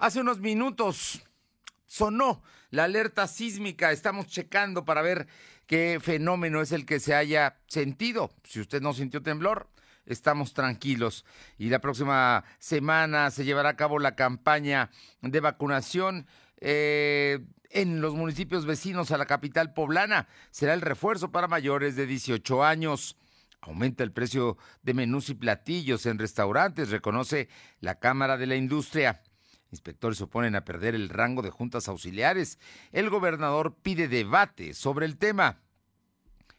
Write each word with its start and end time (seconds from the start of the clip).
Hace 0.00 0.22
unos 0.22 0.40
minutos 0.40 1.22
sonó 1.84 2.42
la 2.70 2.84
alerta 2.84 3.26
sísmica. 3.26 3.92
Estamos 3.92 4.28
checando 4.28 4.86
para 4.86 5.02
ver 5.02 5.28
qué 5.66 5.98
fenómeno 6.00 6.62
es 6.62 6.72
el 6.72 6.86
que 6.86 7.00
se 7.00 7.14
haya 7.14 7.58
sentido. 7.66 8.30
Si 8.42 8.60
usted 8.60 8.80
no 8.80 8.94
sintió 8.94 9.22
temblor, 9.22 9.68
estamos 10.06 10.54
tranquilos. 10.54 11.26
Y 11.58 11.68
la 11.68 11.80
próxima 11.80 12.44
semana 12.58 13.30
se 13.30 13.44
llevará 13.44 13.68
a 13.68 13.76
cabo 13.76 13.98
la 13.98 14.16
campaña 14.16 14.88
de 15.20 15.38
vacunación. 15.40 16.26
Eh, 16.62 17.40
en 17.68 18.00
los 18.00 18.14
municipios 18.14 18.64
vecinos 18.64 19.10
a 19.10 19.18
la 19.18 19.26
capital 19.26 19.74
poblana 19.74 20.28
será 20.50 20.72
el 20.72 20.80
refuerzo 20.80 21.30
para 21.30 21.46
mayores 21.46 21.94
de 21.94 22.06
18 22.06 22.64
años. 22.64 23.18
Aumenta 23.60 24.02
el 24.02 24.12
precio 24.12 24.56
de 24.82 24.94
menús 24.94 25.28
y 25.28 25.34
platillos 25.34 26.06
en 26.06 26.18
restaurantes, 26.18 26.88
reconoce 26.88 27.50
la 27.80 27.96
Cámara 27.96 28.38
de 28.38 28.46
la 28.46 28.56
Industria. 28.56 29.20
Inspectores 29.70 30.18
se 30.18 30.24
oponen 30.24 30.56
a 30.56 30.64
perder 30.64 30.94
el 30.94 31.08
rango 31.08 31.42
de 31.42 31.50
juntas 31.50 31.88
auxiliares. 31.88 32.58
El 32.92 33.10
gobernador 33.10 33.74
pide 33.82 34.08
debate 34.08 34.74
sobre 34.74 35.06
el 35.06 35.16
tema. 35.16 35.60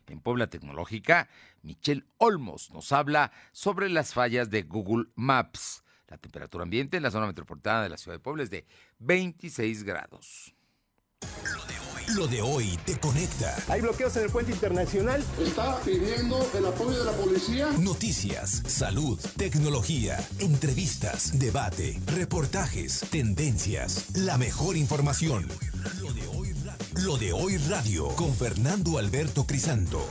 En 0.08 0.20
Puebla 0.20 0.48
Tecnológica, 0.48 1.30
Michelle 1.62 2.06
Olmos 2.18 2.72
nos 2.72 2.92
habla 2.92 3.32
sobre 3.52 3.90
las 3.90 4.14
fallas 4.14 4.50
de 4.50 4.64
Google 4.64 5.08
Maps. 5.16 5.84
La 6.08 6.18
temperatura 6.18 6.64
ambiente 6.64 6.98
en 6.98 7.04
la 7.04 7.12
zona 7.12 7.28
metropolitana 7.28 7.84
de 7.84 7.90
la 7.90 7.98
ciudad 7.98 8.16
de 8.16 8.20
Puebla 8.20 8.44
es 8.44 8.50
de 8.50 8.66
26 9.00 9.84
grados. 9.84 10.54
Lo 12.16 12.28
de 12.28 12.42
hoy 12.42 12.78
te 12.86 13.00
conecta. 13.00 13.56
Hay 13.70 13.80
bloqueos 13.80 14.16
en 14.18 14.24
el 14.24 14.30
puente 14.30 14.52
internacional. 14.52 15.24
Está 15.40 15.80
pidiendo 15.82 16.46
el 16.54 16.66
apoyo 16.66 16.98
de 16.98 17.06
la 17.06 17.12
policía. 17.14 17.70
Noticias, 17.80 18.64
salud, 18.68 19.20
tecnología, 19.38 20.18
entrevistas, 20.40 21.40
debate, 21.40 22.00
reportajes, 22.08 23.06
tendencias, 23.12 24.16
la 24.16 24.38
mejor 24.38 24.76
información. 24.76 25.48
Lo 26.02 26.12
de 26.12 26.28
hoy, 26.28 26.54
Lo 26.96 27.18
de 27.18 27.32
hoy 27.32 27.58
radio 27.58 28.08
con 28.10 28.34
Fernando 28.36 28.98
Alberto 28.98 29.46
Crisanto. 29.46 30.06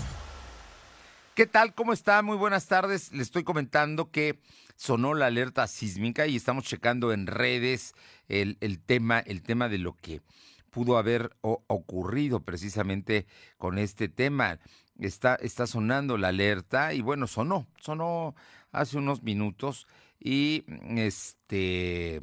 ¿Qué 1.35 1.47
tal? 1.47 1.75
¿Cómo 1.75 1.93
está? 1.93 2.23
Muy 2.23 2.37
buenas 2.37 2.67
tardes. 2.67 3.13
Le 3.13 3.23
estoy 3.23 3.45
comentando 3.45 4.11
que 4.11 4.39
sonó 4.77 5.13
la 5.13 5.27
alerta 5.27 5.67
sísmica 5.67 6.27
y 6.27 6.37
estamos 6.37 6.65
checando 6.65 7.13
en 7.13 7.27
redes 7.27 7.95
el, 8.29 8.57
el 8.61 8.79
tema, 8.79 9.19
el 9.21 9.43
tema 9.43 9.69
de 9.69 9.79
lo 9.79 9.95
que 9.97 10.23
pudo 10.71 10.99
haber 10.99 11.37
ocurrido 11.43 12.41
precisamente 12.41 13.27
con 13.59 13.79
este 13.79 14.09
tema. 14.09 14.59
Está, 14.99 15.35
está 15.37 15.67
sonando 15.67 16.17
la 16.17 16.29
alerta 16.29 16.93
y 16.95 17.01
bueno, 17.01 17.27
sonó, 17.27 17.67
sonó 17.81 18.35
hace 18.71 18.99
unos 18.99 19.23
minutos 19.23 19.87
y 20.19 20.65
este 20.97 22.21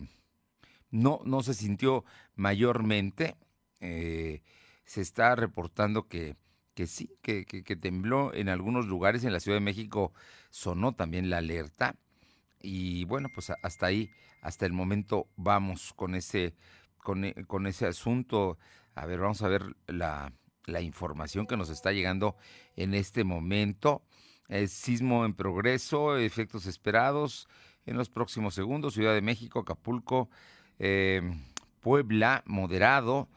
no, 0.91 1.19
no 1.25 1.43
se 1.43 1.53
sintió 1.53 2.05
mayormente. 2.35 3.35
Eh, 3.79 4.41
se 4.85 5.01
está 5.01 5.35
reportando 5.35 6.07
que, 6.07 6.35
que 6.73 6.87
sí, 6.87 7.11
que, 7.21 7.45
que, 7.45 7.75
tembló 7.75 8.33
en 8.33 8.49
algunos 8.49 8.85
lugares. 8.85 9.23
En 9.23 9.33
la 9.33 9.39
Ciudad 9.39 9.57
de 9.57 9.65
México 9.65 10.13
sonó 10.49 10.93
también 10.93 11.29
la 11.29 11.37
alerta. 11.37 11.95
Y 12.61 13.05
bueno, 13.05 13.29
pues 13.33 13.51
hasta 13.61 13.85
ahí, 13.85 14.09
hasta 14.41 14.65
el 14.65 14.73
momento 14.73 15.27
vamos 15.35 15.93
con 15.93 16.15
ese 16.15 16.55
e, 17.23 17.45
con, 17.45 17.67
ese 17.67 17.85
asunto. 17.85 18.57
A 18.95 19.05
ver, 19.05 19.19
vamos 19.19 19.41
a 19.41 19.47
ver 19.47 19.75
la, 19.87 20.31
información 20.81 21.47
que 21.47 21.57
nos 21.57 21.69
está 21.69 21.91
llegando 21.91 22.35
en 22.75 22.93
este 22.93 23.23
momento. 23.23 24.03
sismo 24.67 25.25
en 25.25 25.33
progreso, 25.33 26.17
efectos 26.17 26.65
esperados 26.65 27.47
en 27.85 27.97
los 27.97 28.09
próximos 28.09 28.53
segundos. 28.53 28.93
Ciudad 28.93 29.13
de 29.13 29.21
México, 29.21 29.59
Acapulco, 29.59 30.29
eh, 30.77 31.21
Puebla, 31.79 32.43
moderado. 32.45 33.29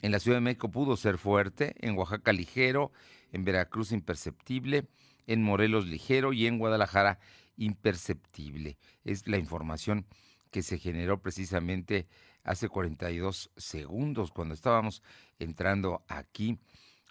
En 0.00 0.12
la 0.12 0.20
Ciudad 0.20 0.36
de 0.38 0.42
México 0.42 0.70
pudo 0.70 0.96
ser 0.96 1.18
fuerte. 1.18 1.74
En 1.78 1.96
Oaxaca, 1.98 2.32
ligero. 2.32 2.92
En 3.32 3.44
Veracruz, 3.44 3.92
imperceptible. 3.92 4.86
En 5.26 5.42
Morelos, 5.42 5.86
ligero. 5.86 6.32
Y 6.32 6.46
en 6.46 6.58
Guadalajara, 6.58 7.18
imperceptible. 7.56 8.78
Es 9.04 9.26
la 9.26 9.38
información 9.38 10.06
que 10.50 10.62
se 10.62 10.78
generó 10.78 11.20
precisamente 11.20 12.06
hace 12.46 12.68
42 12.68 13.50
segundos 13.56 14.30
cuando 14.30 14.54
estábamos 14.54 15.02
entrando 15.38 16.02
aquí. 16.08 16.58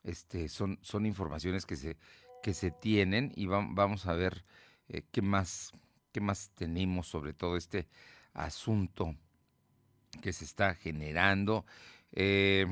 Este, 0.04 0.48
son, 0.48 0.80
son 0.82 1.06
informaciones 1.06 1.66
que 1.66 1.76
se, 1.76 1.98
que 2.42 2.54
se 2.54 2.72
tienen 2.72 3.32
y 3.36 3.48
vamos 3.48 4.06
a 4.06 4.14
ver 4.14 4.46
eh, 4.88 5.02
qué, 5.12 5.22
más, 5.22 5.74
qué 6.12 6.22
más 6.22 6.52
tenemos 6.56 7.08
sobre 7.08 7.34
todo 7.34 7.58
este 7.58 7.88
asunto 8.34 9.16
que 10.22 10.32
se 10.32 10.46
está 10.46 10.74
generando. 10.74 11.66
Eh, 12.14 12.68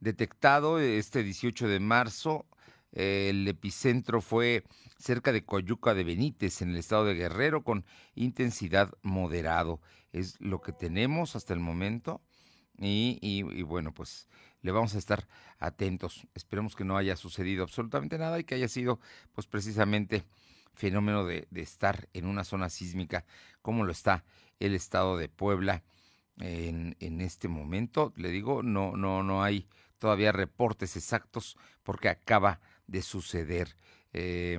detectado 0.00 0.80
este 0.80 1.22
18 1.22 1.68
de 1.68 1.78
marzo, 1.78 2.46
el 2.92 3.46
epicentro 3.46 4.20
fue 4.20 4.64
cerca 4.98 5.30
de 5.30 5.44
Coyuca 5.44 5.94
de 5.94 6.02
Benítez, 6.02 6.62
en 6.62 6.70
el 6.70 6.78
estado 6.78 7.04
de 7.04 7.14
Guerrero, 7.14 7.62
con 7.62 7.84
intensidad 8.14 8.92
moderado. 9.02 9.80
Es 10.12 10.40
lo 10.40 10.60
que 10.60 10.72
tenemos 10.72 11.36
hasta 11.36 11.54
el 11.54 11.60
momento. 11.60 12.20
Y, 12.78 13.42
bueno, 13.62 13.92
pues 13.92 14.26
le 14.62 14.72
vamos 14.72 14.94
a 14.94 14.98
estar 14.98 15.28
atentos. 15.58 16.26
Esperemos 16.34 16.74
que 16.74 16.84
no 16.84 16.96
haya 16.96 17.16
sucedido 17.16 17.62
absolutamente 17.62 18.16
nada 18.16 18.38
y 18.38 18.44
que 18.44 18.54
haya 18.54 18.68
sido, 18.68 19.00
pues 19.34 19.46
precisamente, 19.46 20.24
fenómeno 20.72 21.26
de, 21.26 21.46
estar 21.56 22.08
en 22.14 22.26
una 22.26 22.44
zona 22.44 22.70
sísmica 22.70 23.26
como 23.60 23.84
lo 23.84 23.92
está 23.92 24.24
el 24.60 24.74
estado 24.74 25.18
de 25.18 25.28
Puebla 25.28 25.82
en, 26.38 26.96
en 27.00 27.20
este 27.20 27.48
momento. 27.48 28.14
Le 28.16 28.30
digo, 28.30 28.62
no, 28.62 28.96
no, 28.96 29.22
no 29.22 29.42
hay 29.42 29.68
todavía 29.98 30.32
reportes 30.32 30.96
exactos 30.96 31.56
porque 31.82 32.08
acaba 32.08 32.60
de 32.86 33.02
suceder. 33.02 33.76
Eh, 34.12 34.58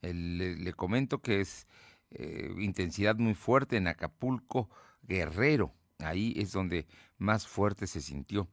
le, 0.00 0.72
comento 0.72 1.20
que 1.20 1.40
es 1.40 1.66
eh, 2.10 2.52
intensidad 2.58 3.16
muy 3.16 3.34
fuerte 3.34 3.76
en 3.76 3.86
Acapulco, 3.86 4.70
Guerrero. 5.02 5.74
Ahí 5.98 6.34
es 6.36 6.52
donde 6.52 6.86
más 7.18 7.46
fuerte 7.46 7.86
se 7.86 8.00
sintió. 8.00 8.48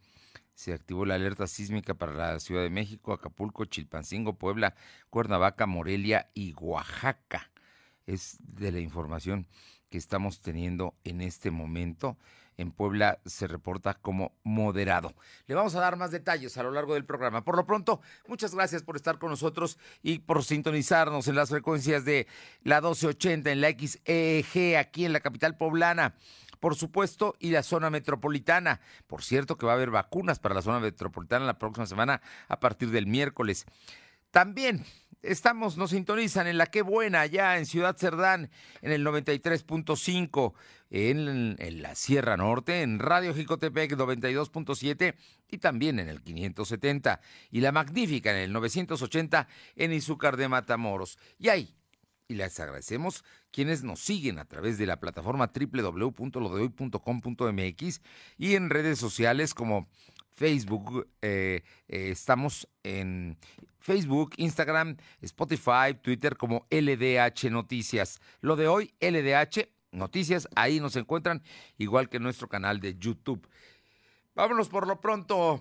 Se 0.54 0.74
activó 0.74 1.06
la 1.06 1.16
alerta 1.16 1.48
sísmica 1.48 1.94
para 1.94 2.14
la 2.14 2.40
Ciudad 2.40 2.64
de 2.64 2.70
México, 2.70 3.14
Acapulco, 3.14 3.66
Chilpancingo, 3.66 4.38
Puebla, 4.38 4.76
Cuernavaca, 5.10 5.66
Morelia 5.66 6.30
y 6.34 6.54
Oaxaca. 6.54 7.52
Es 8.06 8.38
de 8.40 8.72
la 8.72 8.80
información 8.80 9.48
que 9.90 9.98
estamos 9.98 10.42
teniendo 10.42 10.96
en 11.04 11.22
este 11.22 11.52
momento 11.52 12.18
en 12.58 12.72
Puebla 12.72 13.20
se 13.26 13.48
reporta 13.48 13.96
como 13.96 14.34
moderado. 14.44 15.14
Le 15.48 15.56
vamos 15.56 15.76
a 15.76 15.80
dar 15.80 15.98
más 15.98 16.12
detalles 16.12 16.58
a 16.58 16.64
lo 16.64 16.72
largo 16.72 16.94
del 16.94 17.06
programa. 17.06 17.44
Por 17.44 17.56
lo 17.56 17.66
pronto, 17.66 18.02
muchas 18.28 18.54
gracias 18.54 18.84
por 18.84 18.96
estar 18.96 19.20
con 19.20 19.30
nosotros 19.30 19.78
y 20.02 20.20
por 20.20 20.44
sintonizarnos 20.44 21.28
en 21.28 21.36
las 21.36 21.50
frecuencias 21.50 22.06
de 22.06 22.28
la 22.64 22.82
1280 22.82 23.52
en 23.52 23.62
la 23.62 23.70
XEG 23.72 24.78
aquí 24.78 25.06
en 25.06 25.14
la 25.14 25.20
capital 25.20 25.58
poblana 25.58 26.16
por 26.66 26.76
supuesto, 26.76 27.36
y 27.38 27.52
la 27.52 27.62
zona 27.62 27.92
metropolitana. 27.92 28.82
Por 29.06 29.22
cierto 29.24 29.56
que 29.56 29.68
va 29.68 29.74
a 29.74 29.76
haber 29.76 29.92
vacunas 29.92 30.40
para 30.40 30.56
la 30.56 30.64
zona 30.64 30.80
metropolitana 30.80 31.46
la 31.46 31.60
próxima 31.60 31.86
semana 31.86 32.22
a 32.48 32.60
partir 32.60 32.90
del 32.90 33.06
miércoles. 33.06 33.68
También 34.32 34.84
estamos, 35.26 35.78
nos 35.78 35.92
sintonizan 35.92 36.48
en 36.48 36.58
la 36.58 36.66
Qué 36.68 36.82
Buena, 36.82 37.22
allá 37.22 37.58
en 37.58 37.66
Ciudad 37.66 37.96
Cerdán, 37.98 38.50
en 38.82 38.92
el 38.92 39.06
93.5, 39.06 40.54
en, 40.90 41.56
la 41.82 41.96
Sierra 41.96 42.36
Norte, 42.38 42.82
en 42.82 43.00
Radio 43.00 43.34
Jicotepec 43.34 43.94
92.7 43.94 45.16
y 45.50 45.58
también 45.58 46.00
en 46.00 46.08
el 46.10 46.22
570. 46.22 47.22
Y 47.52 47.62
la 47.62 47.72
Magnífica 47.72 48.30
en 48.32 48.38
el 48.38 48.54
980 48.54 49.48
en 49.76 49.94
Izúcar 49.94 50.38
de 50.38 50.48
Matamoros. 50.48 51.18
Y 51.38 51.50
ahí, 51.50 51.76
y 52.28 52.36
les 52.36 52.60
agradecemos 52.60 53.24
quienes 53.52 53.84
nos 53.84 54.00
siguen 54.00 54.40
a 54.40 54.46
través 54.46 54.78
de 54.78 54.86
la 54.86 55.00
plataforma 55.00 55.52
www.lodehoy.com.mx 55.54 58.02
y 58.38 58.56
en 58.56 58.70
redes 58.70 59.00
sociales 59.00 59.54
como 59.54 59.88
Facebook, 60.36 61.08
eh, 61.22 61.64
eh, 61.88 62.10
estamos 62.12 62.68
en 62.84 63.38
Facebook, 63.86 64.34
Instagram, 64.38 64.98
Spotify, 65.22 65.94
Twitter 66.02 66.38
como 66.38 66.66
LDH 66.72 67.52
Noticias. 67.52 68.20
Lo 68.42 68.56
de 68.56 68.68
hoy, 68.68 68.96
LDH 69.00 69.70
Noticias, 69.92 70.50
ahí 70.56 70.80
nos 70.80 70.96
encuentran, 70.96 71.44
igual 71.78 72.10
que 72.10 72.18
en 72.18 72.24
nuestro 72.24 72.50
canal 72.50 72.80
de 72.80 72.98
YouTube. 72.98 73.48
Vámonos 74.34 74.70
por 74.70 74.88
lo 74.88 75.00
pronto 75.00 75.60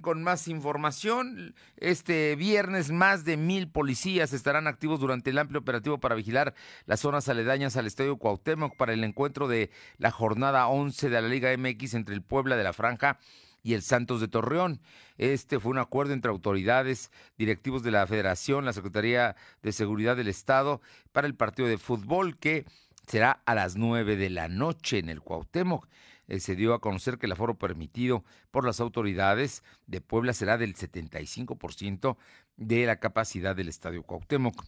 con 0.00 0.22
más 0.22 0.48
información. 0.48 1.54
Este 1.76 2.36
viernes 2.36 2.90
más 2.90 3.26
de 3.26 3.36
mil 3.36 3.70
policías 3.70 4.32
estarán 4.32 4.66
activos 4.66 4.98
durante 4.98 5.28
el 5.28 5.38
amplio 5.38 5.60
operativo 5.60 5.98
para 5.98 6.14
vigilar 6.14 6.54
las 6.86 7.00
zonas 7.00 7.28
aledañas 7.28 7.76
al 7.76 7.86
Estadio 7.86 8.16
Cuauhtémoc 8.16 8.76
para 8.76 8.94
el 8.94 9.04
encuentro 9.04 9.46
de 9.46 9.70
la 9.98 10.10
jornada 10.10 10.68
11 10.68 11.10
de 11.10 11.20
la 11.20 11.28
Liga 11.28 11.54
MX 11.54 11.94
entre 11.94 12.14
el 12.14 12.22
Puebla 12.22 12.56
de 12.56 12.64
la 12.64 12.72
Franja 12.72 13.18
y 13.66 13.74
el 13.74 13.82
Santos 13.82 14.20
de 14.20 14.28
Torreón. 14.28 14.80
Este 15.18 15.58
fue 15.58 15.72
un 15.72 15.78
acuerdo 15.78 16.12
entre 16.12 16.30
autoridades, 16.30 17.10
directivos 17.36 17.82
de 17.82 17.90
la 17.90 18.06
Federación, 18.06 18.64
la 18.64 18.72
Secretaría 18.72 19.34
de 19.60 19.72
Seguridad 19.72 20.16
del 20.16 20.28
Estado 20.28 20.80
para 21.10 21.26
el 21.26 21.34
partido 21.34 21.66
de 21.66 21.76
fútbol 21.76 22.38
que 22.38 22.64
será 23.08 23.42
a 23.44 23.56
las 23.56 23.74
9 23.74 24.14
de 24.14 24.30
la 24.30 24.46
noche 24.46 25.00
en 25.00 25.08
el 25.08 25.20
Cuauhtémoc. 25.20 25.88
Eh, 26.28 26.38
se 26.38 26.54
dio 26.54 26.74
a 26.74 26.80
conocer 26.80 27.18
que 27.18 27.26
el 27.26 27.32
aforo 27.32 27.58
permitido 27.58 28.24
por 28.52 28.64
las 28.64 28.78
autoridades 28.78 29.64
de 29.88 30.00
Puebla 30.00 30.32
será 30.32 30.58
del 30.58 30.76
75% 30.76 32.16
de 32.56 32.86
la 32.86 33.00
capacidad 33.00 33.56
del 33.56 33.68
Estadio 33.68 34.04
Cuauhtémoc. 34.04 34.64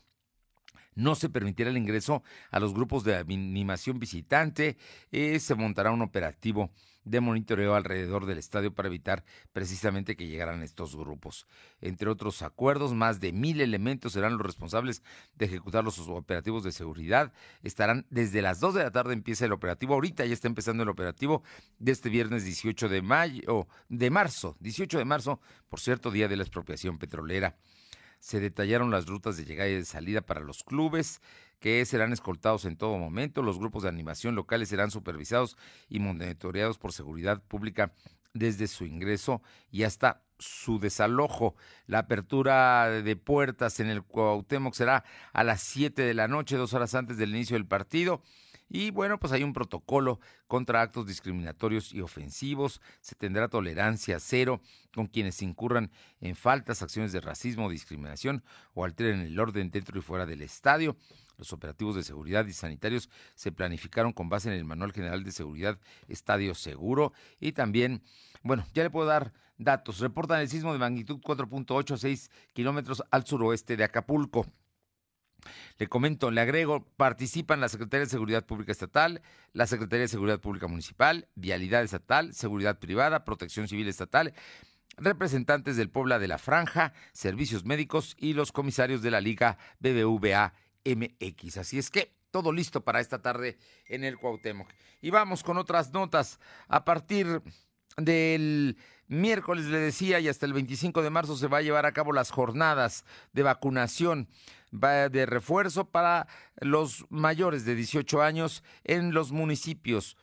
No 0.97 1.15
se 1.15 1.29
permitirá 1.29 1.71
el 1.71 1.77
ingreso 1.77 2.25
a 2.51 2.59
los 2.59 2.75
grupos 2.75 3.05
de 3.05 3.15
animación 3.15 4.01
visitante. 4.01 4.77
Eh, 5.12 5.39
se 5.39 5.55
montará 5.55 5.93
un 5.93 6.03
operativo 6.03 6.73
de 7.08 7.20
monitoreo 7.20 7.75
alrededor 7.75 8.26
del 8.26 8.38
estadio 8.38 8.75
para 8.75 8.88
evitar 8.88 9.25
precisamente 9.52 10.16
que 10.16 10.26
llegaran 10.26 10.62
estos 10.62 10.96
grupos. 10.96 11.46
Entre 11.81 12.08
otros 12.08 12.43
acuerdos, 12.43 12.94
más 12.94 13.20
de 13.20 13.32
mil 13.32 13.60
elementos 13.60 14.12
serán 14.12 14.37
los 14.37 14.46
responsables 14.46 15.02
de 15.34 15.46
ejecutar 15.46 15.84
los 15.84 15.99
operativos 16.08 16.64
de 16.64 16.72
seguridad. 16.72 17.32
Estarán 17.62 18.06
desde 18.10 18.43
las 18.43 18.60
2 18.60 18.75
de 18.75 18.84
la 18.84 18.90
tarde 18.90 19.12
empieza 19.12 19.44
el 19.44 19.52
operativo. 19.52 19.94
Ahorita 19.94 20.25
ya 20.25 20.32
está 20.32 20.49
empezando 20.49 20.82
el 20.82 20.88
operativo 20.88 21.43
de 21.78 21.93
este 21.93 22.08
viernes 22.08 22.44
18 22.44 22.88
de 22.88 23.02
mayo, 23.02 23.69
de 23.88 24.10
marzo, 24.10 24.56
18 24.60 24.99
de 24.99 25.05
marzo, 25.05 25.40
por 25.69 25.81
cierto, 25.81 26.10
día 26.10 26.28
de 26.28 26.37
la 26.37 26.43
expropiación 26.43 26.99
petrolera. 26.99 27.56
Se 28.19 28.41
detallaron 28.41 28.91
las 28.91 29.06
rutas 29.06 29.37
de 29.37 29.44
llegada 29.44 29.69
y 29.69 29.75
de 29.75 29.85
salida 29.85 30.20
para 30.20 30.41
los 30.41 30.65
clubes, 30.65 31.20
que 31.61 31.85
serán 31.85 32.12
escoltados 32.12 32.65
en 32.65 32.76
todo 32.76 32.99
momento. 32.99 33.43
Los 33.43 33.59
grupos 33.59 33.82
de 33.82 33.88
animación 33.88 34.35
locales 34.35 34.69
serán 34.69 34.91
supervisados 34.91 35.56
y 35.88 35.99
monitoreados 35.99 36.79
por 36.79 36.93
seguridad 36.93 37.43
pública 37.43 37.93
desde 38.35 38.67
su 38.67 38.85
ingreso 38.85 39.43
y 39.70 39.82
hasta 39.82 40.23
su 40.38 40.79
desalojo. 40.79 41.56
La 41.87 42.00
apertura 42.00 42.88
de 42.91 43.17
puertas 43.17 43.81
en 43.81 43.88
el 43.88 44.03
Cuauhtémoc 44.03 44.75
será 44.75 45.05
a 45.32 45.44
las 45.44 45.62
7 45.62 46.03
de 46.03 46.15
la 46.15 46.29
noche, 46.29 46.56
dos 46.56 46.75
horas 46.75 46.94
antes 46.94 47.17
del 47.17 47.31
inicio 47.31 47.55
del 47.55 47.67
partido. 47.67 48.23
Y 48.69 48.91
bueno, 48.91 49.19
pues 49.19 49.32
hay 49.32 49.43
un 49.43 49.53
protocolo 49.53 50.20
contra 50.47 50.82
actos 50.82 51.06
discriminatorios 51.06 51.93
y 51.93 52.00
ofensivos. 52.00 52.81
Se 53.00 53.15
tendrá 53.15 53.49
tolerancia 53.49 54.20
cero 54.20 54.61
con 54.94 55.06
quienes 55.06 55.41
incurran 55.43 55.91
en 56.20 56.37
faltas, 56.37 56.82
acciones 56.82 57.12
de 57.12 57.20
racismo 57.20 57.70
discriminación 57.70 58.44
o 58.75 58.85
alteren 58.85 59.20
el 59.20 59.38
orden 59.38 59.70
dentro 59.70 59.99
y 59.99 60.03
fuera 60.03 60.26
del 60.26 60.43
estadio. 60.43 60.97
Los 61.38 61.53
operativos 61.53 61.94
de 61.94 62.03
seguridad 62.03 62.44
y 62.47 62.53
sanitarios 62.53 63.09
se 63.35 63.53
planificaron 63.53 64.12
con 64.12 64.29
base 64.29 64.49
en 64.49 64.56
el 64.56 64.65
Manual 64.65 64.93
General 64.93 65.23
de 65.23 65.31
Seguridad 65.31 65.79
Estadio 66.09 66.55
Seguro 66.55 67.12
y 67.38 67.53
también, 67.53 68.03
bueno, 68.43 68.67
ya 68.75 68.82
le 68.82 68.91
puedo 68.91 69.06
dar 69.06 69.32
datos. 69.56 70.00
Reportan 70.00 70.41
el 70.41 70.49
sismo 70.49 70.73
de 70.73 70.81
magnitud 70.81 71.20
4.86 71.20 72.31
kilómetros 72.53 73.03
al 73.11 73.25
suroeste 73.25 73.76
de 73.76 73.85
Acapulco. 73.85 74.47
Le 75.79 75.87
comento, 75.87 76.31
le 76.31 76.40
agrego, 76.40 76.85
participan 76.96 77.61
la 77.61 77.69
Secretaría 77.69 78.05
de 78.05 78.11
Seguridad 78.11 78.44
Pública 78.44 78.73
Estatal, 78.73 79.23
la 79.52 79.67
Secretaría 79.67 80.02
de 80.02 80.08
Seguridad 80.08 80.40
Pública 80.40 80.67
Municipal, 80.67 81.29
Vialidad 81.35 81.82
Estatal, 81.82 82.35
Seguridad 82.35 82.79
Privada, 82.79 83.25
Protección 83.25 83.69
Civil 83.69 83.88
Estatal, 83.88 84.35
representantes 84.96 85.76
del 85.76 85.90
Puebla 85.90 86.19
de 86.19 86.29
la 86.29 86.38
Franja, 86.38 86.93
servicios 87.12 87.64
médicos 87.64 88.17
y 88.19 88.32
los 88.32 88.52
comisarios 88.52 89.02
de 89.02 89.11
la 89.11 89.20
Liga 89.20 89.58
BBVA 89.81 90.55
MX. 90.85 91.58
Así 91.58 91.79
es 91.79 91.91
que 91.91 92.12
todo 92.31 92.52
listo 92.52 92.82
para 92.82 93.00
esta 93.00 93.23
tarde 93.23 93.58
en 93.87 94.05
el 94.05 94.19
Cuauhtémoc. 94.19 94.69
Y 95.00 95.11
vamos 95.11 95.43
con 95.43 95.56
otras 95.56 95.93
notas. 95.93 96.41
A 96.69 96.84
partir 96.84 97.43
del 97.99 98.77
miércoles, 99.09 99.67
le 99.67 99.79
decía, 99.79 100.21
y 100.21 100.29
hasta 100.29 100.47
el 100.47 100.53
25 100.53 101.03
de 101.03 101.11
marzo 101.11 101.37
se 101.37 101.49
va 101.49 101.59
a 101.59 101.62
llevar 101.62 101.87
a 101.87 101.93
cabo 101.93 102.12
las 102.12 102.31
jornadas 102.31 103.05
de 103.33 103.43
vacunación 103.43 104.29
de 104.71 105.27
refuerzo 105.27 105.91
para 105.91 106.27
los 106.61 107.06
mayores 107.11 107.65
de 107.65 107.75
18 107.75 108.23
años 108.23 108.62
en 108.85 109.12
los 109.15 109.33
municipios 109.33 110.17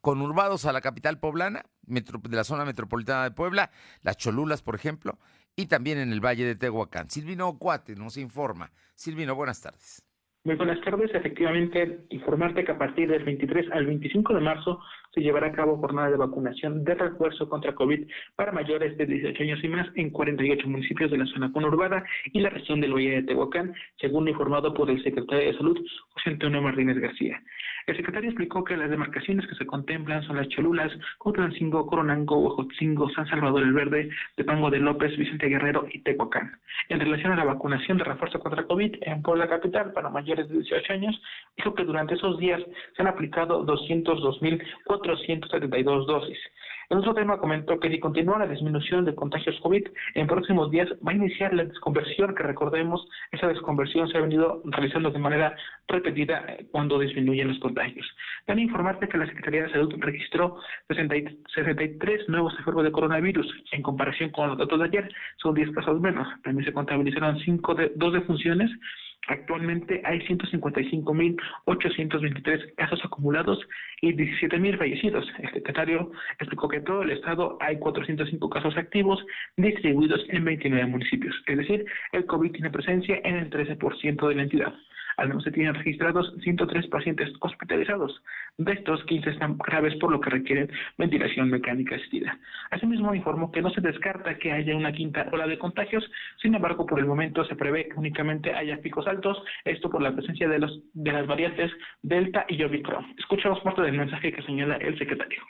conurbados 0.00 0.64
a 0.64 0.72
la 0.72 0.80
capital 0.80 1.18
poblana, 1.18 1.64
de 1.82 2.36
la 2.36 2.44
zona 2.44 2.64
metropolitana 2.64 3.24
de 3.24 3.30
Puebla, 3.32 3.70
las 4.02 4.16
Cholulas, 4.16 4.62
por 4.62 4.74
ejemplo, 4.74 5.18
y 5.56 5.66
también 5.66 5.98
en 5.98 6.12
el 6.12 6.24
Valle 6.24 6.46
de 6.46 6.54
Tehuacán. 6.54 7.10
Silvino 7.10 7.58
Cuate 7.58 7.94
nos 7.96 8.16
informa. 8.16 8.70
Silvino, 8.94 9.34
buenas 9.34 9.60
tardes. 9.60 10.02
Muy 10.44 10.54
buenas 10.54 10.80
tardes. 10.80 11.10
Efectivamente, 11.12 12.06
informarte 12.08 12.64
que 12.64 12.72
a 12.72 12.78
partir 12.78 13.10
del 13.10 13.24
23 13.24 13.72
al 13.72 13.84
25 13.84 14.34
de 14.34 14.40
marzo 14.40 14.80
se 15.12 15.20
llevará 15.20 15.48
a 15.48 15.52
cabo 15.52 15.78
jornada 15.78 16.10
de 16.10 16.16
vacunación 16.16 16.84
de 16.84 16.94
refuerzo 16.94 17.48
contra 17.48 17.74
COVID 17.74 18.06
para 18.36 18.52
mayores 18.52 18.96
de 18.96 19.06
18 19.06 19.42
años 19.42 19.64
y 19.64 19.68
más 19.68 19.88
en 19.94 20.10
48 20.10 20.68
municipios 20.68 21.10
de 21.10 21.18
la 21.18 21.26
zona 21.26 21.52
conurbada 21.52 22.04
y 22.32 22.40
la 22.40 22.50
región 22.50 22.80
del 22.80 22.94
Valle 22.94 23.16
de 23.16 23.22
Tehuacán, 23.22 23.74
según 24.00 24.28
informado 24.28 24.72
por 24.72 24.90
el 24.90 25.02
secretario 25.02 25.50
de 25.50 25.56
Salud, 25.56 25.78
José 26.10 26.30
Antonio 26.30 26.62
Martínez 26.62 26.98
García. 26.98 27.40
El 27.86 27.96
secretario 27.96 28.30
explicó 28.30 28.62
que 28.62 28.76
las 28.76 28.90
demarcaciones 28.90 29.46
que 29.46 29.54
se 29.54 29.66
contemplan 29.66 30.22
son 30.22 30.36
las 30.36 30.48
Cholulas, 30.48 30.92
Cotlancingo, 31.18 31.86
Coronango, 31.86 32.38
Huejotzingo, 32.38 33.10
San 33.10 33.26
Salvador 33.26 33.62
el 33.62 33.72
Verde, 33.72 34.10
Tepango 34.36 34.70
de 34.70 34.78
López, 34.78 35.16
Vicente 35.16 35.48
Guerrero 35.48 35.86
y 35.90 36.00
Tehuacán. 36.02 36.52
En 36.88 37.00
relación 37.00 37.32
a 37.32 37.36
la 37.36 37.44
vacunación 37.44 37.98
de 37.98 38.04
refuerzo 38.04 38.38
contra 38.38 38.64
COVID 38.64 38.96
en 39.00 39.22
Puebla 39.22 39.48
Capital 39.48 39.92
para 39.92 40.10
mayores 40.10 40.48
de 40.48 40.58
18 40.58 40.92
años, 40.92 41.20
dijo 41.56 41.74
que 41.74 41.84
durante 41.84 42.14
esos 42.14 42.38
días 42.38 42.60
se 42.94 43.02
han 43.02 43.08
aplicado 43.08 43.64
202.472 45.02 46.06
dosis. 46.06 46.38
En 46.90 46.98
otro 46.98 47.14
tema 47.14 47.38
comentó 47.38 47.78
que 47.78 47.88
si 47.88 48.00
continúa 48.00 48.40
la 48.40 48.48
disminución 48.48 49.04
de 49.04 49.14
contagios 49.14 49.56
COVID, 49.60 49.86
en 50.16 50.26
próximos 50.26 50.72
días 50.72 50.88
va 51.06 51.12
a 51.12 51.14
iniciar 51.14 51.54
la 51.54 51.64
desconversión, 51.64 52.34
que 52.34 52.42
recordemos, 52.42 53.06
esa 53.30 53.46
desconversión 53.46 54.08
se 54.08 54.18
ha 54.18 54.22
venido 54.22 54.60
realizando 54.64 55.12
de 55.12 55.20
manera 55.20 55.54
repetida 55.86 56.44
eh, 56.48 56.66
cuando 56.72 56.98
disminuyen 56.98 57.46
los 57.46 57.60
contagios. 57.60 58.04
También 58.44 58.66
informarte 58.66 59.08
que 59.08 59.18
la 59.18 59.26
Secretaría 59.26 59.62
de 59.62 59.70
Salud 59.70 59.94
registró 59.98 60.56
63 60.88 62.28
nuevos 62.28 62.58
enfermos 62.58 62.82
de 62.82 62.90
coronavirus. 62.90 63.46
En 63.70 63.82
comparación 63.82 64.30
con 64.30 64.48
los 64.48 64.58
datos 64.58 64.80
de 64.80 64.86
ayer, 64.86 65.14
son 65.36 65.54
10 65.54 65.70
casos 65.70 66.00
menos. 66.00 66.26
También 66.42 66.66
se 66.66 66.72
contabilizaron 66.72 67.38
5 67.38 67.74
de, 67.76 67.92
2 67.94 68.12
defunciones 68.14 68.68
Actualmente 69.28 70.00
hay 70.04 70.18
155.823 70.20 72.74
casos 72.74 73.00
acumulados 73.04 73.58
y 74.00 74.12
17.000 74.12 74.78
fallecidos. 74.78 75.26
El 75.38 75.52
secretario 75.52 76.10
explicó 76.38 76.68
que 76.68 76.78
en 76.78 76.84
todo 76.84 77.02
el 77.02 77.10
estado 77.10 77.58
hay 77.60 77.78
405 77.78 78.50
casos 78.50 78.76
activos 78.76 79.24
distribuidos 79.56 80.24
en 80.30 80.44
29 80.44 80.86
municipios. 80.86 81.36
Es 81.46 81.58
decir, 81.58 81.84
el 82.12 82.26
COVID 82.26 82.50
tiene 82.52 82.70
presencia 82.70 83.20
en 83.22 83.36
el 83.36 83.50
13% 83.50 84.28
de 84.28 84.34
la 84.34 84.42
entidad. 84.42 84.74
Al 85.20 85.28
menos 85.28 85.44
se 85.44 85.52
tienen 85.52 85.74
registrados 85.74 86.32
103 86.42 86.86
pacientes 86.86 87.28
hospitalizados. 87.40 88.22
De 88.56 88.72
estos, 88.72 89.04
15 89.04 89.28
están 89.28 89.58
graves 89.58 89.94
por 89.96 90.10
lo 90.10 90.18
que 90.18 90.30
requieren 90.30 90.70
ventilación 90.96 91.50
mecánica 91.50 91.96
asistida. 91.96 92.38
Asimismo, 92.70 93.14
informó 93.14 93.52
que 93.52 93.60
no 93.60 93.68
se 93.68 93.82
descarta 93.82 94.38
que 94.38 94.50
haya 94.50 94.74
una 94.74 94.92
quinta 94.92 95.28
ola 95.30 95.46
de 95.46 95.58
contagios, 95.58 96.10
sin 96.40 96.54
embargo, 96.54 96.86
por 96.86 96.98
el 96.98 97.04
momento 97.04 97.44
se 97.44 97.54
prevé 97.54 97.88
que 97.88 97.98
únicamente 97.98 98.54
haya 98.54 98.80
picos 98.80 99.06
altos, 99.06 99.36
esto 99.66 99.90
por 99.90 100.00
la 100.00 100.16
presencia 100.16 100.48
de, 100.48 100.58
las 100.58 101.26
variantes 101.26 101.70
Delta 102.00 102.46
y 102.48 102.62
Omicron. 102.62 103.14
Escuchamos 103.18 103.60
parte 103.60 103.82
del 103.82 103.98
mensaje 103.98 104.32
que 104.32 104.42
señala 104.42 104.76
el 104.76 104.98
secretario 104.98 105.42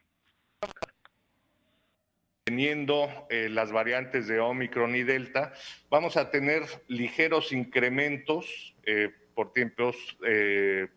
teniendo 2.43 3.09
eh, 3.29 3.49
las 3.49 3.71
variantes 3.71 4.27
de 4.27 4.41
Omicron 4.41 4.97
y 4.97 5.05
Delta, 5.05 5.53
vamos 5.89 6.17
a 6.17 6.33
tener 6.33 6.63
ligeros 6.89 7.53
incrementos 7.53 8.75
eh, 8.85 9.11
por 9.41 9.55
tiempos 9.55 9.97
eh, 10.27 10.89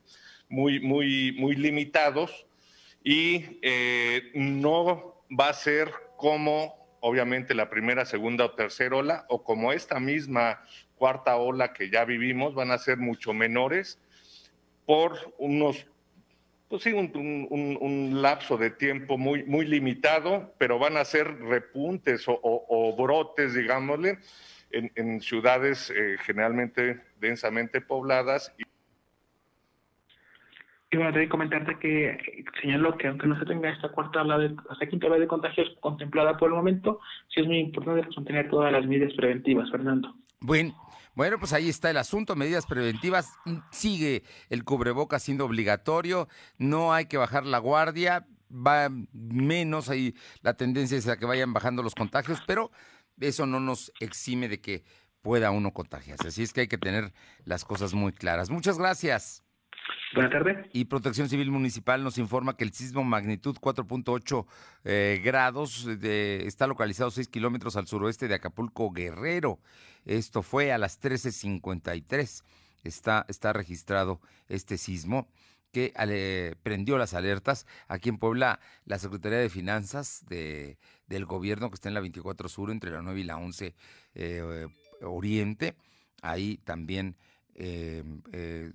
muy, 0.50 0.82
muy, 0.82 1.32
muy 1.40 1.56
limitados 1.56 2.46
y 3.02 3.58
eh, 3.62 4.32
no 4.34 5.24
va 5.32 5.48
a 5.48 5.54
ser 5.54 5.90
como 6.18 6.98
obviamente 7.00 7.54
la 7.54 7.70
primera, 7.70 8.04
segunda 8.04 8.44
o 8.44 8.52
tercera 8.52 8.98
ola 8.98 9.26
o 9.30 9.46
como 9.46 9.72
esta 9.72 9.98
misma 10.02 10.62
cuarta 10.98 11.38
ola 11.38 11.72
que 11.72 11.90
ya 11.90 12.04
vivimos, 12.04 12.54
van 12.54 12.72
a 12.72 12.80
ser 12.80 12.98
mucho 12.98 13.34
menores 13.34 13.98
por 14.86 15.34
unos 15.38 15.88
pues 16.68 16.84
sí, 16.84 16.92
un, 16.92 18.22
lapso 18.22 18.58
de 18.58 18.72
tiempo 18.72 19.18
muy, 19.18 19.44
muy 19.44 19.66
limitado, 19.66 20.54
pero 20.58 20.80
van 20.80 20.98
a 20.98 21.06
ser 21.06 21.40
repuntes 21.40 22.26
o, 22.28 22.96
brotes, 22.98 23.54
digámosle, 23.54 24.18
en, 24.74 25.22
ciudades 25.22 25.92
eh, 25.92 26.18
generalmente 26.26 27.02
densamente 27.20 27.82
pobladas. 27.82 28.54
Y 30.92 30.98
bueno, 30.98 31.12
que 31.14 31.30
comentarte 31.30 31.80
que 31.80 32.46
señaló 32.62 32.98
que 32.98 33.08
aunque 33.08 33.26
no 33.26 33.40
se 33.40 33.46
tenga 33.46 33.70
esta 33.70 33.90
cuarta 33.90 34.22
ola 34.22 34.38
de, 34.38 34.56
esta 34.72 34.86
quinta 34.88 35.08
ola 35.08 35.18
de 35.18 35.28
contagios 35.28 35.68
contemplada 35.80 36.38
por 36.38 36.50
el 36.50 36.56
momento, 36.56 37.00
sí 37.34 37.42
es 37.42 37.48
muy 37.48 37.60
importante 37.60 38.08
mantener 38.16 38.50
todas 38.50 38.72
las 38.72 38.86
medidas 38.86 39.12
preventivas, 39.14 39.72
Fernando. 39.72 40.14
Bueno, 40.40 40.76
bueno, 41.16 41.40
pues 41.40 41.54
ahí 41.54 41.70
está 41.70 41.90
el 41.90 41.98
asunto, 41.98 42.36
medidas 42.36 42.68
preventivas. 42.68 43.34
Sigue 43.72 44.24
el 44.50 44.64
cubreboca 44.64 45.18
siendo 45.18 45.46
obligatorio, 45.46 46.28
no 46.58 46.94
hay 46.94 47.06
que 47.06 47.18
bajar 47.18 47.46
la 47.46 47.58
guardia, 47.58 48.28
va 48.54 48.90
menos 49.14 49.90
ahí 49.90 50.14
la 50.42 50.54
tendencia 50.54 50.98
es 50.98 51.08
a 51.08 51.18
que 51.18 51.26
vayan 51.26 51.54
bajando 51.54 51.82
los 51.82 51.96
contagios, 51.96 52.42
pero 52.46 52.72
eso 53.20 53.46
no 53.46 53.60
nos 53.60 53.92
exime 54.00 54.48
de 54.48 54.62
que 54.62 54.84
pueda 55.22 55.52
uno 55.52 55.72
contagiarse. 55.72 56.28
Así 56.28 56.44
es 56.44 56.54
que 56.54 56.62
hay 56.62 56.68
que 56.68 56.78
tener 56.78 57.14
las 57.46 57.66
cosas 57.66 57.94
muy 57.94 58.12
claras. 58.12 58.50
Muchas 58.50 58.78
gracias. 58.78 59.44
Buenas 60.14 60.32
tardes. 60.32 60.68
Y 60.74 60.86
Protección 60.86 61.28
Civil 61.28 61.50
Municipal 61.50 62.04
nos 62.04 62.18
informa 62.18 62.56
que 62.56 62.64
el 62.64 62.74
sismo 62.74 63.04
magnitud 63.04 63.58
4.8 63.60 64.46
eh, 64.84 65.22
grados 65.24 65.86
de, 66.00 66.46
está 66.46 66.68
localizado 66.68 67.10
6 67.10 67.28
kilómetros 67.30 67.76
al 67.78 67.88
suroeste 67.88 68.28
de 68.28 68.36
Acapulco, 68.36 68.92
Guerrero. 68.92 69.60
Esto 70.06 70.44
fue 70.44 70.72
a 70.72 70.78
las 70.78 71.02
13.53. 71.02 72.44
Está, 72.84 73.26
está 73.28 73.54
registrado 73.54 74.22
este 74.50 74.78
sismo 74.78 75.28
que 75.74 75.92
eh, 75.98 76.56
prendió 76.64 76.98
las 76.98 77.14
alertas. 77.14 77.66
Aquí 77.90 78.08
en 78.08 78.18
Puebla, 78.18 78.62
la 78.86 79.00
Secretaría 79.00 79.40
de 79.40 79.50
Finanzas 79.50 80.24
de, 80.30 80.78
del 81.08 81.26
gobierno, 81.26 81.70
que 81.70 81.76
está 81.76 81.90
en 81.90 81.96
la 81.96 82.00
24 82.00 82.48
Sur, 82.48 82.72
entre 82.72 82.92
la 82.92 83.02
9 83.02 83.20
y 83.20 83.24
la 83.24 83.38
11 83.38 83.76
eh, 84.16 84.68
Oriente, 85.02 85.76
ahí 86.22 86.58
también 86.64 87.18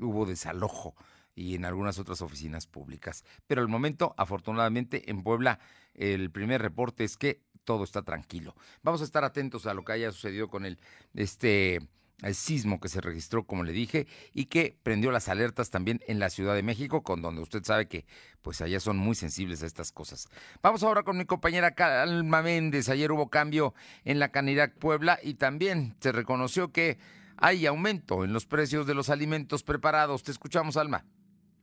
hubo 0.00 0.25
desalojo 0.25 0.95
y 1.35 1.55
en 1.55 1.64
algunas 1.64 1.99
otras 1.99 2.21
oficinas 2.21 2.67
públicas. 2.67 3.25
Pero 3.47 3.61
al 3.61 3.69
momento, 3.69 4.14
afortunadamente, 4.17 5.11
en 5.11 5.23
Puebla, 5.23 5.59
el 5.95 6.31
primer 6.31 6.62
reporte 6.62 7.05
es 7.05 7.17
que 7.17 7.40
todo 7.64 7.85
está 7.85 8.02
tranquilo. 8.02 8.55
Vamos 8.83 9.00
a 9.00 9.05
estar 9.05 9.25
atentos 9.25 9.67
a 9.67 9.75
lo 9.75 9.85
que 9.85 9.93
haya 9.93 10.12
sucedido 10.12 10.49
con 10.49 10.64
el, 10.64 10.78
este, 11.14 11.81
el 12.22 12.34
sismo 12.34 12.80
que 12.80 12.88
se 12.88 13.00
registró, 13.00 13.44
como 13.44 13.62
le 13.62 13.72
dije, 13.72 14.06
y 14.32 14.46
que 14.46 14.76
prendió 14.82 15.12
las 15.12 15.28
alertas 15.28 15.70
también 15.70 16.00
en 16.06 16.18
la 16.18 16.30
Ciudad 16.30 16.54
de 16.54 16.62
México, 16.62 17.02
con 17.02 17.22
donde 17.22 17.42
usted 17.42 17.62
sabe 17.62 17.87
que 17.87 18.06
pues 18.42 18.60
allá 18.60 18.80
son 18.80 18.96
muy 18.96 19.14
sensibles 19.14 19.62
a 19.62 19.66
estas 19.66 19.92
cosas. 19.92 20.28
Vamos 20.62 20.82
ahora 20.82 21.02
con 21.02 21.16
mi 21.16 21.25
compañera 21.25 21.72
Calma 21.72 22.42
Méndez. 22.42 22.88
Ayer 22.88 23.12
hubo 23.12 23.30
cambio 23.30 23.75
en 24.04 24.18
la 24.18 24.30
Canidad 24.30 24.72
Puebla 24.72 25.18
y 25.22 25.34
también 25.34 25.96
se 26.00 26.12
reconoció 26.12 26.72
que 26.72 26.98
hay 27.37 27.66
aumento 27.66 28.25
en 28.25 28.32
los 28.32 28.46
precios 28.46 28.87
de 28.87 28.94
los 28.94 29.10
alimentos 29.10 29.62
preparados. 29.62 30.25
Te 30.25 30.32
escuchamos, 30.32 30.76
Alma. 30.76 31.04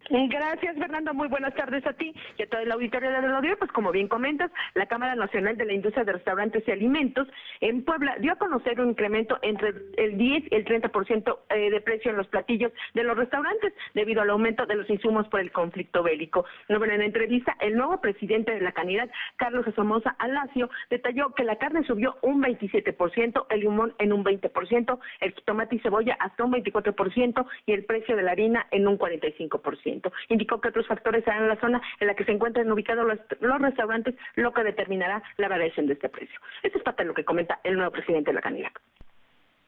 Gracias, 0.09 0.77
Fernando. 0.77 1.13
Muy 1.13 1.27
buenas 1.27 1.55
tardes 1.55 1.85
a 1.87 1.93
ti 1.93 2.13
y 2.37 2.43
a 2.43 2.47
toda 2.47 2.63
la 2.65 2.75
auditoría 2.75 3.09
de 3.09 3.27
la. 3.27 3.35
Pues 3.57 3.71
como 3.71 3.91
bien 3.91 4.07
comentas, 4.07 4.51
la 4.73 4.85
Cámara 4.85 5.15
Nacional 5.15 5.57
de 5.57 5.65
la 5.65 5.73
Industria 5.73 6.03
de 6.03 6.13
Restaurantes 6.13 6.63
y 6.67 6.71
Alimentos 6.71 7.27
en 7.59 7.83
Puebla 7.83 8.15
dio 8.19 8.33
a 8.33 8.37
conocer 8.37 8.79
un 8.79 8.89
incremento 8.89 9.37
entre 9.41 9.73
el 9.97 10.17
10 10.17 10.51
y 10.51 10.55
el 10.55 10.65
30% 10.65 11.37
eh, 11.49 11.69
de 11.69 11.81
precio 11.81 12.11
en 12.11 12.17
los 12.17 12.27
platillos 12.27 12.71
de 12.93 13.03
los 13.03 13.17
restaurantes 13.17 13.73
debido 13.93 14.21
al 14.21 14.29
aumento 14.29 14.65
de 14.65 14.75
los 14.75 14.89
insumos 14.89 15.27
por 15.27 15.39
el 15.39 15.51
conflicto 15.51 16.03
bélico. 16.03 16.45
en 16.67 16.79
la 16.79 17.05
entrevista, 17.05 17.55
el 17.59 17.75
nuevo 17.75 17.99
presidente 17.99 18.51
de 18.51 18.61
la 18.61 18.71
canidad, 18.71 19.09
Carlos 19.37 19.65
Somoza 19.75 20.15
Alacio, 20.19 20.69
detalló 20.89 21.33
que 21.33 21.43
la 21.43 21.57
carne 21.57 21.83
subió 21.85 22.17
un 22.21 22.41
27%, 22.41 23.45
el 23.49 23.59
limón 23.59 23.93
en 23.99 24.13
un 24.13 24.23
20%, 24.23 24.99
el 25.19 25.33
tomate 25.45 25.75
y 25.75 25.79
cebolla 25.79 26.15
hasta 26.19 26.43
un 26.43 26.53
24% 26.53 27.45
y 27.65 27.73
el 27.73 27.85
precio 27.85 28.15
de 28.15 28.23
la 28.23 28.31
harina 28.31 28.67
en 28.71 28.87
un 28.87 28.97
45%. 28.97 29.94
Indicó 30.29 30.61
que 30.61 30.69
otros 30.69 30.87
factores 30.87 31.23
serán 31.23 31.47
la 31.47 31.59
zona 31.59 31.81
en 31.99 32.07
la 32.07 32.15
que 32.15 32.25
se 32.25 32.31
encuentran 32.31 32.71
ubicados 32.71 33.05
los, 33.05 33.61
restaurantes, 33.61 34.15
lo 34.35 34.53
que 34.53 34.63
determinará 34.63 35.23
la 35.37 35.47
variación 35.47 35.87
de 35.87 35.93
este 35.93 36.09
precio. 36.09 36.39
Esto 36.63 36.77
es 36.77 36.83
parte 36.83 37.03
de 37.03 37.07
lo 37.07 37.13
que 37.13 37.25
comenta 37.25 37.59
el 37.63 37.75
nuevo 37.75 37.91
presidente 37.91 38.31
de 38.31 38.35
la 38.35 38.41
candidatura 38.41 38.81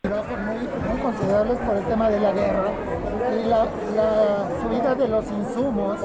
muy, 0.10 1.02
considerables 1.02 1.58
por 1.60 1.78
el 1.78 1.86
tema 1.86 2.10
de 2.10 2.20
la 2.20 2.32
guerra 2.32 2.72
y 3.34 3.48
la, 3.48 3.66
subida 4.62 4.96
de 4.96 5.08
los 5.08 5.26
insumos, 5.32 6.00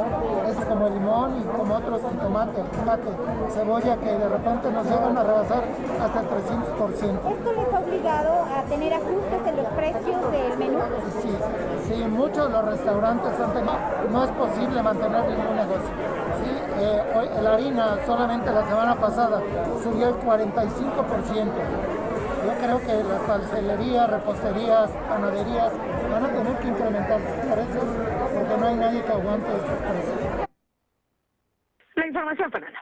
es 0.49 0.65
como 0.65 0.87
el 0.87 0.95
limón 0.95 1.41
y 1.41 1.57
como 1.57 1.75
otros, 1.75 2.01
tomate, 2.03 2.63
tomate, 2.75 3.09
cebolla, 3.51 3.97
que 3.97 4.07
de 4.07 4.29
repente 4.29 4.71
nos 4.73 4.85
llegan 4.87 5.19
a 5.19 5.23
rebasar 5.23 5.65
hasta 6.01 6.21
el 6.21 6.27
300%. 6.27 7.33
¿Esto 7.33 7.53
les 7.53 7.75
ha 7.75 7.79
obligado 7.79 8.45
a 8.45 8.65
tener 8.65 8.95
ajustes 8.95 9.47
en 9.47 9.57
los 9.57 9.67
precios 9.67 10.33
del 10.33 10.59
menú? 10.59 10.81
Sí, 11.21 11.31
sí, 11.95 12.05
muchos 12.05 12.49
de 12.49 12.53
los 12.53 12.65
restaurantes 12.65 13.41
han 13.41 13.53
tenido, 13.53 13.79
no 14.11 14.25
es 14.25 14.31
posible 14.31 14.83
mantener 14.83 15.25
ningún 15.25 15.57
negocio. 15.57 15.91
Sí, 16.43 16.51
eh, 16.81 17.43
la 17.43 17.55
harina 17.55 17.99
solamente 18.07 18.51
la 18.51 18.67
semana 18.67 18.95
pasada 18.99 19.41
subió 19.83 20.09
el 20.09 20.15
45%. 20.17 21.53
Yo 22.45 22.55
creo 22.59 22.81
que 22.81 23.05
las 23.05 23.21
pastelerías, 23.23 24.11
reposterías, 24.11 24.91
panaderías 25.09 25.73
van 26.11 26.25
a 26.25 26.29
tener 26.29 26.59
que 26.59 26.69
incrementar 26.69 27.21
sus 27.21 27.53
precios 27.53 27.85
porque 28.35 28.57
no 28.59 28.67
hay 28.67 28.75
nadie 28.77 29.05
que 29.05 29.13
aguante 29.13 29.47
estos 29.47 29.79
precios. 29.79 30.49
La 31.95 32.07
información, 32.07 32.51
Fernanda. 32.51 32.81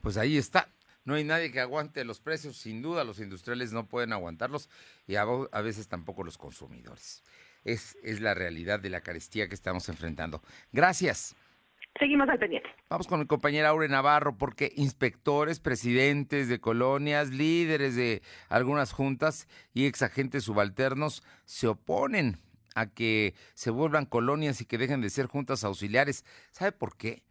Pues 0.00 0.16
ahí 0.16 0.38
está. 0.38 0.68
No 1.04 1.14
hay 1.14 1.24
nadie 1.24 1.50
que 1.50 1.60
aguante 1.60 2.04
los 2.04 2.20
precios, 2.20 2.56
sin 2.56 2.82
duda 2.82 3.04
los 3.04 3.20
industriales 3.20 3.72
no 3.72 3.86
pueden 3.86 4.12
aguantarlos 4.12 4.68
y 5.06 5.16
a, 5.16 5.22
a 5.22 5.60
veces 5.62 5.88
tampoco 5.88 6.22
los 6.22 6.36
consumidores. 6.38 7.24
Es, 7.64 7.96
es 8.02 8.20
la 8.20 8.34
realidad 8.34 8.80
de 8.80 8.90
la 8.90 9.00
carestía 9.00 9.48
que 9.48 9.54
estamos 9.54 9.88
enfrentando. 9.88 10.42
Gracias. 10.72 11.36
Seguimos 11.98 12.28
al 12.28 12.38
pendiente. 12.38 12.68
Vamos 12.88 13.06
con 13.06 13.20
mi 13.20 13.26
compañera 13.26 13.70
Aure 13.70 13.88
Navarro, 13.88 14.38
porque 14.38 14.72
inspectores, 14.76 15.60
presidentes 15.60 16.48
de 16.48 16.60
colonias, 16.60 17.30
líderes 17.30 17.96
de 17.96 18.22
algunas 18.48 18.92
juntas 18.92 19.48
y 19.74 19.86
exagentes 19.86 20.44
subalternos 20.44 21.22
se 21.44 21.66
oponen 21.66 22.38
a 22.74 22.86
que 22.86 23.34
se 23.54 23.70
vuelvan 23.70 24.06
colonias 24.06 24.60
y 24.60 24.64
que 24.64 24.78
dejen 24.78 25.00
de 25.00 25.10
ser 25.10 25.26
juntas 25.26 25.64
auxiliares. 25.64 26.24
¿Sabe 26.52 26.72
por 26.72 26.96
qué? 26.96 27.24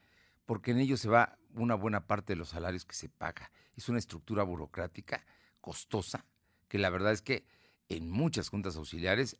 Porque 0.45 0.71
en 0.71 0.79
ellos 0.79 0.99
se 0.99 1.09
va 1.09 1.37
una 1.55 1.75
buena 1.75 2.05
parte 2.05 2.33
de 2.33 2.37
los 2.37 2.49
salarios 2.49 2.85
que 2.85 2.95
se 2.95 3.09
paga. 3.09 3.51
Es 3.75 3.89
una 3.89 3.99
estructura 3.99 4.43
burocrática 4.43 5.25
costosa, 5.61 6.25
que 6.67 6.77
la 6.77 6.89
verdad 6.89 7.13
es 7.13 7.21
que 7.21 7.45
en 7.87 8.09
muchas 8.09 8.49
juntas 8.49 8.75
auxiliares 8.75 9.37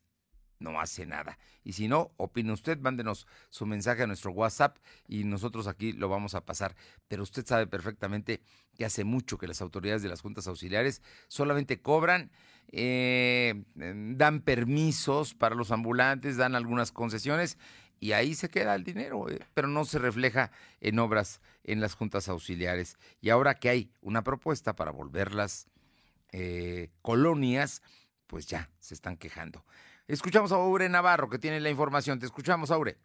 no 0.60 0.80
hace 0.80 1.06
nada. 1.06 1.38
Y 1.64 1.74
si 1.74 1.88
no, 1.88 2.12
opine 2.18 2.52
usted, 2.52 2.78
mándenos 2.80 3.28
su 3.50 3.66
mensaje 3.66 4.04
a 4.04 4.08
nuestro 4.08 4.32
WhatsApp 4.32 4.78
y 5.08 5.24
nosotros 5.24 5.68
aquí 5.68 5.94
lo 5.94 6.10
vamos 6.10 6.36
a 6.36 6.46
pasar. 6.46 6.76
Pero 7.08 7.24
usted 7.24 7.46
sabe 7.46 7.68
perfectamente 7.68 8.42
que 8.76 8.86
hace 8.86 9.04
mucho 9.04 9.38
que 9.38 9.48
las 9.48 9.62
autoridades 9.62 10.04
de 10.04 10.10
las 10.10 10.22
juntas 10.22 10.48
auxiliares 10.48 11.02
solamente 11.28 11.82
cobran, 11.82 12.32
eh, 12.72 13.64
dan 13.76 14.42
permisos 14.42 15.34
para 15.34 15.56
los 15.56 15.72
ambulantes, 15.72 16.38
dan 16.38 16.56
algunas 16.56 16.92
concesiones 16.92 17.58
y 18.00 18.14
ahí 18.14 18.34
se 18.34 18.50
queda 18.50 18.76
el 18.76 18.84
dinero, 18.84 19.30
eh, 19.30 19.40
pero 19.54 19.68
no 19.68 19.86
se 19.86 20.00
refleja 20.00 20.52
en 20.80 21.00
obras 21.00 21.42
en 21.64 21.82
las 21.82 21.96
juntas 21.96 22.30
auxiliares. 22.30 22.98
Y 23.22 23.30
ahora 23.30 23.56
que 23.56 23.70
hay 23.70 23.92
una 24.02 24.24
propuesta 24.24 24.76
para 24.76 24.92
volverlas 24.92 25.68
eh, 26.32 26.90
colonias, 27.02 27.82
pues 28.28 28.48
ya 28.48 28.70
se 28.80 28.94
están 28.94 29.18
quejando. 29.18 29.66
Escuchamos 30.10 30.52
a 30.52 30.56
Aure 30.56 30.90
Navarro, 30.90 31.30
que 31.30 31.38
tiene 31.38 31.60
la 31.60 31.70
información. 31.70 32.18
Te 32.18 32.26
escuchamos, 32.26 32.72
Aure. 32.72 32.98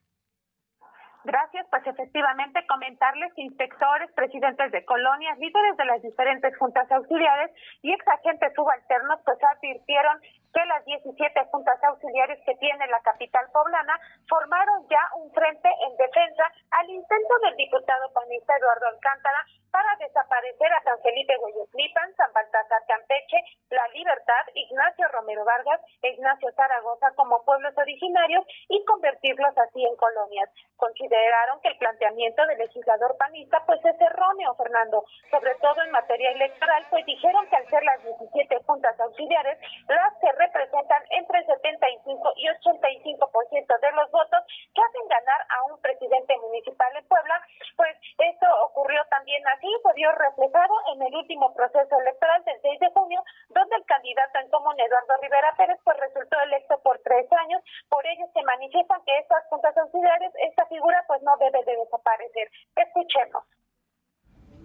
Gracias, 1.25 1.67
pues 1.69 1.87
efectivamente 1.87 2.67
comentarles 2.67 3.31
inspectores, 3.37 4.11
presidentes 4.13 4.73
de 4.73 4.85
colonias, 4.87 5.39
líderes 5.39 5.77
de 5.77 5.85
las 5.85 6.01
diferentes 6.01 6.57
juntas 6.57 6.91
auxiliares 6.91 7.51
y 7.83 7.93
ex 7.93 8.09
agentes 8.09 8.53
subalternos 8.55 9.21
pues 9.23 9.37
advirtieron 9.43 10.17
que 10.55 10.65
las 10.67 10.85
17 10.85 11.45
juntas 11.51 11.83
auxiliares 11.83 12.39
que 12.47 12.55
tiene 12.57 12.87
la 12.87 13.01
capital 13.01 13.51
poblana 13.53 13.99
formaron 14.29 14.87
ya 14.89 15.03
un 15.17 15.31
frente 15.33 15.69
en 15.69 15.97
defensa 15.97 16.45
al 16.71 16.89
intento 16.89 17.35
del 17.43 17.57
diputado 17.57 18.13
panista 18.13 18.57
Eduardo 18.57 18.87
Alcántara 18.87 19.45
para 19.75 19.97
desaparecer 19.99 20.73
a 20.73 20.83
San 20.85 21.03
Felipe 21.03 21.37
Guayoslipan, 21.37 22.15
San 22.15 22.33
Baltasar 22.33 22.87
Campeche, 22.87 23.43
La 23.71 23.83
Libertad, 23.89 24.47
Ignacio 24.55 25.09
Romero 25.09 25.45
Vargas 25.45 25.81
e 26.01 26.11
Ignacio 26.11 26.53
Zaragoza 26.53 27.11
como 27.17 27.43
pueblos 27.45 27.77
originarios 27.77 28.47
y 28.69 28.85
convertirlos 28.85 29.51
así 29.59 29.85
en 29.85 29.97
colonias. 29.97 30.49
Consideraron 30.77 31.61
que 31.61 31.71
el 31.71 31.79
planteamiento 31.79 32.47
del 32.47 32.59
legislador 32.59 33.17
panista 33.19 33.67
pues 33.67 33.85
es 33.85 34.01
erróneo, 34.01 34.55
Fernando, 34.55 35.05
sobre 35.33 35.57
todo 35.57 35.83
en 35.83 35.91
materia 35.91 36.31
electoral, 36.31 36.87
pues 36.91 37.05
dijeron 37.05 37.45
que 37.49 37.57
al 37.57 37.67
ser 37.69 37.83
las 37.83 38.01
17 38.05 38.63
juntas 38.67 38.95
auxiliares 39.01 39.59
las 39.89 40.15
que 40.21 40.31
representan 40.47 41.03
entre 41.11 41.39
el 41.41 41.47
75 41.47 42.33
y 42.37 42.49
85% 42.49 43.81
de 43.81 43.93
los 43.93 44.11
votos 44.11 44.41
que 44.75 44.83
hacen 44.83 45.09
ganar 45.09 45.41
a 45.49 45.73
un 45.73 45.81
presidente 45.81 46.37
municipal 46.39 46.91
en 46.97 47.07
Puebla, 47.07 47.41
pues 47.77 47.97
esto 48.19 48.47
ocurrió 48.67 49.01
también 49.11 49.43
así, 49.49 49.69
se 49.83 49.93
vio 49.95 50.13
reflejado 50.13 50.75
en 50.95 51.03
el 51.03 51.15
último 51.15 51.55
proceso 51.55 51.99
electoral 52.01 52.45
del 52.45 52.61
6 52.61 52.81
de 52.81 52.91
junio, 52.91 53.23
donde 53.49 53.77
el 53.77 53.85
candidato 53.85 54.39
en 54.39 54.51
común 54.51 54.75
Eduardo 54.79 55.15
Rivera 55.23 55.55
Pérez 55.57 55.79
pues 55.85 55.97
resultó 55.99 56.41
electo 56.41 56.81
por 56.83 56.99
tres 57.01 57.27
años, 57.33 57.63
por 57.89 58.05
ello 58.07 58.27
se 58.33 58.43
manifiestan 58.43 59.03
que 59.05 59.19
estas 59.19 59.45
juntas 59.49 59.77
auxiliares, 59.77 60.33
esta 60.49 60.67
figura 60.67 61.05
pues 61.07 61.23
no 61.23 61.37
debe 61.39 61.65
de 61.65 61.77
desaparecer. 61.77 62.51
Escuchemos. 62.77 63.45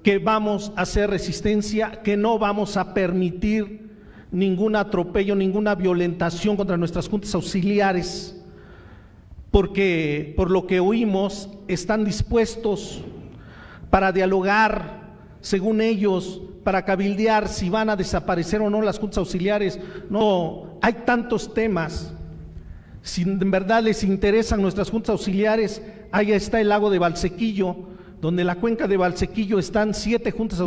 Que 0.03 0.17
vamos 0.17 0.71
a 0.77 0.81
hacer 0.83 1.09
resistencia, 1.09 2.01
que 2.03 2.15
no 2.15 2.39
vamos 2.39 2.77
a 2.77 2.93
permitir 2.93 3.88
ningún 4.31 4.75
atropello, 4.75 5.36
ninguna 5.36 5.75
violentación 5.75 6.55
contra 6.55 6.77
nuestras 6.77 7.07
juntas 7.09 7.33
auxiliares, 7.36 8.36
porque 9.51 10.33
por 10.38 10.51
lo 10.51 10.67
que 10.67 10.79
oímos 10.79 11.50
están 11.67 12.05
dispuestos 12.05 13.03
para 13.89 14.12
dialogar, 14.12 15.09
según 15.41 15.81
ellos, 15.81 16.41
para 16.63 16.86
cabildear 16.86 17.48
si 17.48 17.69
van 17.69 17.89
a 17.89 17.95
desaparecer 17.95 18.62
o 18.62 18.69
no 18.69 18.81
las 18.81 19.00
juntas 19.00 19.17
auxiliares. 19.17 19.79
No, 20.09 20.77
hay 20.81 20.93
tantos 21.05 21.53
temas. 21.53 22.13
Si 23.01 23.24
en 23.24 23.50
verdad 23.50 23.81
les 23.81 24.03
interesan 24.03 24.62
nuestras 24.62 24.91
juntas 24.91 25.09
auxiliares, 25.09 25.81
allá 26.12 26.36
está 26.36 26.62
el 26.62 26.69
lago 26.69 26.89
de 26.89 27.00
Valsequillo, 27.00 27.75
donde 28.21 28.43
la 28.43 28.55
cuenca 28.55 28.88
de 28.88 28.98
Valsequillo 28.98 29.57
están 29.57 29.93
siete 29.93 30.31
juntas 30.31 30.63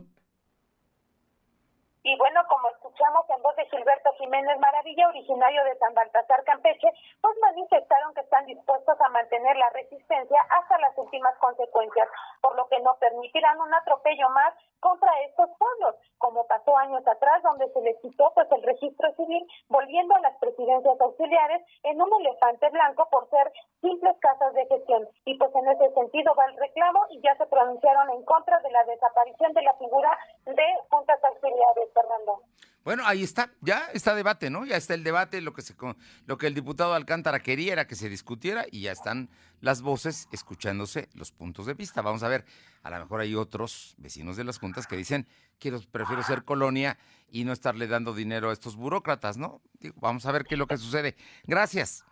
y 2.04 2.16
bueno, 2.18 2.40
como 2.48 2.68
escuchamos 3.12 3.30
en 3.30 3.42
voz 3.42 3.56
de 3.56 3.66
Gilberto 3.66 4.12
Jiménez 4.18 4.58
Maravilla, 4.58 5.08
originario 5.08 5.64
de 5.64 5.76
San 5.76 5.94
Baltasar, 5.94 6.44
Campeche, 6.44 6.88
pues 7.20 7.36
manifestaron 7.40 8.14
que 8.14 8.20
están 8.20 8.46
dispuestos 8.46 8.98
a 9.00 9.08
mantener 9.10 9.56
la 9.56 9.68
resistencia 9.70 10.40
hasta 10.50 10.78
las 10.78 10.96
últimas 10.96 11.36
consecuencias, 11.38 12.08
por 12.40 12.56
lo 12.56 12.66
que 12.68 12.80
no 12.80 12.96
permitirán 12.98 13.60
un 13.60 13.74
atropello 13.74 14.28
más 14.30 14.54
contra 14.80 15.10
estos 15.28 15.50
pueblos, 15.58 15.96
como 16.18 16.46
pasó 16.46 16.76
años 16.78 17.06
atrás, 17.06 17.42
donde 17.42 17.68
se 17.72 17.80
les 17.82 17.98
quitó 18.00 18.32
pues 18.34 18.50
el 18.50 18.62
registro 18.62 19.12
civil, 19.14 19.46
volviendo 19.68 20.14
a 20.14 20.20
las 20.20 20.36
presidencias 20.38 21.00
auxiliares 21.00 21.62
en 21.84 22.00
un 22.00 22.10
elefante 22.20 22.68
blanco 22.70 23.08
por 23.10 23.28
ser 23.30 23.52
simples 23.80 24.16
casas 24.20 24.54
de 24.54 24.66
gestión. 24.66 25.08
Y 25.24 25.36
pues 25.38 25.54
en 25.54 25.68
ese 25.68 25.92
sentido 25.94 26.34
va 26.34 26.46
el 26.46 26.56
reclamo 26.56 27.06
y 27.10 27.20
ya 27.20 27.36
se 27.36 27.46
pronunciaron 27.46 28.10
en 28.10 28.24
contra 28.24 28.58
de 28.60 28.70
la 28.70 28.84
desaparición 28.84 29.52
de 29.52 29.62
la 29.62 29.74
figura 29.74 30.18
de 30.46 30.66
juntas 30.90 31.22
auxiliares, 31.22 31.92
Fernando. 31.94 32.40
Bueno, 32.84 33.04
ahí 33.06 33.22
está, 33.22 33.52
ya 33.60 33.86
está 33.92 34.14
debate, 34.14 34.50
¿no? 34.50 34.64
Ya 34.64 34.76
está 34.76 34.94
el 34.94 35.04
debate, 35.04 35.40
lo 35.40 35.52
que 35.52 35.62
se 35.62 35.74
lo 36.26 36.38
que 36.38 36.48
el 36.48 36.54
diputado 36.54 36.94
Alcántara 36.94 37.40
quería 37.40 37.72
era 37.72 37.86
que 37.86 37.94
se 37.94 38.08
discutiera 38.08 38.66
y 38.70 38.82
ya 38.82 38.92
están 38.92 39.30
las 39.60 39.82
voces 39.82 40.28
escuchándose 40.32 41.08
los 41.14 41.30
puntos 41.30 41.66
de 41.66 41.74
vista. 41.74 42.02
Vamos 42.02 42.24
a 42.24 42.28
ver, 42.28 42.44
a 42.82 42.90
lo 42.90 42.98
mejor 42.98 43.20
hay 43.20 43.36
otros 43.36 43.94
vecinos 43.98 44.36
de 44.36 44.44
las 44.44 44.58
juntas 44.58 44.88
que 44.88 44.96
dicen, 44.96 45.28
quiero 45.60 45.80
prefiero 45.92 46.24
ser 46.24 46.44
colonia 46.44 46.98
y 47.30 47.44
no 47.44 47.52
estarle 47.52 47.86
dando 47.86 48.14
dinero 48.14 48.50
a 48.50 48.52
estos 48.52 48.74
burócratas, 48.74 49.36
¿no? 49.36 49.62
vamos 49.96 50.26
a 50.26 50.32
ver 50.32 50.44
qué 50.44 50.56
es 50.56 50.58
lo 50.58 50.66
que 50.66 50.76
sucede. 50.76 51.16
Gracias. 51.44 52.04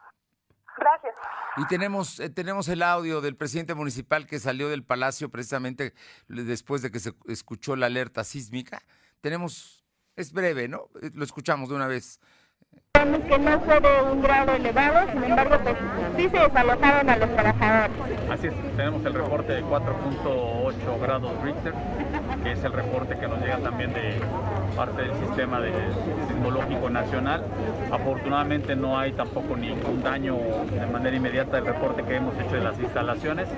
Gracias. 0.76 1.14
Y 1.56 1.66
tenemos, 1.66 2.20
eh, 2.20 2.30
tenemos 2.30 2.68
el 2.68 2.82
audio 2.82 3.20
del 3.20 3.36
presidente 3.36 3.74
municipal 3.74 4.26
que 4.26 4.38
salió 4.38 4.68
del 4.68 4.84
palacio 4.84 5.30
precisamente 5.30 5.94
después 6.28 6.80
de 6.80 6.92
que 6.92 7.00
se 7.00 7.12
escuchó 7.26 7.74
la 7.74 7.86
alerta 7.86 8.22
sísmica. 8.22 8.82
Tenemos 9.20 9.79
es 10.20 10.32
breve, 10.32 10.68
¿no? 10.68 10.88
Eh, 11.02 11.10
lo 11.14 11.24
escuchamos 11.24 11.68
de 11.68 11.74
una 11.74 11.86
vez. 11.86 12.20
Sabemos 12.94 13.20
que 13.20 13.38
no 13.38 13.60
fue 13.60 13.80
de 13.80 14.02
un 14.02 14.20
grado 14.20 14.52
elevado, 14.52 15.10
sin 15.12 15.24
embargo, 15.24 15.56
pues 15.62 15.76
sí 16.16 16.28
se 16.28 16.38
desalojaron 16.38 17.08
a 17.08 17.16
los 17.16 17.30
trabajadores. 17.30 17.96
Así 18.30 18.46
es, 18.48 18.54
tenemos 18.76 19.04
el 19.04 19.14
reporte 19.14 19.52
de 19.54 19.62
4.8 19.64 21.00
grados 21.00 21.32
Richter, 21.42 21.72
que 22.42 22.52
es 22.52 22.62
el 22.62 22.72
reporte 22.72 23.18
que 23.18 23.28
nos 23.28 23.40
llega 23.40 23.58
también 23.58 23.92
de 23.92 24.20
parte 24.76 25.02
del 25.02 25.14
sistema 25.18 25.60
de 25.60 25.72
sismológico 26.28 26.90
nacional. 26.90 27.44
Afortunadamente 27.90 28.76
no 28.76 28.98
hay 28.98 29.12
tampoco 29.12 29.56
ningún 29.56 30.02
daño 30.02 30.36
de 30.70 30.86
manera 30.86 31.16
inmediata 31.16 31.56
del 31.56 31.66
reporte 31.66 32.02
que 32.04 32.16
hemos 32.16 32.38
hecho 32.38 32.56
de 32.56 32.62
las 32.62 32.78
instalaciones. 32.78 33.48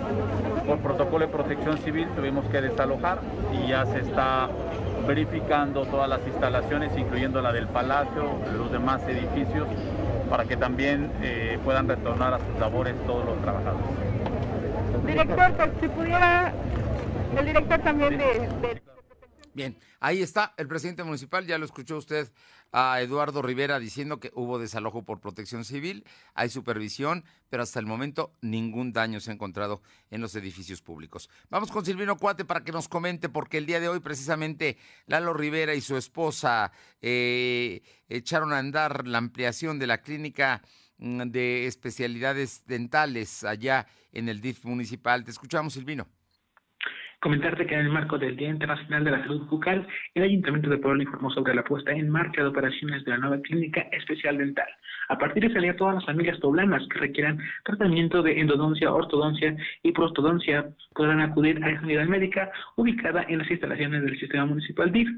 Por 0.66 0.78
protocolo 0.78 1.26
de 1.26 1.32
protección 1.32 1.78
civil 1.78 2.08
tuvimos 2.14 2.46
que 2.46 2.60
desalojar 2.60 3.20
y 3.52 3.68
ya 3.68 3.84
se 3.86 4.00
está 4.00 4.48
verificando 5.06 5.84
todas 5.86 6.08
las 6.08 6.26
instalaciones, 6.26 6.96
incluyendo 6.96 7.40
la 7.42 7.52
del 7.52 7.68
Palacio, 7.68 8.38
los 8.56 8.70
demás 8.70 9.02
edificios, 9.08 9.66
para 10.30 10.44
que 10.44 10.56
también 10.56 11.10
eh, 11.22 11.58
puedan 11.64 11.88
retornar 11.88 12.34
a 12.34 12.38
sus 12.38 12.58
labores 12.58 12.94
todos 13.06 13.24
los 13.26 13.40
trabajadores. 13.42 13.86
Director, 15.06 15.52
pues, 15.56 15.70
si 15.80 15.88
pudiera, 15.88 16.52
el 17.36 17.46
director 17.46 17.78
también 17.80 18.18
de... 18.18 18.82
Bien, 19.54 19.76
ahí 20.00 20.22
está 20.22 20.54
el 20.56 20.66
presidente 20.66 21.04
municipal, 21.04 21.46
ya 21.46 21.58
lo 21.58 21.64
escuchó 21.66 21.98
usted 21.98 22.28
a 22.72 23.00
Eduardo 23.02 23.42
Rivera 23.42 23.78
diciendo 23.78 24.18
que 24.18 24.32
hubo 24.34 24.58
desalojo 24.58 25.04
por 25.04 25.20
protección 25.20 25.64
civil, 25.64 26.04
hay 26.34 26.48
supervisión, 26.48 27.24
pero 27.50 27.62
hasta 27.62 27.78
el 27.78 27.86
momento 27.86 28.32
ningún 28.40 28.92
daño 28.92 29.20
se 29.20 29.30
ha 29.30 29.34
encontrado 29.34 29.82
en 30.10 30.22
los 30.22 30.34
edificios 30.34 30.80
públicos. 30.80 31.28
Vamos 31.50 31.70
con 31.70 31.84
Silvino 31.84 32.16
Cuate 32.16 32.46
para 32.46 32.64
que 32.64 32.72
nos 32.72 32.88
comente, 32.88 33.28
porque 33.28 33.58
el 33.58 33.66
día 33.66 33.78
de 33.78 33.88
hoy 33.88 34.00
precisamente 34.00 34.78
Lalo 35.06 35.34
Rivera 35.34 35.74
y 35.74 35.82
su 35.82 35.96
esposa 35.96 36.72
eh, 37.02 37.82
echaron 38.08 38.52
a 38.52 38.58
andar 38.58 39.06
la 39.06 39.18
ampliación 39.18 39.78
de 39.78 39.86
la 39.86 39.98
clínica 40.00 40.62
mm, 40.96 41.24
de 41.24 41.66
especialidades 41.66 42.64
dentales 42.66 43.44
allá 43.44 43.86
en 44.12 44.30
el 44.30 44.40
DIF 44.40 44.64
municipal. 44.64 45.24
Te 45.24 45.30
escuchamos, 45.30 45.74
Silvino. 45.74 46.08
Comentarte 47.22 47.66
que 47.66 47.74
en 47.74 47.82
el 47.82 47.88
marco 47.88 48.18
del 48.18 48.34
Día 48.34 48.48
Internacional 48.48 49.04
de 49.04 49.12
la 49.12 49.22
Salud 49.22 49.46
Bucal, 49.48 49.86
el 50.16 50.24
Ayuntamiento 50.24 50.68
de 50.68 50.78
Puebla 50.78 51.04
informó 51.04 51.30
sobre 51.30 51.54
la 51.54 51.62
puesta 51.62 51.92
en 51.92 52.10
marcha 52.10 52.42
de 52.42 52.48
operaciones 52.48 53.04
de 53.04 53.12
la 53.12 53.18
nueva 53.18 53.40
clínica 53.42 53.82
especial 53.92 54.38
dental. 54.38 54.66
A 55.08 55.16
partir 55.16 55.44
de 55.44 55.54
salir 55.54 55.76
todas 55.76 55.94
las 55.94 56.04
familias 56.04 56.40
poblanas 56.40 56.82
que 56.88 56.98
requieran 56.98 57.38
tratamiento 57.62 58.24
de 58.24 58.40
endodoncia, 58.40 58.92
ortodoncia 58.92 59.56
y 59.84 59.92
prostodoncia 59.92 60.66
podrán 60.96 61.20
acudir 61.20 61.62
a 61.62 61.70
esa 61.70 61.82
unidad 61.82 62.06
médica 62.06 62.50
ubicada 62.74 63.24
en 63.28 63.38
las 63.38 63.50
instalaciones 63.52 64.02
del 64.02 64.18
Sistema 64.18 64.44
Municipal 64.44 64.90
DIF, 64.90 65.08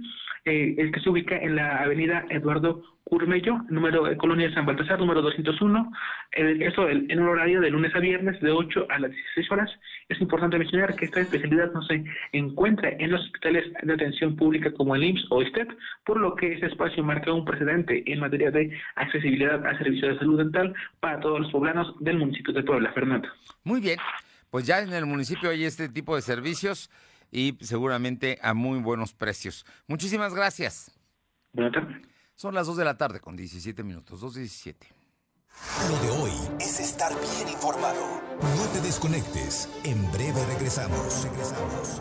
eh, 0.45 0.75
el 0.77 0.93
que 0.93 1.01
se 1.01 1.09
ubica 1.09 1.39
en 1.39 1.57
la 1.57 1.85
avenida 1.85 2.27
Eduardo 2.29 2.83
Curmello, 3.05 3.61
número 3.69 4.05
de 4.05 4.17
Colonia 4.17 4.49
de 4.49 4.55
San 4.55 4.67
Baltasar, 4.67 4.99
número 4.99 5.21
201. 5.23 5.93
eso 6.33 6.89
en 6.89 7.21
un 7.21 7.29
horario 7.29 7.61
de 7.61 7.71
lunes 7.71 7.95
a 7.95 7.99
viernes 7.99 8.41
de 8.41 8.51
8 8.51 8.87
a 8.89 8.99
las 8.99 9.11
16 9.11 9.53
horas. 9.53 9.71
Es 10.09 10.21
importante 10.21 10.59
mencionar 10.59 10.97
que 10.97 11.05
esta 11.05 11.21
especialidad 11.21 11.73
no 11.73 11.83
se 11.83 12.03
encuentra 12.33 12.91
en 12.91 13.11
los 13.11 13.21
hospitales 13.23 13.73
de 13.83 13.93
atención 13.93 14.37
pública 14.37 14.73
como 14.73 14.97
el 14.97 15.05
IMSS 15.05 15.27
o 15.31 15.43
STEP, 15.43 15.71
por 16.05 16.19
lo 16.19 16.35
que 16.35 16.55
ese 16.55 16.67
espacio 16.67 17.05
marca 17.05 17.33
un 17.33 17.45
precedente 17.45 18.03
en 18.11 18.21
materia 18.21 18.51
de 18.51 18.77
accesibilidad 18.97 19.65
a 19.67 19.79
servicios 19.79 20.15
de 20.15 20.19
salud 20.19 20.39
dental 20.39 20.75
para 21.01 21.21
todos 21.21 21.41
los 21.41 21.53
poblanos 21.53 21.95
del 22.01 22.19
municipio 22.19 22.53
de 22.55 22.63
Puebla. 22.63 22.93
Fernando. 22.93 23.29
Muy 23.65 23.81
bien. 23.81 23.99
Pues 24.51 24.67
ya 24.67 24.81
en 24.81 24.93
el 24.93 25.07
municipio 25.07 25.51
hay 25.51 25.65
este 25.65 25.89
tipo 25.89 26.15
de 26.15 26.23
servicios 26.23 26.91
y 27.31 27.57
seguramente 27.61 28.39
a 28.43 28.55
muy 28.55 28.79
buenos 28.79 29.13
precios. 29.13 29.67
Muchísimas 29.89 30.35
gracias. 30.35 30.97
Buenas 31.53 31.73
tardes. 31.73 32.14
Son 32.37 32.55
las 32.55 32.67
2 32.67 32.77
de 32.79 32.85
la 32.85 32.97
tarde 32.97 33.21
con 33.21 33.37
17 33.37 33.85
minutos, 33.85 34.21
2.17. 34.21 34.75
Lo 35.89 35.99
de 36.01 36.11
hoy 36.11 36.33
es 36.59 36.81
estar 36.81 37.13
bien 37.13 37.49
informado. 37.49 38.21
No 38.41 38.67
te 38.73 38.81
desconectes. 38.81 39.69
En 39.85 40.11
breve 40.11 40.45
regresamos. 40.47 41.23
Regresamos. 41.23 42.01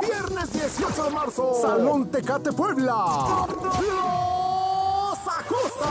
Viernes 0.00 0.52
18 0.52 1.04
de 1.04 1.10
marzo, 1.10 1.58
Salón 1.60 2.10
Tecate 2.10 2.52
Puebla. 2.52 3.46
Los 3.80 5.18
Acosta. 5.38 5.86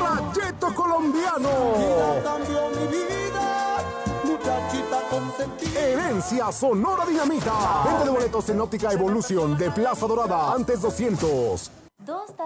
Rayeto 0.00 0.74
colombiano. 0.74 1.48
muchachita 4.24 5.00
Herencia 5.76 6.52
Sonora 6.52 7.06
Dinamita. 7.06 7.52
Venta 7.84 8.04
de 8.04 8.10
boletos 8.10 8.48
en 8.48 8.60
óptica 8.60 8.92
Evolución 8.92 9.56
de 9.56 9.70
Plaza 9.70 10.06
Dorada. 10.06 10.52
Antes 10.52 10.82
200. 10.82 11.81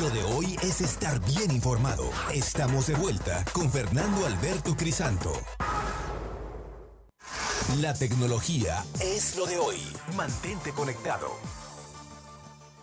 Lo 0.00 0.10
de 0.10 0.22
hoy 0.22 0.56
es 0.62 0.80
estar 0.80 1.18
bien 1.26 1.50
informado. 1.50 2.10
Estamos 2.32 2.86
de 2.86 2.94
vuelta 2.94 3.44
con 3.52 3.70
Fernando 3.70 4.26
Alberto 4.26 4.76
Crisanto. 4.76 5.32
La 7.80 7.92
tecnología 7.94 8.84
es 9.00 9.36
lo 9.36 9.46
de 9.46 9.56
hoy. 9.58 9.78
Mantente 10.14 10.70
conectado. 10.70 11.28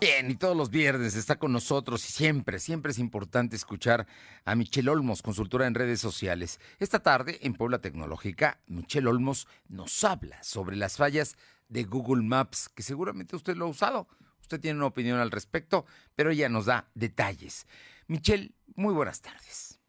Bien, 0.00 0.30
y 0.30 0.34
todos 0.34 0.56
los 0.56 0.70
viernes 0.70 1.14
está 1.14 1.36
con 1.36 1.52
nosotros 1.52 2.06
y 2.06 2.12
siempre, 2.12 2.58
siempre 2.58 2.92
es 2.92 2.98
importante 2.98 3.56
escuchar 3.56 4.06
a 4.44 4.54
Michelle 4.54 4.90
Olmos, 4.90 5.22
consultora 5.22 5.66
en 5.66 5.74
redes 5.74 6.00
sociales. 6.00 6.60
Esta 6.78 6.98
tarde, 6.98 7.38
en 7.42 7.54
Puebla 7.54 7.78
Tecnológica, 7.78 8.60
Michelle 8.66 9.08
Olmos 9.08 9.48
nos 9.68 10.04
habla 10.04 10.42
sobre 10.42 10.76
las 10.76 10.98
fallas 10.98 11.36
de 11.68 11.84
Google 11.84 12.24
Maps, 12.24 12.68
que 12.68 12.82
seguramente 12.82 13.36
usted 13.36 13.56
lo 13.56 13.66
ha 13.66 13.68
usado. 13.68 14.08
Usted 14.44 14.60
tiene 14.60 14.76
una 14.76 14.88
opinión 14.88 15.20
al 15.20 15.30
respecto, 15.30 15.86
pero 16.14 16.30
ella 16.30 16.50
nos 16.50 16.66
da 16.66 16.84
detalles. 16.92 17.66
Michelle, 18.08 18.50
muy 18.76 18.92
buenas 18.92 19.22
tardes. 19.22 19.80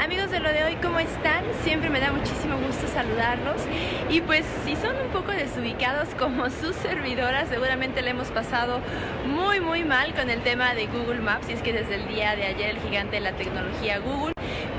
Amigos 0.00 0.30
de 0.30 0.40
lo 0.40 0.50
de 0.50 0.64
hoy, 0.64 0.76
¿cómo 0.76 0.98
están? 1.00 1.44
Siempre 1.64 1.90
me 1.90 2.00
da 2.00 2.10
muchísimo 2.10 2.56
gusto 2.66 2.88
saludarlos. 2.88 3.60
Y 4.08 4.22
pues 4.22 4.46
si 4.64 4.74
son 4.76 4.96
un 4.96 5.12
poco 5.12 5.32
desubicados 5.32 6.08
como 6.14 6.48
sus 6.62 6.74
servidoras, 6.76 7.50
seguramente 7.50 8.00
le 8.00 8.10
hemos 8.10 8.28
pasado 8.28 8.80
muy 9.26 9.60
muy 9.60 9.84
mal 9.84 10.14
con 10.14 10.30
el 10.30 10.42
tema 10.42 10.74
de 10.74 10.86
Google 10.86 11.20
Maps. 11.20 11.50
Y 11.50 11.52
es 11.52 11.60
que 11.60 11.74
desde 11.74 11.96
el 11.96 12.08
día 12.08 12.36
de 12.36 12.44
ayer 12.44 12.70
el 12.70 12.80
gigante 12.80 13.16
de 13.16 13.20
la 13.20 13.36
tecnología 13.36 13.98
Google 13.98 14.32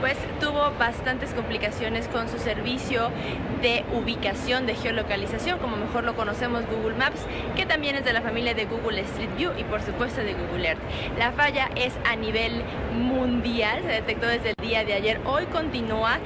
pues 0.05 0.17
tuvo 0.39 0.71
bastantes 0.77 1.33
complicaciones 1.33 2.07
con 2.07 2.29
su 2.29 2.37
servicio 2.37 3.09
de 3.63 3.83
ubicación, 3.91 4.67
de 4.67 4.75
geolocalización, 4.75 5.57
como 5.57 5.77
mejor 5.77 6.03
lo 6.03 6.15
conocemos 6.15 6.63
Google 6.67 6.93
Maps, 6.93 7.21
que 7.55 7.65
también 7.65 7.95
es 7.95 8.05
de 8.05 8.13
la 8.13 8.21
familia 8.21 8.53
de 8.53 8.65
Google 8.65 9.01
Street 9.01 9.31
View 9.35 9.53
y 9.57 9.63
por 9.63 9.81
supuesto 9.81 10.21
de 10.21 10.35
Google 10.35 10.67
Earth. 10.67 10.79
La 11.17 11.31
falla 11.31 11.71
es 11.75 11.91
a 12.07 12.15
nivel 12.15 12.61
mundial, 12.93 13.81
se 13.81 13.87
detectó 13.93 14.27
desde 14.27 14.49
el 14.49 14.55
día 14.61 14.83
de 14.83 14.93
ayer, 14.93 15.19
hoy 15.25 15.47
continúa, 15.47 16.19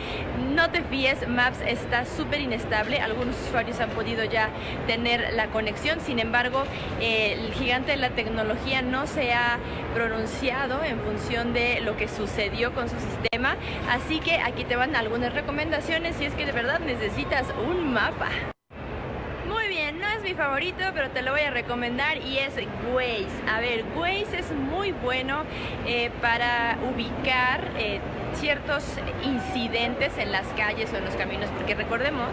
no 0.53 0.69
te 0.71 0.81
fíes, 0.81 1.25
Maps 1.29 1.61
está 1.65 2.03
súper 2.03 2.41
inestable, 2.41 2.99
algunos 2.99 3.35
usuarios 3.47 3.79
han 3.79 3.91
podido 3.91 4.25
ya 4.25 4.49
tener 4.87 5.31
la 5.35 5.47
conexión, 5.47 6.01
sin 6.01 6.19
embargo, 6.19 6.63
el 6.99 7.53
gigante 7.53 7.91
de 7.91 7.97
la 7.97 8.09
tecnología 8.09 8.81
no 8.81 9.07
se 9.07 9.31
ha 9.31 9.57
pronunciado 9.93 10.83
en 10.83 10.99
función 10.99 11.53
de 11.53 11.79
lo 11.79 11.95
que 11.95 12.09
sucedió 12.09 12.73
con 12.73 12.89
su 12.89 12.99
sistema, 12.99 13.55
así 13.89 14.19
que 14.19 14.38
aquí 14.38 14.63
te 14.63 14.75
van 14.75 14.95
algunas 14.95 15.34
recomendaciones 15.34 16.15
si 16.15 16.25
es 16.25 16.34
que 16.34 16.45
de 16.45 16.51
verdad 16.51 16.79
necesitas 16.79 17.47
un 17.67 17.93
mapa. 17.93 18.29
Muy 19.47 19.67
bien, 19.67 19.99
no 19.99 20.08
es 20.08 20.18
favorito, 20.33 20.83
pero 20.93 21.09
te 21.09 21.21
lo 21.21 21.31
voy 21.31 21.41
a 21.41 21.51
recomendar 21.51 22.17
y 22.17 22.37
es 22.37 22.53
Waze. 22.93 23.27
A 23.47 23.59
ver, 23.59 23.85
Waze 23.95 24.39
es 24.39 24.51
muy 24.51 24.91
bueno 24.91 25.43
eh, 25.85 26.11
para 26.21 26.77
ubicar 26.93 27.67
eh, 27.77 27.99
ciertos 28.33 28.83
incidentes 29.23 30.17
en 30.17 30.31
las 30.31 30.45
calles 30.57 30.91
o 30.93 30.97
en 30.97 31.05
los 31.05 31.15
caminos, 31.15 31.49
porque 31.55 31.75
recordemos 31.75 32.27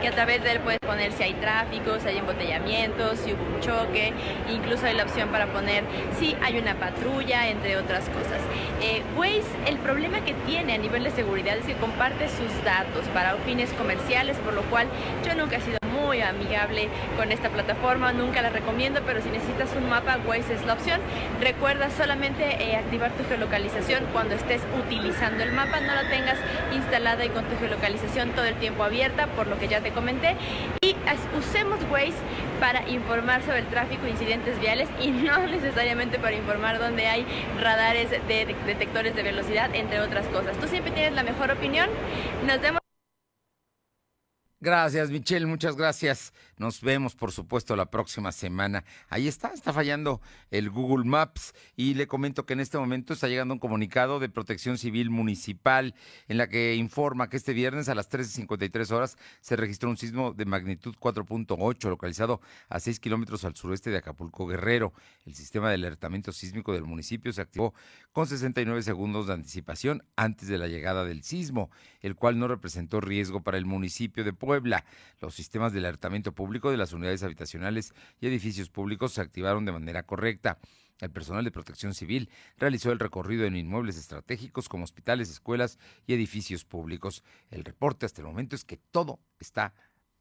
que 0.00 0.08
a 0.08 0.12
través 0.12 0.42
de 0.42 0.52
él 0.52 0.60
puedes 0.60 0.80
poner 0.80 1.12
si 1.12 1.22
hay 1.22 1.34
tráfico, 1.34 1.98
si 2.00 2.08
hay 2.08 2.18
embotellamientos, 2.18 3.18
si 3.18 3.32
hubo 3.32 3.42
un 3.42 3.60
choque, 3.60 4.12
incluso 4.50 4.86
hay 4.86 4.94
la 4.94 5.04
opción 5.04 5.28
para 5.28 5.46
poner 5.46 5.84
si 6.18 6.36
hay 6.42 6.58
una 6.58 6.74
patrulla, 6.74 7.48
entre 7.48 7.76
otras 7.76 8.08
cosas. 8.08 8.40
Eh, 8.80 9.02
Waze, 9.16 9.42
el 9.66 9.78
problema 9.78 10.20
que 10.24 10.34
tiene 10.46 10.74
a 10.74 10.78
nivel 10.78 11.04
de 11.04 11.10
seguridad 11.10 11.56
es 11.56 11.66
que 11.66 11.74
comparte 11.74 12.28
sus 12.28 12.64
datos 12.64 13.04
para 13.14 13.36
fines 13.44 13.72
comerciales, 13.74 14.36
por 14.38 14.54
lo 14.54 14.62
cual 14.62 14.86
yo 15.24 15.34
nunca 15.34 15.56
he 15.56 15.60
sido 15.60 15.81
muy 16.02 16.20
amigable 16.20 16.88
con 17.16 17.32
esta 17.32 17.48
plataforma, 17.48 18.12
nunca 18.12 18.42
la 18.42 18.50
recomiendo, 18.50 19.00
pero 19.06 19.22
si 19.22 19.30
necesitas 19.30 19.74
un 19.76 19.88
mapa, 19.88 20.18
Waze 20.26 20.54
es 20.54 20.64
la 20.66 20.74
opción. 20.74 21.00
Recuerda 21.40 21.90
solamente 21.90 22.44
eh, 22.44 22.76
activar 22.76 23.12
tu 23.12 23.24
geolocalización 23.24 24.04
cuando 24.12 24.34
estés 24.34 24.62
utilizando 24.78 25.42
el 25.42 25.52
mapa, 25.52 25.80
no 25.80 25.94
la 25.94 26.08
tengas 26.10 26.38
instalada 26.74 27.24
y 27.24 27.28
con 27.28 27.44
tu 27.44 27.56
geolocalización 27.58 28.30
todo 28.30 28.44
el 28.44 28.56
tiempo 28.56 28.84
abierta, 28.84 29.26
por 29.28 29.46
lo 29.46 29.58
que 29.58 29.68
ya 29.68 29.80
te 29.80 29.90
comenté. 29.90 30.36
Y 30.82 30.96
usemos 31.38 31.78
Waze 31.90 32.12
para 32.60 32.88
informar 32.88 33.42
sobre 33.42 33.60
el 33.60 33.66
tráfico 33.66 34.06
incidentes 34.06 34.58
viales 34.60 34.88
y 35.00 35.10
no 35.10 35.46
necesariamente 35.46 36.18
para 36.18 36.34
informar 36.34 36.78
dónde 36.78 37.06
hay 37.06 37.26
radares 37.60 38.10
de 38.10 38.56
detectores 38.66 39.14
de 39.14 39.22
velocidad, 39.22 39.74
entre 39.74 40.00
otras 40.00 40.26
cosas. 40.26 40.56
Tú 40.58 40.66
siempre 40.68 40.92
tienes 40.92 41.12
la 41.12 41.22
mejor 41.22 41.50
opinión. 41.50 41.88
Nos 42.46 42.60
vemos. 42.60 42.81
Gracias, 44.62 45.10
Michelle, 45.10 45.44
muchas 45.46 45.74
gracias. 45.74 46.32
Nos 46.56 46.82
vemos, 46.82 47.16
por 47.16 47.32
supuesto, 47.32 47.74
la 47.74 47.86
próxima 47.86 48.30
semana. 48.30 48.84
Ahí 49.08 49.26
está, 49.26 49.48
está 49.48 49.72
fallando 49.72 50.20
el 50.52 50.70
Google 50.70 51.04
Maps 51.04 51.52
y 51.74 51.94
le 51.94 52.06
comento 52.06 52.46
que 52.46 52.52
en 52.52 52.60
este 52.60 52.78
momento 52.78 53.12
está 53.12 53.26
llegando 53.26 53.54
un 53.54 53.58
comunicado 53.58 54.20
de 54.20 54.28
Protección 54.28 54.78
Civil 54.78 55.10
Municipal 55.10 55.96
en 56.28 56.36
la 56.36 56.48
que 56.48 56.76
informa 56.76 57.28
que 57.28 57.38
este 57.38 57.54
viernes 57.54 57.88
a 57.88 57.96
las 57.96 58.08
13.53 58.08 58.88
horas 58.92 59.18
se 59.40 59.56
registró 59.56 59.90
un 59.90 59.96
sismo 59.96 60.32
de 60.32 60.44
magnitud 60.44 60.94
4.8 60.94 61.88
localizado 61.88 62.40
a 62.68 62.78
6 62.78 63.00
kilómetros 63.00 63.44
al 63.44 63.56
sureste 63.56 63.90
de 63.90 63.96
Acapulco 63.96 64.46
Guerrero. 64.46 64.92
El 65.26 65.34
sistema 65.34 65.70
de 65.70 65.74
alertamiento 65.74 66.30
sísmico 66.30 66.72
del 66.72 66.84
municipio 66.84 67.32
se 67.32 67.42
activó 67.42 67.74
con 68.12 68.26
69 68.26 68.82
segundos 68.82 69.26
de 69.26 69.32
anticipación 69.32 70.04
antes 70.16 70.48
de 70.48 70.58
la 70.58 70.68
llegada 70.68 71.04
del 71.04 71.22
sismo, 71.22 71.70
el 72.00 72.14
cual 72.14 72.38
no 72.38 72.46
representó 72.46 73.00
riesgo 73.00 73.42
para 73.42 73.58
el 73.58 73.64
municipio 73.64 74.22
de 74.22 74.32
Puebla. 74.32 74.84
Los 75.20 75.34
sistemas 75.34 75.72
de 75.72 75.78
alertamiento 75.78 76.32
público 76.32 76.70
de 76.70 76.76
las 76.76 76.92
unidades 76.92 77.22
habitacionales 77.22 77.94
y 78.20 78.26
edificios 78.26 78.68
públicos 78.68 79.12
se 79.12 79.22
activaron 79.22 79.64
de 79.64 79.72
manera 79.72 80.02
correcta. 80.02 80.58
El 81.00 81.10
personal 81.10 81.42
de 81.42 81.50
protección 81.50 81.94
civil 81.94 82.30
realizó 82.58 82.92
el 82.92 83.00
recorrido 83.00 83.44
en 83.44 83.56
inmuebles 83.56 83.96
estratégicos 83.96 84.68
como 84.68 84.84
hospitales, 84.84 85.30
escuelas 85.30 85.78
y 86.06 86.14
edificios 86.14 86.64
públicos. 86.64 87.24
El 87.50 87.64
reporte 87.64 88.06
hasta 88.06 88.20
el 88.20 88.28
momento 88.28 88.54
es 88.54 88.64
que 88.64 88.76
todo 88.76 89.18
está 89.40 89.74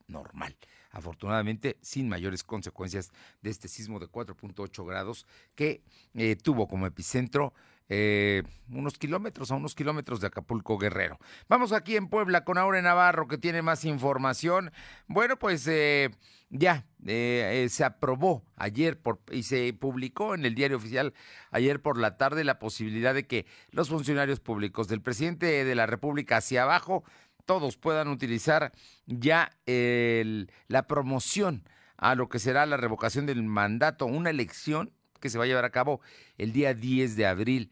normal. 0.08 0.58
Afortunadamente, 0.91 1.77
sin 1.82 2.10
mayores 2.10 2.43
consecuencias 2.43 3.12
de 3.41 3.49
este 3.49 3.67
sismo 3.67 3.99
de 3.99 4.08
4.8 4.08 4.86
grados 4.86 5.25
que 5.56 5.84
eh, 6.13 6.36
tuvo 6.36 6.67
como 6.67 6.86
epicentro 6.86 7.54
eh, 7.93 8.43
unos 8.71 8.97
kilómetros, 8.97 9.51
a 9.51 9.56
unos 9.56 9.75
kilómetros 9.75 10.21
de 10.21 10.27
Acapulco 10.27 10.77
Guerrero. 10.77 11.19
Vamos 11.49 11.73
aquí 11.73 11.97
en 11.97 12.08
Puebla 12.08 12.45
con 12.45 12.58
Aure 12.58 12.82
Navarro 12.82 13.27
que 13.27 13.38
tiene 13.38 13.62
más 13.62 13.84
información. 13.84 14.71
Bueno, 15.08 15.38
pues 15.38 15.67
eh, 15.67 16.10
ya 16.49 16.86
eh, 17.06 17.67
se 17.69 17.84
aprobó 17.84 18.45
ayer 18.56 18.97
por, 18.97 19.19
y 19.30 19.43
se 19.43 19.73
publicó 19.73 20.36
en 20.36 20.45
el 20.45 20.56
diario 20.56 20.77
oficial 20.77 21.13
ayer 21.51 21.82
por 21.82 21.97
la 21.97 22.15
tarde 22.15 22.45
la 22.45 22.60
posibilidad 22.60 23.13
de 23.13 23.27
que 23.27 23.45
los 23.71 23.89
funcionarios 23.89 24.39
públicos 24.39 24.88
del 24.88 25.01
presidente 25.01 25.65
de 25.65 25.75
la 25.75 25.86
República 25.86 26.38
hacia 26.38 26.63
abajo 26.63 27.04
todos 27.45 27.75
puedan 27.75 28.08
utilizar 28.08 28.71
ya 29.06 29.51
la 29.65 30.88
promoción 30.88 31.67
a 31.97 32.15
lo 32.15 32.30
que 32.30 32.39
será 32.39 32.65
la 32.65 32.77
revocación 32.77 33.25
del 33.25 33.43
mandato, 33.43 34.06
una 34.06 34.30
elección 34.30 34.93
que 35.19 35.30
se 35.30 35.38
va 35.38 35.43
a 35.43 35.47
llevar 35.47 35.65
a 35.65 35.71
cabo 35.71 35.99
el 36.38 36.54
día 36.54 36.73
10 36.73 37.17
de 37.17 37.25
abril. 37.25 37.71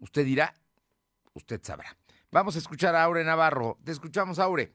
Usted 0.00 0.24
dirá, 0.24 0.52
usted 1.34 1.60
sabrá. 1.62 1.86
Vamos 2.30 2.56
a 2.56 2.58
escuchar 2.58 2.94
a 2.94 3.04
Aure 3.04 3.24
Navarro. 3.24 3.78
Te 3.84 3.92
escuchamos, 3.92 4.38
Aure. 4.38 4.72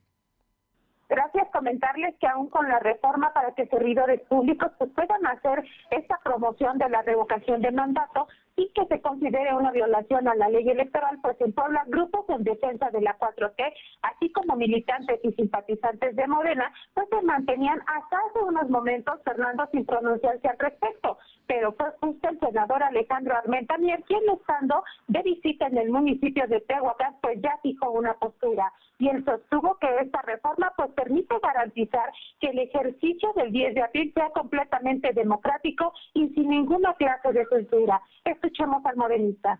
Gracias. 1.09 1.47
Comentarles 1.51 2.15
que 2.19 2.27
aún 2.27 2.49
con 2.49 2.69
la 2.69 2.79
reforma 2.79 3.33
para 3.33 3.53
que 3.53 3.65
servidores 3.67 4.21
públicos 4.29 4.71
pues, 4.77 4.91
puedan 4.91 5.25
hacer 5.27 5.65
esta 5.89 6.19
promoción 6.23 6.77
de 6.77 6.87
la 6.89 7.01
revocación 7.01 7.61
de 7.61 7.71
mandato 7.71 8.27
y 8.59 8.67
que 8.73 8.85
se 8.87 8.99
considere 9.01 9.53
una 9.53 9.71
violación 9.71 10.27
a 10.27 10.35
la 10.35 10.49
ley 10.49 10.67
electoral, 10.67 11.17
pues 11.21 11.39
en 11.39 11.55
grupos 11.87 12.25
en 12.27 12.43
defensa 12.43 12.89
de 12.89 12.99
la 12.99 13.17
4T, 13.17 13.73
así 14.01 14.29
como 14.33 14.57
militantes 14.57 15.19
y 15.23 15.31
simpatizantes 15.31 16.13
de 16.13 16.27
Morena, 16.27 16.69
pues 16.93 17.07
se 17.09 17.21
mantenían 17.21 17.79
hasta 17.87 18.17
hace 18.17 18.39
unos 18.45 18.69
momentos, 18.69 19.21
Fernando, 19.23 19.65
sin 19.71 19.85
pronunciarse 19.85 20.45
al 20.49 20.59
respecto. 20.59 21.17
Pero 21.47 21.71
fue 21.71 21.87
justo 22.01 22.29
el 22.29 22.39
senador 22.39 22.83
Alejandro 22.83 23.35
Armenta 23.37 23.77
Mier 23.77 24.03
quien 24.03 24.23
estando 24.29 24.83
de 25.07 25.21
visita 25.23 25.67
en 25.67 25.77
el 25.77 25.89
municipio 25.89 26.45
de 26.47 26.59
Tehuacán, 26.61 27.15
pues 27.21 27.41
ya 27.41 27.57
fijó 27.63 27.91
una 27.91 28.13
postura. 28.15 28.73
Y 28.99 29.07
él 29.07 29.23
sostuvo 29.23 29.77
que 29.79 29.87
esta 30.01 30.21
reforma 30.23 30.73
pues 30.75 30.91
permite 30.91 31.33
garantizar 31.41 32.11
que 32.41 32.47
el 32.49 32.59
ejercicio 32.59 33.31
del 33.33 33.51
10 33.53 33.75
de 33.75 33.81
abril 33.81 34.11
sea 34.13 34.29
completamente 34.31 35.13
democrático 35.13 35.93
y 36.13 36.27
sin 36.29 36.49
ninguna 36.49 36.93
clase 36.95 37.31
de 37.31 37.45
censura. 37.45 38.01
Escuchemos 38.49 38.83
al 38.83 38.95
morenista. 38.95 39.59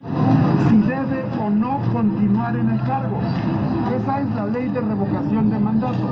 Si 0.00 0.76
debe 0.78 1.24
o 1.38 1.50
no 1.50 1.78
continuar 1.92 2.56
en 2.56 2.70
el 2.70 2.80
cargo. 2.86 3.20
Esa 3.94 4.20
es 4.22 4.30
la 4.34 4.46
ley 4.46 4.70
de 4.70 4.80
revocación 4.80 5.50
de 5.50 5.58
mandato. 5.58 6.08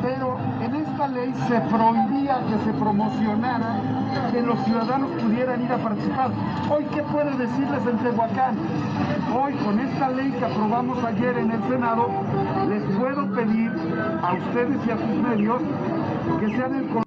Pero 0.00 0.38
en 0.62 0.76
esta 0.76 1.08
ley 1.08 1.34
se 1.48 1.60
prohibía 1.60 2.38
que 2.46 2.58
se 2.64 2.72
promocionara 2.78 3.80
que 4.30 4.42
los 4.42 4.56
ciudadanos 4.60 5.10
pudieran 5.20 5.60
ir 5.60 5.72
a 5.72 5.78
participar. 5.78 6.30
Hoy, 6.70 6.84
¿qué 6.94 7.02
puede 7.02 7.36
decirles 7.36 7.86
en 7.88 7.98
Tehuacán? 7.98 8.56
Hoy, 9.34 9.54
con 9.54 9.80
esta 9.80 10.08
ley 10.10 10.30
que 10.30 10.44
aprobamos 10.44 11.02
ayer 11.02 11.36
en 11.36 11.50
el 11.50 11.62
Senado, 11.64 12.10
les 12.68 12.82
puedo 12.96 13.28
pedir 13.34 13.72
a 14.22 14.34
ustedes 14.34 14.86
y 14.86 14.90
a 14.92 14.98
sus 14.98 15.16
medios 15.16 15.62
que 16.38 16.46
sean 16.56 16.74
el 16.76 17.04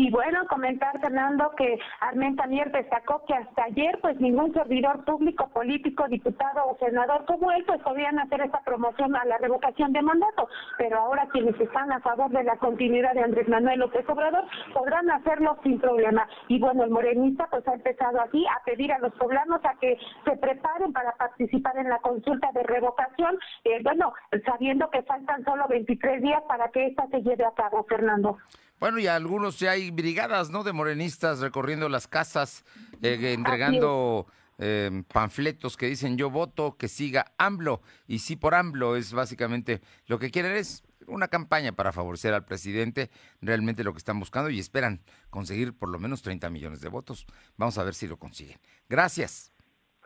y 0.00 0.10
bueno, 0.10 0.39
comentar, 0.50 1.00
Fernando, 1.00 1.52
que 1.56 1.78
Armenta 2.00 2.46
Mier 2.46 2.70
destacó 2.72 3.24
que 3.24 3.34
hasta 3.34 3.64
ayer, 3.64 3.98
pues 4.02 4.20
ningún 4.20 4.52
servidor 4.52 5.04
público, 5.04 5.48
político, 5.48 6.08
diputado 6.08 6.66
o 6.66 6.76
senador 6.78 7.24
como 7.24 7.52
él, 7.52 7.64
pues 7.66 7.80
podían 7.82 8.18
hacer 8.18 8.42
esta 8.42 8.60
promoción 8.60 9.14
a 9.14 9.24
la 9.24 9.38
revocación 9.38 9.92
de 9.92 10.02
mandato. 10.02 10.48
Pero 10.76 10.98
ahora 10.98 11.28
quienes 11.32 11.58
están 11.58 11.92
a 11.92 12.00
favor 12.00 12.30
de 12.30 12.42
la 12.42 12.56
continuidad 12.56 13.14
de 13.14 13.22
Andrés 13.22 13.48
Manuel 13.48 13.78
López 13.78 14.04
Obrador 14.08 14.44
podrán 14.74 15.08
hacerlo 15.10 15.56
sin 15.62 15.80
problema. 15.80 16.28
Y 16.48 16.58
bueno, 16.58 16.82
el 16.82 16.90
morenista 16.90 17.46
pues 17.48 17.66
ha 17.68 17.74
empezado 17.74 18.20
aquí 18.20 18.44
a 18.46 18.64
pedir 18.64 18.92
a 18.92 18.98
los 18.98 19.12
poblanos 19.14 19.60
a 19.64 19.74
que 19.80 19.96
se 20.24 20.36
preparen 20.36 20.92
para 20.92 21.12
participar 21.12 21.78
en 21.78 21.88
la 21.88 21.98
consulta 21.98 22.50
de 22.52 22.64
revocación, 22.64 23.38
eh, 23.64 23.80
bueno, 23.84 24.12
sabiendo 24.44 24.90
que 24.90 25.02
faltan 25.02 25.44
solo 25.44 25.68
23 25.68 26.20
días 26.22 26.42
para 26.48 26.68
que 26.70 26.86
esta 26.86 27.06
se 27.06 27.22
lleve 27.22 27.44
a 27.44 27.52
cabo, 27.52 27.84
Fernando. 27.84 28.38
Bueno, 28.80 28.98
y 28.98 29.06
algunos 29.06 29.58
ya 29.60 29.72
hay 29.72 29.90
brigadas, 29.90 30.50
¿no? 30.50 30.64
De 30.64 30.72
morenistas 30.72 31.40
recorriendo 31.40 31.90
las 31.90 32.08
casas, 32.08 32.64
eh, 33.02 33.34
entregando 33.34 34.26
eh, 34.58 35.02
panfletos 35.12 35.76
que 35.76 35.86
dicen 35.86 36.16
yo 36.16 36.30
voto 36.30 36.76
que 36.78 36.88
siga 36.88 37.32
AMLO. 37.36 37.82
Y 38.06 38.20
sí 38.20 38.36
por 38.36 38.54
AMLO 38.54 38.96
es 38.96 39.12
básicamente 39.12 39.82
lo 40.06 40.18
que 40.18 40.30
quieren 40.30 40.52
es 40.52 40.82
una 41.06 41.28
campaña 41.28 41.72
para 41.72 41.92
favorecer 41.92 42.32
al 42.32 42.44
presidente, 42.44 43.10
realmente 43.42 43.84
lo 43.84 43.92
que 43.92 43.98
están 43.98 44.18
buscando 44.18 44.48
y 44.48 44.58
esperan 44.58 45.02
conseguir 45.28 45.76
por 45.76 45.90
lo 45.90 45.98
menos 45.98 46.22
30 46.22 46.48
millones 46.48 46.80
de 46.80 46.88
votos. 46.88 47.26
Vamos 47.58 47.76
a 47.76 47.84
ver 47.84 47.94
si 47.94 48.06
lo 48.06 48.16
consiguen. 48.16 48.58
Gracias. 48.88 49.52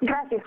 Gracias. 0.00 0.42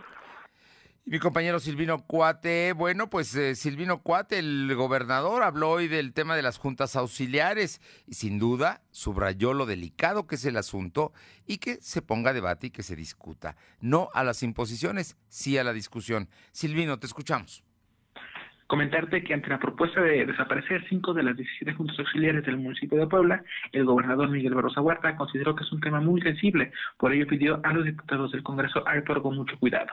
Y 1.07 1.09
mi 1.09 1.19
compañero 1.19 1.61
Silvino 1.61 2.03
Cuate, 2.05 2.73
bueno, 2.73 3.09
pues 3.09 3.33
eh, 3.33 3.55
Silvino 3.55 4.03
Cuate, 4.03 4.39
el 4.39 4.75
gobernador, 4.75 5.41
habló 5.41 5.69
hoy 5.69 5.87
del 5.87 6.11
tema 6.11 6.35
de 6.35 6.41
las 6.41 6.57
juntas 6.57 6.97
auxiliares 6.97 7.79
y 8.05 8.15
sin 8.15 8.39
duda 8.39 8.81
subrayó 8.91 9.53
lo 9.53 9.65
delicado 9.65 10.27
que 10.27 10.35
es 10.35 10.43
el 10.43 10.57
asunto 10.57 11.13
y 11.45 11.59
que 11.59 11.79
se 11.81 12.01
ponga 12.01 12.31
a 12.31 12.33
debate 12.33 12.67
y 12.67 12.71
que 12.71 12.83
se 12.83 12.97
discuta. 12.97 13.55
No 13.79 14.09
a 14.13 14.25
las 14.25 14.43
imposiciones, 14.43 15.15
sí 15.29 15.57
a 15.57 15.63
la 15.63 15.71
discusión. 15.71 16.27
Silvino, 16.51 16.99
te 16.99 17.07
escuchamos 17.07 17.63
comentarte 18.67 19.23
que 19.23 19.33
ante 19.33 19.49
la 19.49 19.59
propuesta 19.59 20.01
de 20.01 20.25
desaparecer 20.25 20.85
cinco 20.89 21.13
de 21.13 21.23
las 21.23 21.35
17 21.35 21.73
juntas 21.73 21.97
auxiliares 21.99 22.45
del 22.45 22.57
municipio 22.57 22.99
de 22.99 23.07
Puebla, 23.07 23.43
el 23.71 23.85
gobernador 23.85 24.29
Miguel 24.29 24.53
Barrosa 24.53 24.81
Huerta 24.81 25.15
consideró 25.15 25.55
que 25.55 25.63
es 25.63 25.71
un 25.71 25.79
tema 25.79 26.01
muy 26.01 26.21
sensible, 26.21 26.71
por 26.97 27.13
ello 27.13 27.25
pidió 27.27 27.59
a 27.63 27.73
los 27.73 27.85
diputados 27.85 28.31
del 28.31 28.43
Congreso 28.43 28.83
actuar 28.85 29.21
con 29.21 29.35
mucho 29.35 29.57
cuidado. 29.57 29.91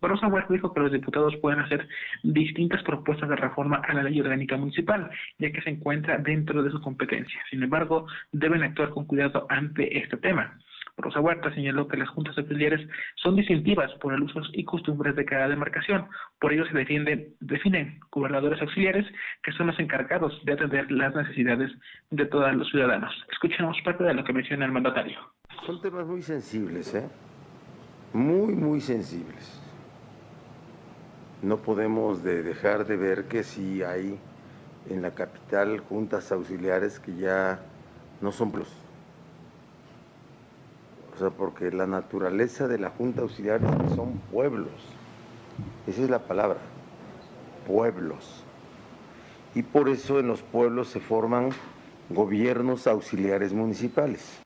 Barrosa 0.00 0.26
Huerta 0.26 0.52
dijo 0.52 0.74
que 0.74 0.80
los 0.80 0.92
diputados 0.92 1.36
pueden 1.36 1.60
hacer 1.60 1.88
distintas 2.22 2.82
propuestas 2.82 3.28
de 3.28 3.36
reforma 3.36 3.80
a 3.88 3.94
la 3.94 4.02
ley 4.02 4.20
orgánica 4.20 4.56
municipal, 4.56 5.10
ya 5.38 5.50
que 5.50 5.62
se 5.62 5.70
encuentra 5.70 6.18
dentro 6.18 6.62
de 6.62 6.70
su 6.70 6.80
competencia. 6.80 7.40
Sin 7.50 7.62
embargo, 7.62 8.06
deben 8.32 8.62
actuar 8.62 8.90
con 8.90 9.06
cuidado 9.06 9.46
ante 9.48 9.98
este 9.98 10.16
tema. 10.18 10.58
Rosa 10.98 11.20
Huerta 11.20 11.54
señaló 11.54 11.86
que 11.86 11.96
las 11.96 12.08
juntas 12.08 12.36
auxiliares 12.36 12.86
son 13.16 13.36
distintivas 13.36 13.90
por 14.00 14.12
el 14.12 14.22
uso 14.22 14.40
y 14.52 14.64
costumbres 14.64 15.14
de 15.14 15.24
cada 15.24 15.48
demarcación. 15.48 16.06
Por 16.40 16.52
ello 16.52 16.66
se 16.66 16.76
defienden, 16.76 17.34
definen 17.40 18.00
gobernadores 18.10 18.60
auxiliares 18.60 19.06
que 19.42 19.52
son 19.52 19.68
los 19.68 19.78
encargados 19.78 20.32
de 20.44 20.52
atender 20.52 20.90
las 20.90 21.14
necesidades 21.14 21.70
de 22.10 22.26
todos 22.26 22.52
los 22.54 22.68
ciudadanos. 22.68 23.14
Escuchemos 23.30 23.76
parte 23.84 24.04
de 24.04 24.14
lo 24.14 24.24
que 24.24 24.32
menciona 24.32 24.66
el 24.66 24.72
mandatario. 24.72 25.18
Son 25.64 25.80
temas 25.80 26.06
muy 26.06 26.22
sensibles, 26.22 26.94
¿eh? 26.94 27.08
Muy, 28.12 28.54
muy 28.54 28.80
sensibles. 28.80 29.62
No 31.42 31.58
podemos 31.58 32.24
dejar 32.24 32.84
de 32.86 32.96
ver 32.96 33.28
que 33.28 33.44
si 33.44 33.82
hay 33.82 34.18
en 34.90 35.02
la 35.02 35.14
capital 35.14 35.78
juntas 35.78 36.32
auxiliares 36.32 36.98
que 36.98 37.14
ya 37.14 37.60
no 38.20 38.32
son 38.32 38.50
plus 38.50 38.68
o 41.18 41.20
sea, 41.20 41.30
porque 41.30 41.72
la 41.72 41.88
naturaleza 41.88 42.68
de 42.68 42.78
la 42.78 42.90
Junta 42.90 43.22
Auxiliar 43.22 43.60
son 43.96 44.20
pueblos. 44.30 44.70
Esa 45.88 46.02
es 46.02 46.10
la 46.10 46.20
palabra, 46.20 46.58
pueblos. 47.66 48.44
Y 49.52 49.64
por 49.64 49.88
eso 49.88 50.20
en 50.20 50.28
los 50.28 50.42
pueblos 50.42 50.86
se 50.86 51.00
forman 51.00 51.50
gobiernos 52.08 52.86
auxiliares 52.86 53.52
municipales. 53.52 54.40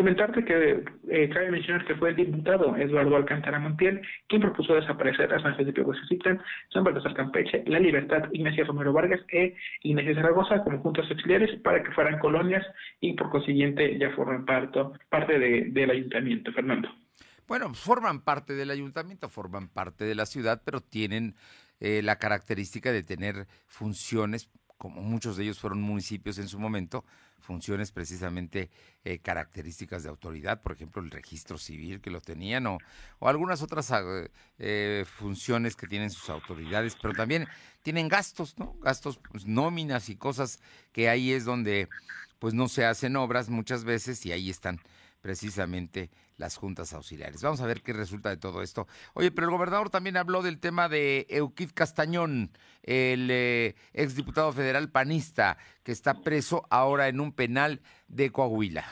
Comentarte 0.00 0.42
que 0.46 0.82
eh, 1.10 1.28
cabe 1.28 1.50
mencionar 1.50 1.84
que 1.84 1.94
fue 1.94 2.08
el 2.08 2.16
diputado 2.16 2.74
Eduardo 2.74 3.16
Alcántara 3.16 3.58
Montiel 3.58 4.00
quien 4.28 4.40
propuso 4.40 4.74
desaparecer 4.74 5.30
a 5.30 5.42
San 5.42 5.54
Felipe 5.56 5.82
Huesecitlán, 5.82 6.40
San 6.72 6.84
Baltasar 6.84 7.12
Campeche, 7.12 7.62
La 7.66 7.78
Libertad, 7.78 8.22
Ignacia 8.32 8.64
Romero 8.64 8.94
Vargas 8.94 9.20
e 9.28 9.54
Ignacia 9.82 10.14
Zaragoza 10.14 10.64
como 10.64 10.78
juntas 10.78 11.04
auxiliares 11.10 11.50
para 11.60 11.82
que 11.82 11.92
fueran 11.92 12.18
colonias 12.18 12.66
y 13.02 13.12
por 13.12 13.28
consiguiente 13.28 13.98
ya 13.98 14.08
forman 14.12 14.46
parte, 14.46 14.80
parte 15.10 15.38
del 15.38 15.90
ayuntamiento. 15.90 16.50
Fernando. 16.52 16.88
Bueno, 17.46 17.74
forman 17.74 18.24
parte 18.24 18.54
del 18.54 18.70
ayuntamiento, 18.70 19.28
forman 19.28 19.68
parte 19.68 20.06
de 20.06 20.14
la 20.14 20.24
ciudad, 20.24 20.62
pero 20.64 20.80
tienen 20.80 21.34
eh, 21.78 22.00
la 22.02 22.16
característica 22.16 22.90
de 22.90 23.02
tener 23.02 23.46
funciones 23.66 24.48
como 24.80 25.02
muchos 25.02 25.36
de 25.36 25.42
ellos 25.42 25.58
fueron 25.60 25.82
municipios 25.82 26.38
en 26.38 26.48
su 26.48 26.58
momento, 26.58 27.04
funciones 27.38 27.92
precisamente 27.92 28.70
eh, 29.04 29.18
características 29.18 30.02
de 30.02 30.08
autoridad, 30.08 30.62
por 30.62 30.72
ejemplo, 30.72 31.02
el 31.02 31.10
registro 31.10 31.58
civil 31.58 32.00
que 32.00 32.10
lo 32.10 32.22
tenían 32.22 32.66
o, 32.66 32.78
algunas 33.20 33.60
otras 33.60 33.90
ah, 33.90 34.02
eh, 34.58 35.04
funciones 35.06 35.76
que 35.76 35.86
tienen 35.86 36.08
sus 36.08 36.30
autoridades, 36.30 36.96
pero 36.96 37.12
también 37.12 37.46
tienen 37.82 38.08
gastos, 38.08 38.58
¿no? 38.58 38.72
Gastos, 38.80 39.20
pues, 39.30 39.44
nóminas 39.44 40.08
y 40.08 40.16
cosas 40.16 40.60
que 40.92 41.10
ahí 41.10 41.32
es 41.32 41.44
donde 41.44 41.86
pues 42.38 42.54
no 42.54 42.66
se 42.66 42.86
hacen 42.86 43.16
obras 43.16 43.50
muchas 43.50 43.84
veces 43.84 44.24
y 44.24 44.32
ahí 44.32 44.48
están 44.48 44.80
precisamente 45.20 46.10
las 46.36 46.56
juntas 46.56 46.92
auxiliares. 46.92 47.42
Vamos 47.42 47.60
a 47.60 47.66
ver 47.66 47.82
qué 47.82 47.92
resulta 47.92 48.30
de 48.30 48.36
todo 48.36 48.62
esto. 48.62 48.86
Oye, 49.14 49.30
pero 49.30 49.46
el 49.46 49.52
gobernador 49.52 49.90
también 49.90 50.16
habló 50.16 50.42
del 50.42 50.58
tema 50.58 50.88
de 50.88 51.26
Euquid 51.28 51.70
Castañón, 51.74 52.50
el 52.82 53.28
eh, 53.30 53.76
exdiputado 53.92 54.52
federal 54.52 54.90
panista 54.90 55.58
que 55.82 55.92
está 55.92 56.22
preso 56.22 56.66
ahora 56.70 57.08
en 57.08 57.20
un 57.20 57.32
penal 57.32 57.82
de 58.08 58.32
Coahuila. 58.32 58.84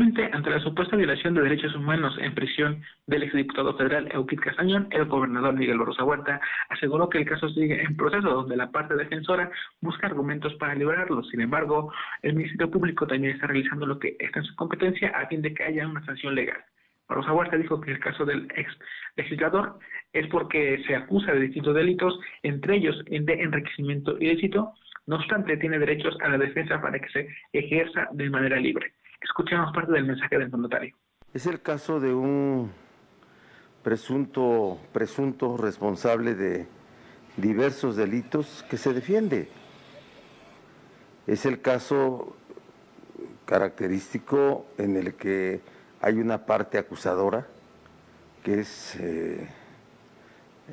Ante 0.00 0.48
la 0.48 0.60
supuesta 0.60 0.96
violación 0.96 1.34
de 1.34 1.42
derechos 1.42 1.74
humanos 1.74 2.16
en 2.18 2.34
prisión 2.34 2.82
del 3.06 3.22
exdiputado 3.22 3.76
federal 3.76 4.08
Euquid 4.14 4.40
Castañón, 4.40 4.88
el 4.92 5.04
gobernador 5.04 5.52
Miguel 5.52 5.76
Barroso 5.76 6.06
Huerta 6.06 6.40
aseguró 6.70 7.10
que 7.10 7.18
el 7.18 7.26
caso 7.26 7.50
sigue 7.50 7.82
en 7.82 7.98
proceso, 7.98 8.30
donde 8.30 8.56
la 8.56 8.70
parte 8.70 8.94
defensora 8.94 9.50
busca 9.82 10.06
argumentos 10.06 10.54
para 10.54 10.74
liberarlo. 10.74 11.22
Sin 11.24 11.42
embargo, 11.42 11.92
el 12.22 12.32
Ministerio 12.32 12.70
Público 12.70 13.06
también 13.06 13.34
está 13.34 13.46
realizando 13.46 13.84
lo 13.84 13.98
que 13.98 14.16
está 14.18 14.38
en 14.38 14.46
su 14.46 14.56
competencia 14.56 15.10
a 15.10 15.26
fin 15.26 15.42
de 15.42 15.52
que 15.52 15.64
haya 15.64 15.86
una 15.86 16.02
sanción 16.06 16.34
legal. 16.34 16.64
Barroso 17.06 17.34
Huerta 17.34 17.58
dijo 17.58 17.78
que 17.82 17.90
el 17.90 18.00
caso 18.00 18.24
del 18.24 18.48
ex 18.56 18.72
legislador 19.16 19.78
es 20.14 20.26
porque 20.28 20.82
se 20.86 20.96
acusa 20.96 21.34
de 21.34 21.40
distintos 21.40 21.74
delitos, 21.74 22.18
entre 22.42 22.76
ellos 22.76 22.96
el 23.04 23.26
de 23.26 23.34
enriquecimiento 23.42 24.16
ilícito. 24.18 24.72
No 25.06 25.16
obstante, 25.16 25.58
tiene 25.58 25.78
derechos 25.78 26.16
a 26.22 26.28
la 26.30 26.38
defensa 26.38 26.80
para 26.80 26.98
que 26.98 27.10
se 27.10 27.28
ejerza 27.52 28.08
de 28.12 28.30
manera 28.30 28.56
libre. 28.58 28.94
Escuchemos 29.20 29.72
parte 29.72 29.92
del 29.92 30.04
mensaje 30.04 30.38
del 30.38 30.50
mandatario. 30.50 30.94
Es 31.32 31.46
el 31.46 31.60
caso 31.60 32.00
de 32.00 32.14
un 32.14 32.72
presunto, 33.82 34.78
presunto 34.92 35.56
responsable 35.56 36.34
de 36.34 36.66
diversos 37.36 37.96
delitos 37.96 38.64
que 38.68 38.76
se 38.76 38.92
defiende. 38.92 39.48
Es 41.26 41.46
el 41.46 41.60
caso 41.60 42.36
característico 43.44 44.66
en 44.78 44.96
el 44.96 45.14
que 45.14 45.60
hay 46.00 46.18
una 46.18 46.46
parte 46.46 46.78
acusadora, 46.78 47.46
que 48.42 48.60
es, 48.60 48.96
eh, 48.98 49.48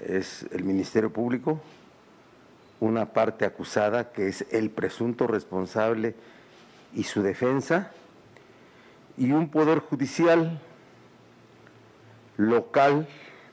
es 0.05 0.43
el 0.51 0.63
Ministerio 0.63 1.11
Público, 1.11 1.61
una 2.79 3.07
parte 3.07 3.45
acusada, 3.45 4.11
que 4.11 4.27
es 4.27 4.45
el 4.51 4.69
presunto 4.69 5.27
responsable 5.27 6.15
y 6.93 7.03
su 7.03 7.21
defensa, 7.21 7.91
y 9.17 9.31
un 9.31 9.49
poder 9.49 9.79
judicial 9.79 10.59
local, 12.37 13.07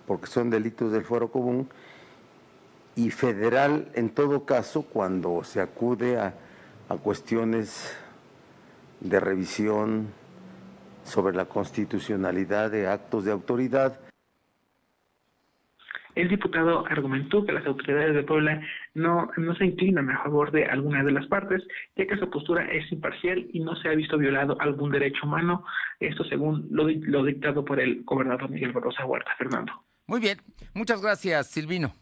porque 0.07 0.27
son 0.27 0.50
delitos 0.50 0.92
del 0.92 1.05
fuero 1.05 1.29
común, 1.29 1.68
y 2.96 3.11
federal 3.11 3.88
en 3.94 4.11
todo 4.11 4.44
caso 4.44 4.83
cuando 4.83 5.42
se 5.42 5.61
acude 5.61 6.18
a, 6.18 6.35
a 6.88 6.96
cuestiones 6.96 7.98
de 9.00 9.18
revisión 9.18 10.09
sobre 11.03 11.35
la 11.35 11.46
constitucionalidad 11.46 12.70
de 12.70 12.87
actos 12.87 13.24
de 13.24 13.33
autoridad. 13.33 13.98
El 16.14 16.29
diputado 16.29 16.87
argumentó 16.87 17.44
que 17.44 17.53
las 17.53 17.66
autoridades 17.66 18.14
de 18.14 18.22
Puebla 18.22 18.62
no, 18.94 19.30
no 19.37 19.54
se 19.57 19.66
inclinan 19.66 20.11
a 20.11 20.22
favor 20.22 20.50
de 20.50 20.64
alguna 20.66 21.02
de 21.02 21.12
las 21.12 21.26
partes, 21.26 21.62
ya 21.96 22.07
que 22.07 22.16
su 22.16 22.30
postura 22.30 22.64
es 22.72 22.90
imparcial 22.92 23.46
y 23.52 23.61
no 23.61 23.76
se 23.76 23.88
ha 23.88 23.94
visto 23.94 24.16
violado 24.18 24.57
algún 24.61 24.90
derecho 24.90 25.26
humano, 25.26 25.64
esto 26.00 26.24
según 26.24 26.68
lo, 26.70 26.88
lo 26.88 27.24
dictado 27.24 27.64
por 27.64 27.80
el 27.80 28.02
gobernador 28.04 28.48
Miguel 28.50 28.72
Barrosa 28.72 29.04
Huerta. 29.04 29.30
Fernando. 29.37 29.72
Muy 30.07 30.20
bien, 30.20 30.38
muchas 30.74 31.02
gracias, 31.02 31.48
Silvino. 31.48 31.92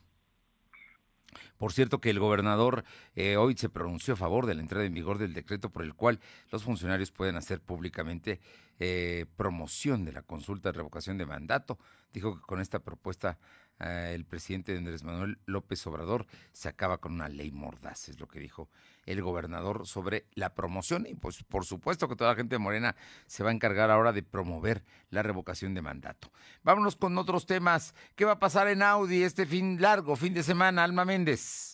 Por 1.63 1.73
cierto 1.73 2.01
que 2.01 2.11
el 2.11 2.19
gobernador 2.19 2.83
eh, 3.15 3.37
hoy 3.37 3.55
se 3.57 3.69
pronunció 3.69 4.15
a 4.15 4.17
favor 4.17 4.47
de 4.47 4.57
la 4.57 4.63
entrada 4.63 4.85
en 4.85 4.93
vigor 4.93 5.19
del 5.19 5.33
decreto 5.33 5.71
por 5.71 5.85
el 5.85 5.95
cual 5.95 6.19
los 6.51 6.65
funcionarios 6.65 7.13
pueden 7.13 7.37
hacer 7.37 7.61
públicamente 7.61 8.41
eh, 8.81 9.27
promoción 9.37 10.05
de 10.05 10.11
la 10.11 10.23
consulta 10.23 10.71
de 10.71 10.79
revocación 10.79 11.19
de 11.19 11.27
mandato. 11.27 11.79
Dijo 12.13 12.35
que 12.35 12.43
con 12.43 12.61
esta 12.61 12.81
propuesta 12.81 13.39
el 13.79 14.25
presidente 14.25 14.77
Andrés 14.77 15.03
Manuel 15.03 15.39
López 15.47 15.85
Obrador 15.87 16.27
se 16.53 16.69
acaba 16.69 16.99
con 16.99 17.13
una 17.13 17.29
ley 17.29 17.51
mordaz, 17.51 18.09
es 18.09 18.21
lo 18.21 18.29
que 18.29 18.39
dijo 18.39 18.69
el 19.07 19.23
gobernador 19.23 19.87
sobre 19.87 20.27
la 20.35 20.55
promoción. 20.55 21.07
Y 21.07 21.15
pues 21.15 21.43
por 21.43 21.65
supuesto 21.65 22.09
que 22.09 22.17
toda 22.17 22.31
la 22.31 22.37
gente 22.37 22.55
de 22.55 22.61
Morena 22.61 22.95
se 23.27 23.43
va 23.43 23.51
a 23.51 23.53
encargar 23.53 23.91
ahora 23.91 24.13
de 24.13 24.23
promover 24.23 24.85
la 25.11 25.23
revocación 25.23 25.75
de 25.75 25.83
mandato. 25.83 26.31
Vámonos 26.63 26.97
con 26.97 27.19
otros 27.19 27.47
temas. 27.47 27.95
¿Qué 28.15 28.25
va 28.25 28.33
a 28.33 28.39
pasar 28.39 28.69
en 28.69 28.83
Audi 28.83 29.23
este 29.23 29.47
fin 29.47 29.81
largo, 29.81 30.17
fin 30.17 30.35
de 30.35 30.43
semana? 30.43 30.85
Alma 30.85 31.05
Méndez. 31.05 31.72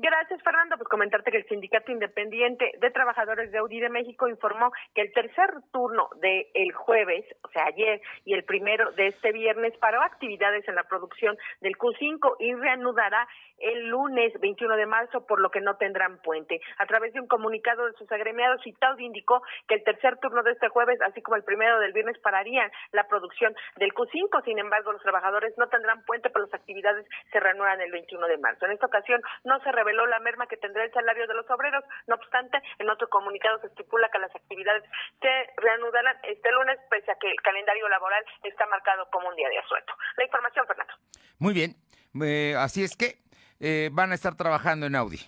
Gracias, 0.00 0.40
Fernando. 0.44 0.76
Pues 0.76 0.88
comentarte 0.88 1.32
que 1.32 1.38
el 1.38 1.48
Sindicato 1.48 1.90
Independiente 1.90 2.70
de 2.78 2.90
Trabajadores 2.92 3.50
de 3.50 3.58
Audi 3.58 3.80
de 3.80 3.88
México 3.88 4.28
informó 4.28 4.70
que 4.94 5.00
el 5.00 5.12
tercer 5.12 5.50
turno 5.72 6.08
del 6.20 6.46
el 6.54 6.72
jueves, 6.72 7.24
o 7.42 7.48
sea, 7.48 7.64
ayer, 7.64 8.00
y 8.24 8.34
el 8.34 8.44
primero 8.44 8.92
de 8.92 9.08
este 9.08 9.32
viernes 9.32 9.76
paró 9.78 10.00
actividades 10.00 10.68
en 10.68 10.76
la 10.76 10.84
producción 10.84 11.36
del 11.62 11.76
Q5 11.76 12.36
y 12.38 12.54
reanudará 12.54 13.26
el 13.58 13.88
lunes 13.88 14.32
21 14.40 14.76
de 14.76 14.86
marzo, 14.86 15.26
por 15.26 15.40
lo 15.40 15.50
que 15.50 15.60
no 15.60 15.76
tendrán 15.76 16.18
puente. 16.22 16.60
A 16.78 16.86
través 16.86 17.12
de 17.12 17.20
un 17.20 17.26
comunicado 17.26 17.86
de 17.86 17.92
sus 17.94 18.10
agremiados, 18.12 18.64
Itaudi 18.64 19.04
indicó 19.04 19.42
que 19.66 19.74
el 19.74 19.82
tercer 19.82 20.16
turno 20.18 20.44
de 20.44 20.52
este 20.52 20.68
jueves, 20.68 21.00
así 21.02 21.22
como 21.22 21.36
el 21.36 21.42
primero 21.42 21.80
del 21.80 21.92
viernes, 21.92 22.18
pararían 22.20 22.70
la 22.92 23.08
producción 23.08 23.52
del 23.76 23.92
Q5. 23.92 24.44
Sin 24.44 24.60
embargo, 24.60 24.92
los 24.92 25.02
trabajadores 25.02 25.54
no 25.58 25.68
tendrán 25.68 26.04
puente, 26.04 26.30
pero 26.30 26.44
las 26.44 26.54
actividades 26.54 27.04
se 27.32 27.40
reanudan 27.40 27.80
el 27.80 27.90
21 27.90 28.26
de 28.28 28.38
marzo. 28.38 28.66
En 28.66 28.72
esta 28.72 28.86
ocasión 28.86 29.20
no 29.42 29.58
se 29.60 29.72
reveló 29.88 30.06
la 30.06 30.20
merma 30.20 30.46
que 30.46 30.56
tendrá 30.56 30.84
el 30.84 30.92
salario 30.92 31.26
de 31.26 31.34
los 31.34 31.48
obreros. 31.50 31.84
No 32.06 32.16
obstante, 32.16 32.58
en 32.78 32.90
otro 32.90 33.08
comunicado 33.08 33.58
se 33.60 33.68
estipula 33.68 34.08
que 34.12 34.18
las 34.18 34.34
actividades 34.34 34.84
se 35.20 35.28
reanudarán 35.56 36.16
este 36.24 36.52
lunes, 36.52 36.78
pese 36.90 37.10
a 37.10 37.16
que 37.16 37.30
el 37.30 37.40
calendario 37.40 37.88
laboral 37.88 38.24
está 38.42 38.66
marcado 38.66 39.08
como 39.10 39.28
un 39.28 39.36
día 39.36 39.48
de 39.48 39.58
asueto. 39.58 39.92
La 40.16 40.24
información, 40.24 40.66
Fernando. 40.66 40.94
Muy 41.38 41.54
bien. 41.54 41.74
Eh, 42.22 42.54
así 42.58 42.84
es 42.84 42.96
que 42.96 43.16
eh, 43.60 43.88
van 43.92 44.12
a 44.12 44.14
estar 44.14 44.36
trabajando 44.36 44.86
en 44.86 44.96
Audi. 44.96 45.18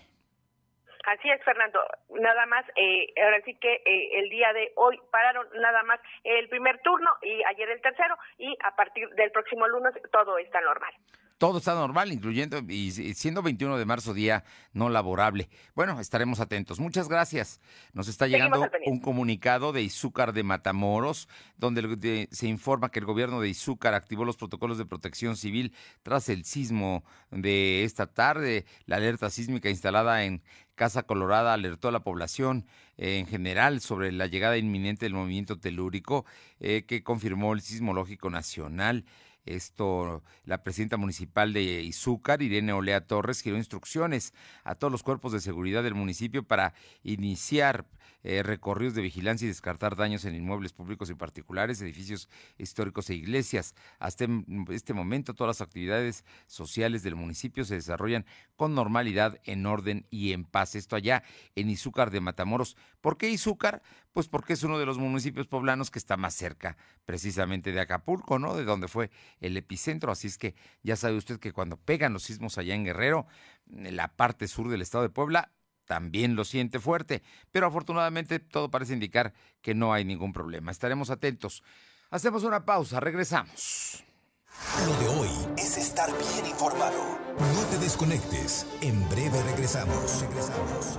Así 1.07 1.31
es, 1.31 1.42
Fernando. 1.42 1.81
Nada 2.11 2.44
más, 2.46 2.64
eh, 2.77 3.07
ahora 3.25 3.40
sí 3.44 3.55
que 3.55 3.73
eh, 3.87 4.20
el 4.20 4.29
día 4.29 4.53
de 4.53 4.73
hoy 4.77 5.01
pararon 5.11 5.49
nada 5.55 5.83
más 5.85 5.99
el 6.25 6.49
primer 6.51 6.79
turno 6.83 7.11
y 7.23 7.42
ayer 7.44 7.70
el 7.70 7.81
tercero 7.81 8.16
y 8.37 8.55
a 8.62 8.77
partir 8.77 9.09
del 9.11 9.31
próximo 9.33 9.66
lunes 9.66 9.94
todo 10.12 10.37
está 10.37 10.61
normal 10.61 10.92
todo 11.40 11.57
está 11.57 11.74
normal, 11.74 12.12
incluyendo 12.12 12.59
y 12.68 12.90
siendo 13.14 13.40
21 13.40 13.79
de 13.79 13.87
marzo 13.87 14.12
día 14.12 14.44
no 14.74 14.90
laborable. 14.90 15.48
Bueno, 15.74 15.98
estaremos 15.98 16.38
atentos. 16.38 16.79
Muchas 16.81 17.09
gracias. 17.09 17.62
Nos 17.94 18.09
está 18.09 18.26
llegando 18.26 18.68
un 18.85 19.00
comunicado 19.00 19.72
de 19.72 19.81
Izúcar 19.81 20.35
de 20.35 20.42
Matamoros, 20.42 21.31
donde 21.57 22.29
se 22.31 22.46
informa 22.46 22.90
que 22.90 22.98
el 22.98 23.07
gobierno 23.07 23.40
de 23.40 23.48
Izúcar 23.48 23.94
activó 23.94 24.26
los 24.26 24.37
protocolos 24.37 24.76
de 24.76 24.85
protección 24.85 25.35
civil 25.35 25.72
tras 26.03 26.29
el 26.29 26.44
sismo 26.44 27.05
de 27.31 27.85
esta 27.85 28.07
tarde. 28.07 28.66
La 28.85 28.96
alerta 28.96 29.31
sísmica 29.31 29.70
instalada 29.70 30.24
en 30.24 30.42
Casa 30.74 31.05
Colorada 31.05 31.55
alertó 31.55 31.88
a 31.88 31.92
la 31.92 32.00
población 32.00 32.66
eh, 32.98 33.16
en 33.16 33.26
general 33.26 33.81
sobre 33.81 34.12
la 34.12 34.26
llegada 34.26 34.59
inminente 34.59 35.07
del 35.07 35.14
movimiento 35.14 35.59
telúrico 35.59 36.26
eh, 36.59 36.85
que 36.87 37.03
confirmó 37.03 37.55
el 37.55 37.62
Sismológico 37.62 38.29
Nacional. 38.29 39.07
Esto, 39.46 40.22
la 40.44 40.62
presidenta 40.62 40.96
municipal 40.96 41.53
de 41.53 41.83
Izúcar, 41.83 42.42
Irene 42.42 42.72
Olea 42.72 43.07
Torres, 43.07 43.42
dio 43.42 43.57
instrucciones 43.57 44.35
a 44.64 44.74
todos 44.74 44.92
los 44.92 45.03
cuerpos 45.03 45.33
de 45.33 45.40
seguridad 45.40 45.83
del 45.83 45.94
municipio 45.94 46.42
para 46.42 46.74
iniciar 47.03 47.87
eh, 48.22 48.42
recorridos 48.42 48.94
de 48.94 49.00
vigilancia 49.00 49.46
y 49.46 49.48
descartar 49.48 49.96
daños 49.96 50.26
en 50.26 50.35
inmuebles 50.35 50.74
públicos 50.74 51.09
y 51.09 51.14
particulares, 51.14 51.81
edificios 51.81 52.29
históricos 52.59 53.09
e 53.09 53.14
iglesias. 53.14 53.74
Hasta 53.98 54.26
este 54.70 54.92
momento, 54.92 55.33
todas 55.33 55.59
las 55.59 55.66
actividades 55.66 56.24
sociales 56.46 57.03
del 57.03 57.16
municipio 57.16 57.64
se 57.64 57.76
desarrollan 57.76 58.26
con 58.57 58.74
normalidad, 58.74 59.40
en 59.44 59.64
orden 59.64 60.07
y 60.11 60.33
en 60.33 60.44
paz. 60.44 60.74
Esto 60.74 60.96
allá 60.96 61.22
en 61.57 61.70
Izúcar 61.70 62.11
de 62.11 62.20
Matamoros. 62.20 62.76
¿Por 63.01 63.17
qué 63.17 63.29
Izúcar? 63.29 63.83
Pues 64.13 64.29
porque 64.29 64.53
es 64.53 64.63
uno 64.63 64.79
de 64.79 64.87
los 64.87 64.99
municipios 64.99 65.47
poblanos 65.47 65.91
que 65.91 65.99
está 65.99 66.17
más 66.17 66.35
cerca 66.35 66.77
precisamente 67.05 67.73
de 67.73 67.81
Acapulco, 67.81 68.39
¿no? 68.39 68.57
De 68.57 68.65
donde 68.65 68.89
fue 68.89 69.11
el 69.41 69.57
epicentro. 69.57 70.13
Así 70.13 70.27
es 70.27 70.39
que 70.39 70.55
ya 70.83 70.97
sabe 70.97 71.17
usted 71.17 71.39
que 71.39 71.53
cuando 71.53 71.77
pegan 71.77 72.13
los 72.13 72.25
sismos 72.25 72.59
allá 72.59 72.75
en 72.75 72.85
Guerrero, 72.85 73.27
en 73.71 73.97
la 73.97 74.09
parte 74.09 74.49
sur 74.49 74.69
del 74.69 74.83
estado 74.83 75.03
de 75.03 75.11
Puebla, 75.11 75.53
también 75.87 76.37
lo 76.37 76.45
siente 76.45 76.79
fuerte, 76.79 77.23
pero 77.51 77.67
afortunadamente 77.67 78.39
todo 78.39 78.71
parece 78.71 78.93
indicar 78.93 79.33
que 79.61 79.75
no 79.75 79.93
hay 79.93 80.05
ningún 80.05 80.33
problema. 80.33 80.71
Estaremos 80.71 81.11
atentos. 81.11 81.65
Hacemos 82.11 82.45
una 82.45 82.65
pausa, 82.65 83.01
regresamos. 83.01 84.05
Lo 84.87 84.97
de 84.99 85.09
hoy 85.09 85.31
es 85.57 85.79
estar 85.79 86.11
bien 86.17 86.47
informado. 86.47 87.19
No 87.39 87.67
te 87.71 87.79
desconectes. 87.79 88.67
En 88.83 89.09
breve 89.09 89.43
regresamos. 89.43 90.21
Regresamos. 90.21 90.99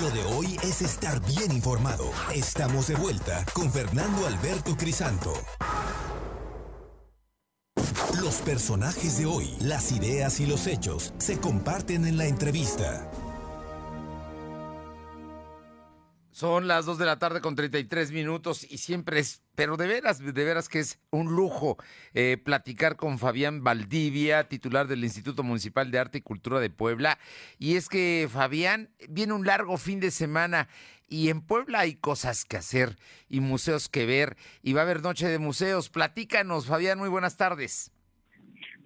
Lo 0.00 0.10
de 0.10 0.24
hoy 0.34 0.56
es 0.62 0.80
estar 0.80 1.20
bien 1.26 1.52
informado. 1.52 2.10
Estamos 2.34 2.88
de 2.88 2.94
vuelta 2.94 3.44
con 3.52 3.70
Fernando 3.70 4.26
Alberto 4.26 4.74
Crisanto. 4.74 5.34
Los 8.18 8.36
personajes 8.36 9.18
de 9.18 9.26
hoy, 9.26 9.54
las 9.60 9.92
ideas 9.92 10.40
y 10.40 10.46
los 10.46 10.66
hechos 10.66 11.12
se 11.18 11.38
comparten 11.38 12.06
en 12.06 12.16
la 12.16 12.24
entrevista. 12.24 13.10
Son 16.30 16.66
las 16.66 16.86
2 16.86 16.96
de 16.96 17.04
la 17.04 17.18
tarde 17.18 17.42
con 17.42 17.54
33 17.54 18.12
minutos 18.12 18.64
y 18.68 18.78
siempre 18.78 19.20
es, 19.20 19.41
pero 19.54 19.76
de 19.76 19.86
veras, 19.86 20.18
de 20.18 20.44
veras 20.44 20.68
que 20.68 20.78
es 20.78 21.00
un 21.10 21.34
lujo 21.34 21.76
eh, 22.14 22.38
platicar 22.42 22.96
con 22.96 23.18
Fabián 23.18 23.62
Valdivia, 23.62 24.48
titular 24.48 24.86
del 24.86 25.04
Instituto 25.04 25.42
Municipal 25.42 25.90
de 25.90 25.98
Arte 25.98 26.18
y 26.18 26.22
Cultura 26.22 26.60
de 26.60 26.70
Puebla. 26.70 27.18
Y 27.58 27.76
es 27.76 27.88
que 27.88 28.28
Fabián 28.30 28.88
viene 29.08 29.32
un 29.32 29.46
largo 29.46 29.76
fin 29.76 30.00
de 30.00 30.10
semana 30.10 30.68
y 31.08 31.28
en 31.28 31.42
Puebla 31.42 31.80
hay 31.80 31.94
cosas 31.94 32.44
que 32.44 32.56
hacer 32.56 32.96
y 33.28 33.40
museos 33.40 33.88
que 33.88 34.06
ver 34.06 34.36
y 34.62 34.72
va 34.72 34.80
a 34.80 34.84
haber 34.84 35.02
noche 35.02 35.28
de 35.28 35.38
museos. 35.38 35.90
Platícanos, 35.90 36.66
Fabián, 36.66 36.98
muy 36.98 37.10
buenas 37.10 37.36
tardes. 37.36 37.92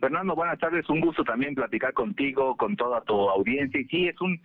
Fernando, 0.00 0.34
buenas 0.34 0.58
tardes. 0.58 0.88
Un 0.90 1.00
gusto 1.00 1.24
también 1.24 1.54
platicar 1.54 1.92
contigo, 1.92 2.56
con 2.56 2.76
toda 2.76 3.00
tu 3.02 3.14
audiencia. 3.30 3.80
Y 3.80 3.84
sí, 3.84 4.08
es 4.08 4.20
un 4.20 4.40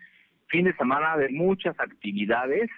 fin 0.48 0.66
de 0.66 0.76
semana 0.76 1.18
de 1.18 1.30
muchas 1.30 1.78
actividades. 1.80 2.70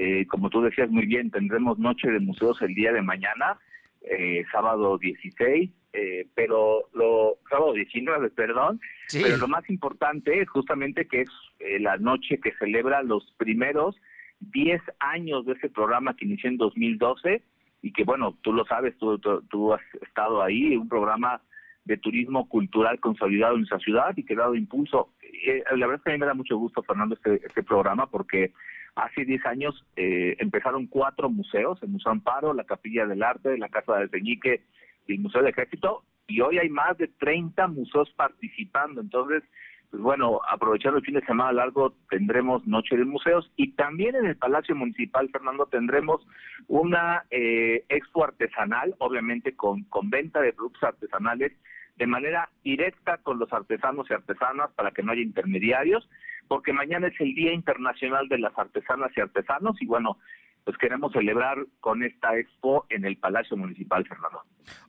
Eh, 0.00 0.26
como 0.28 0.48
tú 0.48 0.62
decías 0.62 0.88
muy 0.90 1.06
bien, 1.06 1.32
tendremos 1.32 1.76
Noche 1.76 2.08
de 2.08 2.20
Museos 2.20 2.62
el 2.62 2.72
día 2.72 2.92
de 2.92 3.02
mañana, 3.02 3.58
eh, 4.02 4.44
sábado 4.52 4.96
16, 4.96 5.70
eh, 5.92 6.24
pero 6.36 6.84
lo 6.94 7.38
sábado 7.50 7.72
19, 7.72 8.30
perdón, 8.30 8.80
pero 9.12 9.36
lo 9.38 9.48
más 9.48 9.68
importante 9.68 10.40
es 10.40 10.48
justamente 10.50 11.08
que 11.08 11.22
es 11.22 11.28
la 11.80 11.96
noche 11.96 12.38
que 12.38 12.52
celebra 12.60 13.02
los 13.02 13.34
primeros 13.38 13.96
10 14.38 14.80
años 15.00 15.44
de 15.46 15.54
ese 15.54 15.68
programa 15.68 16.14
que 16.14 16.26
inició 16.26 16.48
en 16.48 16.58
2012 16.58 17.42
y 17.82 17.92
que 17.92 18.04
bueno, 18.04 18.38
tú 18.42 18.52
lo 18.52 18.64
sabes, 18.66 18.96
tú, 18.98 19.18
tú, 19.18 19.72
has 19.72 19.82
estado 20.00 20.42
ahí, 20.44 20.76
un 20.76 20.88
programa 20.88 21.40
de 21.84 21.96
turismo 21.96 22.48
cultural 22.48 23.00
consolidado 23.00 23.54
en 23.54 23.62
nuestra 23.62 23.80
ciudad 23.80 24.16
y 24.16 24.22
que 24.22 24.34
ha 24.34 24.38
dado 24.38 24.54
impulso. 24.54 25.12
Eh, 25.22 25.64
la 25.74 25.86
verdad 25.88 25.96
es 25.96 26.02
que 26.04 26.10
a 26.10 26.12
mí 26.12 26.20
me 26.20 26.26
da 26.26 26.34
mucho 26.34 26.56
gusto, 26.56 26.84
Fernando, 26.84 27.16
este, 27.16 27.40
este 27.44 27.64
programa 27.64 28.08
porque 28.08 28.52
hace 28.94 29.24
10 29.24 29.46
años 29.46 29.86
eh, 29.96 30.36
empezaron 30.38 30.86
cuatro 30.86 31.30
museos, 31.30 31.78
el 31.82 31.88
Museo 31.88 32.12
Amparo, 32.12 32.54
la 32.54 32.64
Capilla 32.64 33.06
del 33.06 33.22
Arte, 33.22 33.58
la 33.58 33.68
Casa 33.68 33.96
del 33.96 34.10
Peñique 34.10 34.62
y 35.06 35.14
el 35.14 35.20
Museo 35.20 35.42
del 35.42 35.50
Ejército, 35.50 36.04
y 36.26 36.40
hoy 36.40 36.58
hay 36.58 36.68
más 36.68 36.98
de 36.98 37.08
30 37.08 37.68
museos 37.68 38.10
participando. 38.16 39.00
Entonces, 39.00 39.42
pues 39.90 40.02
bueno, 40.02 40.40
aprovechando 40.48 40.98
el 40.98 41.04
fin 41.04 41.14
de 41.14 41.24
semana 41.24 41.52
largo 41.52 41.94
tendremos 42.10 42.66
Noche 42.66 42.96
de 42.96 43.06
Museos 43.06 43.50
y 43.56 43.72
también 43.72 44.16
en 44.16 44.26
el 44.26 44.36
Palacio 44.36 44.76
Municipal, 44.76 45.30
Fernando, 45.30 45.66
tendremos 45.66 46.20
una 46.66 47.24
eh, 47.30 47.84
expo 47.88 48.24
artesanal, 48.24 48.94
obviamente 48.98 49.56
con, 49.56 49.84
con 49.84 50.10
venta 50.10 50.40
de 50.42 50.52
productos 50.52 50.82
artesanales 50.82 51.52
de 51.96 52.06
manera 52.06 52.48
directa 52.62 53.18
con 53.18 53.38
los 53.38 53.52
artesanos 53.52 54.08
y 54.08 54.14
artesanas 54.14 54.70
para 54.72 54.92
que 54.92 55.02
no 55.02 55.12
haya 55.12 55.22
intermediarios, 55.22 56.08
porque 56.48 56.72
mañana 56.72 57.08
es 57.08 57.20
el 57.20 57.34
Día 57.34 57.52
Internacional 57.52 58.28
de 58.28 58.38
las 58.38 58.58
Artesanas 58.58 59.12
y 59.16 59.20
Artesanos 59.20 59.80
y 59.80 59.86
bueno, 59.86 60.18
pues 60.64 60.76
queremos 60.76 61.12
celebrar 61.12 61.58
con 61.80 62.02
esta 62.02 62.36
expo 62.36 62.86
en 62.90 63.04
el 63.04 63.16
Palacio 63.16 63.56
Municipal, 63.56 64.06
Fernando. 64.06 64.42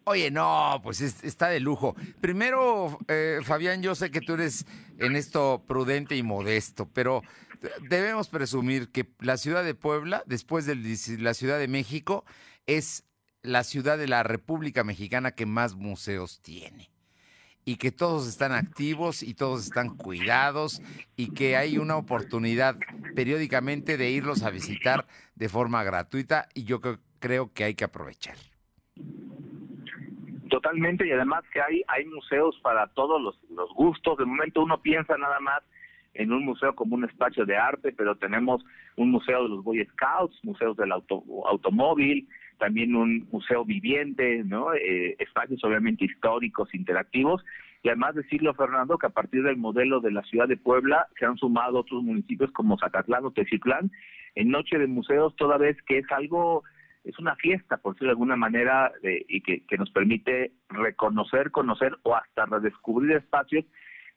Oye, 0.05 0.31
no, 0.31 0.79
pues 0.83 0.99
está 0.99 1.47
de 1.47 1.59
lujo. 1.59 1.95
Primero, 2.19 2.97
eh, 3.07 3.39
Fabián, 3.43 3.81
yo 3.81 3.95
sé 3.95 4.11
que 4.11 4.21
tú 4.21 4.33
eres 4.33 4.65
en 4.97 5.15
esto 5.15 5.63
prudente 5.67 6.17
y 6.17 6.23
modesto, 6.23 6.89
pero 6.93 7.21
debemos 7.89 8.29
presumir 8.29 8.91
que 8.91 9.07
la 9.19 9.37
ciudad 9.37 9.63
de 9.63 9.75
Puebla, 9.75 10.23
después 10.25 10.65
de 10.65 10.75
la 11.19 11.33
Ciudad 11.33 11.59
de 11.59 11.67
México, 11.67 12.25
es 12.67 13.05
la 13.41 13.63
ciudad 13.63 13.97
de 13.97 14.07
la 14.07 14.23
República 14.23 14.83
Mexicana 14.83 15.31
que 15.31 15.45
más 15.45 15.75
museos 15.75 16.41
tiene 16.41 16.89
y 17.65 17.77
que 17.77 17.91
todos 17.91 18.27
están 18.27 18.51
activos 18.51 19.23
y 19.23 19.33
todos 19.33 19.65
están 19.65 19.95
cuidados 19.95 20.81
y 21.15 21.33
que 21.33 21.55
hay 21.55 21.77
una 21.77 21.97
oportunidad 21.97 22.75
periódicamente 23.15 23.97
de 23.97 24.11
irlos 24.11 24.43
a 24.43 24.49
visitar 24.49 25.05
de 25.35 25.49
forma 25.49 25.83
gratuita 25.83 26.47
y 26.53 26.63
yo 26.63 26.79
creo 27.19 27.53
que 27.53 27.63
hay 27.63 27.75
que 27.75 27.85
aprovechar. 27.85 28.35
Totalmente 30.49 31.07
y 31.07 31.11
además 31.11 31.43
que 31.53 31.61
hay 31.61 31.83
hay 31.87 32.05
museos 32.05 32.59
para 32.63 32.87
todos 32.87 33.21
los, 33.21 33.39
los 33.51 33.69
gustos. 33.75 34.17
De 34.17 34.25
momento 34.25 34.63
uno 34.63 34.81
piensa 34.81 35.15
nada 35.17 35.39
más 35.39 35.61
en 36.13 36.33
un 36.33 36.43
museo 36.43 36.75
como 36.75 36.95
un 36.95 37.05
espacio 37.05 37.45
de 37.45 37.55
arte, 37.55 37.91
pero 37.91 38.15
tenemos 38.15 38.63
un 38.95 39.11
museo 39.11 39.43
de 39.43 39.49
los 39.49 39.63
Boy 39.63 39.85
Scouts, 39.93 40.43
museos 40.43 40.75
del 40.75 40.91
auto, 40.91 41.23
automóvil, 41.47 42.27
también 42.59 42.95
un 42.95 43.27
museo 43.31 43.65
viviente, 43.65 44.43
¿no? 44.45 44.73
Eh, 44.73 45.15
espacios 45.17 45.63
obviamente 45.63 46.05
históricos, 46.05 46.73
interactivos, 46.75 47.43
y 47.81 47.87
además 47.87 48.15
decirlo, 48.15 48.53
Fernando, 48.53 48.97
que 48.97 49.07
a 49.07 49.11
partir 49.11 49.41
del 49.41 49.57
modelo 49.57 50.01
de 50.01 50.11
la 50.11 50.21
ciudad 50.23 50.47
de 50.47 50.57
Puebla 50.57 51.07
se 51.17 51.25
han 51.25 51.37
sumado 51.37 51.79
otros 51.79 52.03
municipios 52.03 52.51
como 52.51 52.77
Zacatlán 52.77 53.25
o 53.25 53.31
Teciplán 53.31 53.89
en 54.35 54.49
Noche 54.49 54.77
de 54.77 54.87
Museos, 54.87 55.35
toda 55.37 55.57
vez 55.57 55.77
que 55.87 55.99
es 55.99 56.11
algo, 56.11 56.63
es 57.03 57.17
una 57.17 57.35
fiesta, 57.37 57.77
por 57.77 57.93
decirlo 57.93 58.09
de 58.09 58.13
alguna 58.13 58.35
manera, 58.35 58.91
y 59.01 59.41
que, 59.41 59.65
que 59.65 59.77
nos 59.77 59.89
permite 59.91 60.51
reconocer, 60.69 61.51
conocer 61.51 61.97
o 62.03 62.15
hasta 62.15 62.45
redescubrir 62.45 63.13
espacios 63.13 63.65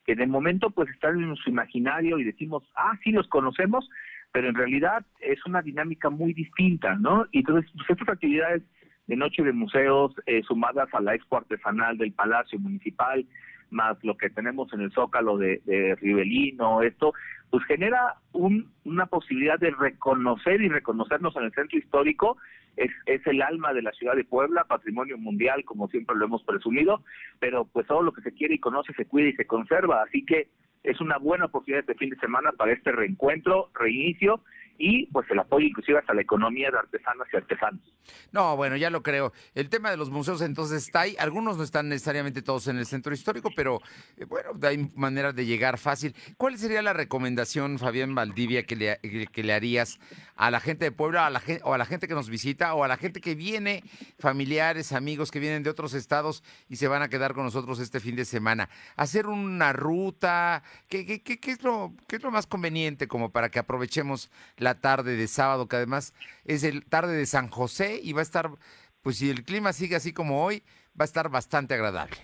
que 0.04 0.14
de 0.16 0.26
momento 0.26 0.70
pues 0.70 0.90
están 0.90 1.22
en 1.22 1.36
su 1.36 1.50
imaginario 1.50 2.18
y 2.18 2.24
decimos, 2.24 2.64
ah, 2.74 2.98
sí 3.02 3.12
los 3.12 3.28
conocemos, 3.28 3.88
pero 4.32 4.48
en 4.48 4.54
realidad 4.54 5.04
es 5.20 5.44
una 5.46 5.62
dinámica 5.62 6.10
muy 6.10 6.32
distinta, 6.32 6.94
¿no? 6.96 7.26
Y 7.30 7.40
entonces, 7.40 7.70
pues, 7.76 7.90
estas 7.90 8.08
actividades 8.08 8.62
de 9.06 9.16
noche 9.16 9.42
de 9.42 9.52
museos 9.52 10.14
eh, 10.26 10.42
sumadas 10.42 10.88
a 10.92 11.00
la 11.00 11.14
expo 11.14 11.36
artesanal 11.36 11.98
del 11.98 12.12
Palacio 12.12 12.58
Municipal, 12.58 13.26
más 13.70 14.02
lo 14.02 14.16
que 14.16 14.30
tenemos 14.30 14.72
en 14.72 14.82
el 14.82 14.92
Zócalo 14.92 15.38
de, 15.38 15.60
de 15.64 15.94
Rivelino, 15.96 16.82
esto, 16.82 17.12
pues 17.50 17.64
genera 17.64 18.16
un, 18.32 18.70
una 18.84 19.06
posibilidad 19.06 19.58
de 19.58 19.70
reconocer 19.70 20.60
y 20.60 20.68
reconocernos 20.68 21.36
en 21.36 21.44
el 21.44 21.52
centro 21.52 21.78
histórico. 21.78 22.38
Es, 22.76 22.90
es 23.04 23.26
el 23.26 23.42
alma 23.42 23.74
de 23.74 23.82
la 23.82 23.92
ciudad 23.92 24.16
de 24.16 24.24
Puebla, 24.24 24.64
patrimonio 24.64 25.18
mundial, 25.18 25.62
como 25.64 25.88
siempre 25.88 26.16
lo 26.16 26.24
hemos 26.24 26.42
presumido, 26.42 27.02
pero 27.38 27.66
pues 27.66 27.86
todo 27.86 28.02
lo 28.02 28.12
que 28.12 28.22
se 28.22 28.32
quiere 28.32 28.54
y 28.54 28.58
conoce 28.58 28.94
se 28.94 29.04
cuida 29.04 29.28
y 29.28 29.34
se 29.34 29.46
conserva. 29.46 30.02
Así 30.02 30.24
que 30.24 30.48
es 30.82 31.00
una 31.00 31.18
buena 31.18 31.46
oportunidad 31.46 31.80
este 31.80 31.94
fin 31.94 32.10
de 32.10 32.16
semana 32.16 32.52
para 32.52 32.72
este 32.72 32.92
reencuentro, 32.92 33.70
reinicio 33.74 34.40
y 34.84 35.06
pues 35.06 35.30
el 35.30 35.38
apoyo 35.38 35.64
inclusive 35.64 36.00
hasta 36.00 36.12
la 36.12 36.22
economía 36.22 36.68
de 36.68 36.76
artesanas 36.76 37.28
y 37.32 37.36
artesanos. 37.36 37.80
No, 38.32 38.56
bueno, 38.56 38.76
ya 38.76 38.90
lo 38.90 39.00
creo. 39.00 39.32
El 39.54 39.68
tema 39.68 39.92
de 39.92 39.96
los 39.96 40.10
museos 40.10 40.42
entonces 40.42 40.82
está 40.84 41.02
ahí. 41.02 41.14
Algunos 41.20 41.56
no 41.56 41.62
están 41.62 41.88
necesariamente 41.88 42.42
todos 42.42 42.66
en 42.66 42.78
el 42.78 42.86
centro 42.86 43.14
histórico, 43.14 43.50
pero 43.54 43.80
eh, 44.16 44.24
bueno, 44.24 44.50
hay 44.60 44.90
maneras 44.96 45.36
de 45.36 45.46
llegar 45.46 45.78
fácil. 45.78 46.16
¿Cuál 46.36 46.58
sería 46.58 46.82
la 46.82 46.94
recomendación, 46.94 47.78
Fabián 47.78 48.16
Valdivia, 48.16 48.64
que 48.64 48.74
le, 48.74 48.98
que 48.98 49.42
le 49.44 49.52
harías 49.52 50.00
a 50.34 50.50
la 50.50 50.58
gente 50.58 50.86
de 50.86 50.90
Puebla 50.90 51.26
a 51.26 51.30
la, 51.30 51.40
o 51.62 51.74
a 51.74 51.78
la 51.78 51.86
gente 51.86 52.08
que 52.08 52.14
nos 52.14 52.28
visita 52.28 52.74
o 52.74 52.82
a 52.82 52.88
la 52.88 52.96
gente 52.96 53.20
que 53.20 53.36
viene, 53.36 53.84
familiares, 54.18 54.92
amigos 54.92 55.30
que 55.30 55.38
vienen 55.38 55.62
de 55.62 55.70
otros 55.70 55.94
estados 55.94 56.42
y 56.68 56.74
se 56.74 56.88
van 56.88 57.02
a 57.02 57.08
quedar 57.08 57.34
con 57.34 57.44
nosotros 57.44 57.78
este 57.78 58.00
fin 58.00 58.16
de 58.16 58.24
semana? 58.24 58.68
Hacer 58.96 59.28
una 59.28 59.72
ruta, 59.72 60.64
¿qué, 60.88 61.06
qué, 61.06 61.22
qué, 61.22 61.38
qué 61.38 61.52
es, 61.52 61.62
lo, 61.62 61.94
qué 62.08 62.16
es 62.16 62.22
lo 62.24 62.32
más 62.32 62.48
conveniente 62.48 63.06
como 63.06 63.30
para 63.30 63.48
que 63.48 63.60
aprovechemos 63.60 64.28
la 64.56 64.71
tarde 64.80 65.16
de 65.16 65.28
sábado, 65.28 65.68
que 65.68 65.76
además 65.76 66.14
es 66.44 66.64
el 66.64 66.84
tarde 66.84 67.16
de 67.16 67.26
San 67.26 67.48
José 67.48 68.00
y 68.02 68.12
va 68.12 68.20
a 68.20 68.22
estar, 68.22 68.50
pues 69.02 69.18
si 69.18 69.30
el 69.30 69.44
clima 69.44 69.72
sigue 69.72 69.96
así 69.96 70.12
como 70.12 70.44
hoy, 70.44 70.62
va 70.98 71.02
a 71.02 71.04
estar 71.04 71.28
bastante 71.28 71.74
agradable. 71.74 72.16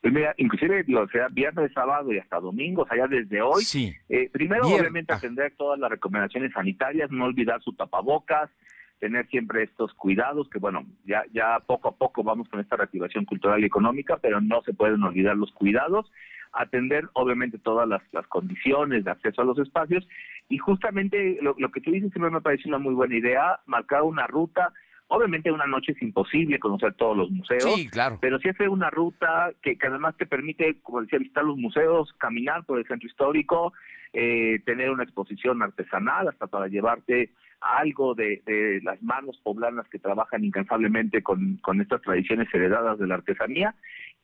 Pues 0.00 0.14
mira, 0.14 0.34
inclusive, 0.38 0.84
o 0.96 1.08
sea, 1.08 1.28
viernes, 1.28 1.72
sábado 1.74 2.10
y 2.12 2.18
hasta 2.18 2.40
domingo, 2.40 2.82
o 2.82 2.86
sea, 2.86 2.96
ya 2.96 3.06
desde 3.06 3.42
hoy. 3.42 3.62
Sí. 3.64 3.94
Eh, 4.08 4.30
primero, 4.32 4.66
obviamente, 4.66 5.12
atender 5.12 5.52
todas 5.58 5.78
las 5.78 5.90
recomendaciones 5.90 6.52
sanitarias, 6.52 7.10
no 7.10 7.26
olvidar 7.26 7.60
su 7.62 7.74
tapabocas, 7.74 8.50
tener 8.98 9.26
siempre 9.28 9.64
estos 9.64 9.92
cuidados, 9.94 10.48
que 10.48 10.58
bueno, 10.58 10.86
ya, 11.04 11.24
ya 11.32 11.58
poco 11.66 11.88
a 11.88 11.96
poco 11.96 12.22
vamos 12.22 12.48
con 12.48 12.60
esta 12.60 12.76
reactivación 12.76 13.26
cultural 13.26 13.60
y 13.60 13.66
económica, 13.66 14.18
pero 14.18 14.40
no 14.40 14.62
se 14.62 14.72
pueden 14.72 15.02
olvidar 15.02 15.36
los 15.36 15.52
cuidados, 15.52 16.10
atender 16.52 17.08
obviamente 17.12 17.58
todas 17.58 17.88
las, 17.88 18.02
las 18.12 18.26
condiciones 18.26 19.04
de 19.04 19.10
acceso 19.10 19.42
a 19.42 19.44
los 19.44 19.58
espacios 19.58 20.06
y 20.48 20.58
justamente 20.58 21.38
lo, 21.42 21.54
lo 21.58 21.70
que 21.70 21.80
tú 21.80 21.90
dices 21.90 22.10
siempre 22.12 22.30
me 22.30 22.40
parece 22.40 22.68
una 22.68 22.78
muy 22.78 22.94
buena 22.94 23.16
idea, 23.16 23.60
marcar 23.66 24.02
una 24.02 24.26
ruta, 24.26 24.72
Obviamente 25.12 25.50
una 25.50 25.66
noche 25.66 25.90
es 25.90 26.02
imposible 26.02 26.60
conocer 26.60 26.94
todos 26.94 27.16
los 27.16 27.32
museos, 27.32 27.64
sí, 27.64 27.88
claro. 27.88 28.18
pero 28.20 28.38
sí 28.38 28.48
hacer 28.48 28.68
una 28.68 28.90
ruta 28.90 29.50
que, 29.60 29.76
que, 29.76 29.86
además 29.88 30.16
te 30.16 30.24
permite, 30.24 30.78
como 30.82 31.00
decía, 31.00 31.18
visitar 31.18 31.42
los 31.42 31.56
museos, 31.56 32.12
caminar 32.18 32.64
por 32.64 32.78
el 32.78 32.86
centro 32.86 33.08
histórico, 33.08 33.72
eh, 34.12 34.60
tener 34.64 34.90
una 34.90 35.04
exposición 35.04 35.62
artesanal 35.62 36.28
hasta 36.28 36.46
para 36.46 36.68
llevarte 36.68 37.30
algo 37.60 38.14
de, 38.14 38.42
de, 38.46 38.80
las 38.82 39.02
manos 39.02 39.38
poblanas 39.42 39.86
que 39.88 39.98
trabajan 39.98 40.44
incansablemente 40.44 41.22
con, 41.22 41.60
estas 41.80 42.00
tradiciones 42.02 42.48
heredadas 42.52 42.98
de 42.98 43.06
la 43.06 43.16
artesanía. 43.16 43.74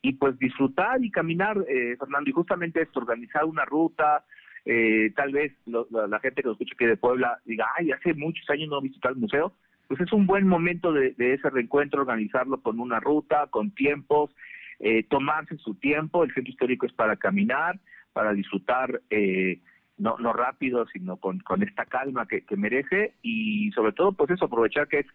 Y 0.01 0.13
pues 0.13 0.37
disfrutar 0.39 1.03
y 1.03 1.11
caminar, 1.11 1.57
eh, 1.67 1.95
Fernando, 1.97 2.29
y 2.29 2.33
justamente 2.33 2.81
esto, 2.81 2.99
organizar 2.99 3.45
una 3.45 3.65
ruta, 3.65 4.23
eh, 4.65 5.11
tal 5.15 5.31
vez 5.31 5.53
lo, 5.65 5.87
la, 5.89 6.19
gente 6.19 6.41
que 6.41 6.47
nos 6.47 6.55
escucha 6.55 6.73
aquí 6.75 6.85
de 6.85 6.97
Puebla 6.97 7.39
diga, 7.45 7.67
ay, 7.77 7.91
hace 7.91 8.13
muchos 8.13 8.47
años 8.49 8.69
no 8.69 8.79
he 8.79 8.83
visitado 8.83 9.13
el 9.13 9.21
museo, 9.21 9.53
pues 9.87 10.01
es 10.01 10.11
un 10.11 10.27
buen 10.27 10.47
momento 10.47 10.91
de, 10.91 11.11
de 11.11 11.33
ese 11.33 11.49
reencuentro, 11.49 12.01
organizarlo 12.01 12.61
con 12.61 12.79
una 12.79 12.99
ruta, 12.99 13.47
con 13.47 13.71
tiempos, 13.71 14.31
eh, 14.79 15.03
tomarse 15.03 15.57
su 15.57 15.75
tiempo, 15.75 16.23
el 16.23 16.33
centro 16.33 16.51
histórico 16.51 16.85
es 16.85 16.93
para 16.93 17.15
caminar, 17.15 17.79
para 18.13 18.33
disfrutar, 18.33 19.01
eh, 19.09 19.59
no, 19.97 20.17
no 20.17 20.33
rápido, 20.33 20.85
sino 20.87 21.17
con, 21.17 21.39
con 21.39 21.63
esta 21.63 21.85
calma 21.85 22.27
que, 22.27 22.45
que 22.45 22.55
merece 22.55 23.15
y 23.21 23.71
sobre 23.71 23.93
todo 23.93 24.11
pues 24.13 24.29
eso, 24.31 24.45
aprovechar 24.45 24.87
que 24.87 24.99
es 24.99 25.07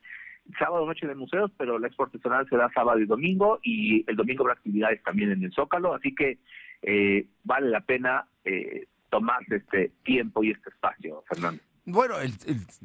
sábado 0.58 0.86
noche 0.86 1.06
de 1.06 1.14
museos, 1.14 1.50
pero 1.56 1.78
la 1.78 1.86
expo 1.86 2.04
artesanal 2.04 2.48
será 2.48 2.70
sábado 2.74 2.98
y 2.98 3.06
domingo 3.06 3.60
y 3.62 4.04
el 4.08 4.16
domingo 4.16 4.42
habrá 4.42 4.54
actividades 4.54 5.02
también 5.02 5.30
en 5.30 5.44
el 5.44 5.52
Zócalo, 5.52 5.94
así 5.94 6.14
que 6.14 6.38
eh, 6.82 7.26
vale 7.44 7.70
la 7.70 7.80
pena 7.80 8.26
eh, 8.44 8.86
tomarse 9.10 9.56
este 9.56 9.92
tiempo 10.04 10.42
y 10.42 10.50
este 10.50 10.70
espacio, 10.70 11.22
Fernando. 11.28 11.62
Bueno, 11.84 12.20
el, 12.20 12.32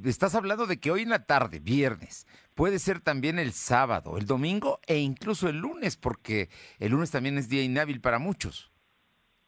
estás 0.06 0.34
hablando 0.34 0.66
de 0.66 0.80
que 0.80 0.90
hoy 0.90 1.04
en 1.04 1.10
la 1.10 1.26
tarde, 1.26 1.60
viernes, 1.60 2.26
puede 2.56 2.80
ser 2.80 3.00
también 3.00 3.38
el 3.38 3.52
sábado, 3.52 4.18
el 4.18 4.26
domingo 4.26 4.80
e 4.88 4.98
incluso 4.98 5.50
el 5.50 5.58
lunes, 5.58 5.98
porque 5.98 6.50
el 6.80 6.92
lunes 6.92 7.12
también 7.12 7.38
es 7.38 7.48
día 7.48 7.64
inhábil 7.64 8.02
para 8.02 8.18
muchos. 8.18 8.72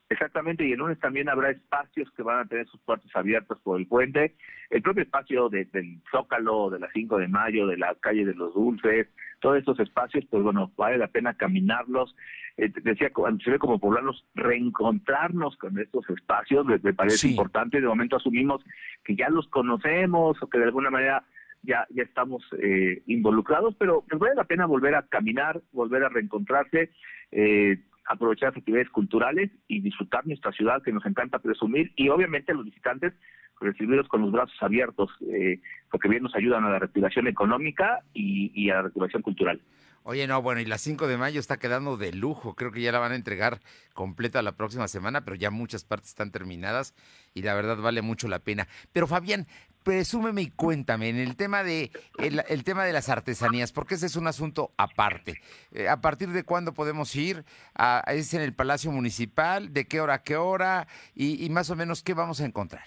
Exactamente, 0.10 0.66
y 0.66 0.72
el 0.72 0.80
lunes 0.80 1.00
también 1.00 1.30
habrá 1.30 1.52
espacios 1.52 2.10
que 2.12 2.24
van 2.24 2.40
a 2.40 2.46
tener 2.46 2.68
sus 2.68 2.82
puertas 2.82 3.16
abiertas 3.16 3.60
por 3.60 3.80
el 3.80 3.86
puente. 3.86 4.36
El 4.72 4.82
propio 4.82 5.04
espacio 5.04 5.50
de, 5.50 5.66
del 5.66 6.02
Zócalo, 6.10 6.72
de 6.72 6.80
la 6.80 6.90
5 6.92 7.20
de 7.20 7.28
mayo, 7.28 7.68
de 7.68 7.78
la 7.78 7.94
calle 8.02 8.26
de 8.26 8.34
los 8.34 8.56
Dulces, 8.56 9.08
todos 9.40 9.58
estos 9.58 9.80
espacios, 9.80 10.26
pues 10.30 10.42
bueno, 10.42 10.72
vale 10.76 10.98
la 10.98 11.08
pena 11.08 11.36
caminarlos. 11.36 12.16
Eh, 12.58 12.72
decía, 12.84 13.12
se 13.44 13.52
ve 13.52 13.60
como 13.60 13.80
poblarlos, 13.80 14.26
reencontrarnos 14.34 15.56
con 15.58 15.78
estos 15.78 16.10
espacios, 16.10 16.66
me, 16.66 16.80
me 16.80 16.94
parece 16.94 17.18
sí. 17.18 17.30
importante. 17.32 17.80
De 17.80 17.88
momento 17.88 18.16
asumimos 18.16 18.64
que 19.04 19.16
ya 19.16 19.30
los 19.30 19.48
conocemos 19.50 20.42
o 20.42 20.50
que 20.50 20.58
de 20.58 20.66
alguna 20.66 20.90
manera 20.90 21.24
ya, 21.64 21.86
ya 21.90 22.04
estamos 22.04 22.44
eh, 22.62 23.04
involucrados, 23.06 23.76
pero 23.78 24.04
nos 24.10 24.20
vale 24.20 24.36
la 24.36 24.46
pena 24.46 24.66
volver 24.66 24.96
a 24.96 25.04
caminar, 25.04 25.62
volver 25.72 26.04
a 26.04 26.10
reencontrarse, 26.10 26.90
eh, 27.32 27.80
aprovechar 28.10 28.50
las 28.50 28.58
actividades 28.58 28.90
culturales 28.90 29.52
y 29.68 29.80
disfrutar 29.82 30.28
nuestra 30.28 30.52
ciudad 30.52 30.82
que 30.84 30.92
nos 30.92 31.06
encanta 31.06 31.40
presumir 31.40 31.94
y 31.96 32.10
obviamente 32.10 32.54
los 32.54 32.66
visitantes 32.66 33.14
recibirlos 33.62 34.08
con 34.08 34.22
los 34.22 34.32
brazos 34.32 34.56
abiertos, 34.62 35.10
eh, 35.22 35.60
porque 35.92 36.08
bien 36.08 36.24
nos 36.24 36.36
ayudan 36.36 36.64
a 36.64 36.70
la 36.70 36.80
reactivación 36.80 37.28
económica 37.28 38.04
y, 38.14 38.52
y 38.56 38.70
a 38.70 38.76
la 38.76 38.82
reactivación 38.84 39.22
cultural. 39.22 39.62
Oye, 40.04 40.26
no, 40.28 40.42
bueno, 40.42 40.62
y 40.62 40.66
la 40.66 40.78
5 40.78 41.08
de 41.08 41.18
mayo 41.18 41.40
está 41.40 41.58
quedando 41.58 41.98
de 41.98 42.14
lujo. 42.14 42.56
Creo 42.56 42.72
que 42.72 42.82
ya 42.82 42.92
la 42.92 43.00
van 43.00 43.12
a 43.12 43.16
entregar 43.16 43.60
completa 43.94 44.42
la 44.42 44.54
próxima 44.54 44.88
semana, 44.88 45.26
pero 45.26 45.36
ya 45.36 45.52
muchas 45.52 45.84
partes 45.84 46.10
están 46.10 46.32
terminadas 46.32 46.96
y 47.34 47.42
la 47.42 47.54
verdad 47.54 47.78
vale 47.78 48.02
mucho 48.02 48.28
la 48.28 48.40
pena. 48.40 48.68
Pero 48.94 49.08
Fabián, 49.08 49.46
presúmeme 49.94 50.44
y 50.44 50.52
cuéntame 50.52 51.10
en 51.10 51.18
el 51.18 51.36
tema 51.36 51.64
de 51.64 51.90
el, 52.20 52.44
el 52.48 52.64
tema 52.64 52.84
de 52.84 52.94
las 52.94 53.10
artesanías, 53.10 53.72
porque 53.72 53.96
ese 53.96 54.06
es 54.06 54.16
un 54.16 54.28
asunto 54.28 54.72
aparte. 54.78 55.42
Eh, 55.72 55.90
¿A 55.90 56.00
partir 56.00 56.30
de 56.30 56.44
cuándo 56.44 56.76
podemos 56.76 57.16
ir? 57.16 57.44
A, 57.74 58.04
¿Es 58.08 58.36
en 58.36 58.42
el 58.42 58.54
Palacio 58.54 58.92
Municipal? 58.92 59.74
¿De 59.74 59.86
qué 59.88 60.00
hora 60.00 60.14
a 60.16 60.24
qué 60.24 60.36
hora? 60.36 60.88
Y, 61.16 61.44
y 61.44 61.50
más 61.50 61.72
o 61.72 61.76
menos, 61.76 62.04
¿qué 62.04 62.14
vamos 62.14 62.40
a 62.40 62.46
encontrar? 62.46 62.84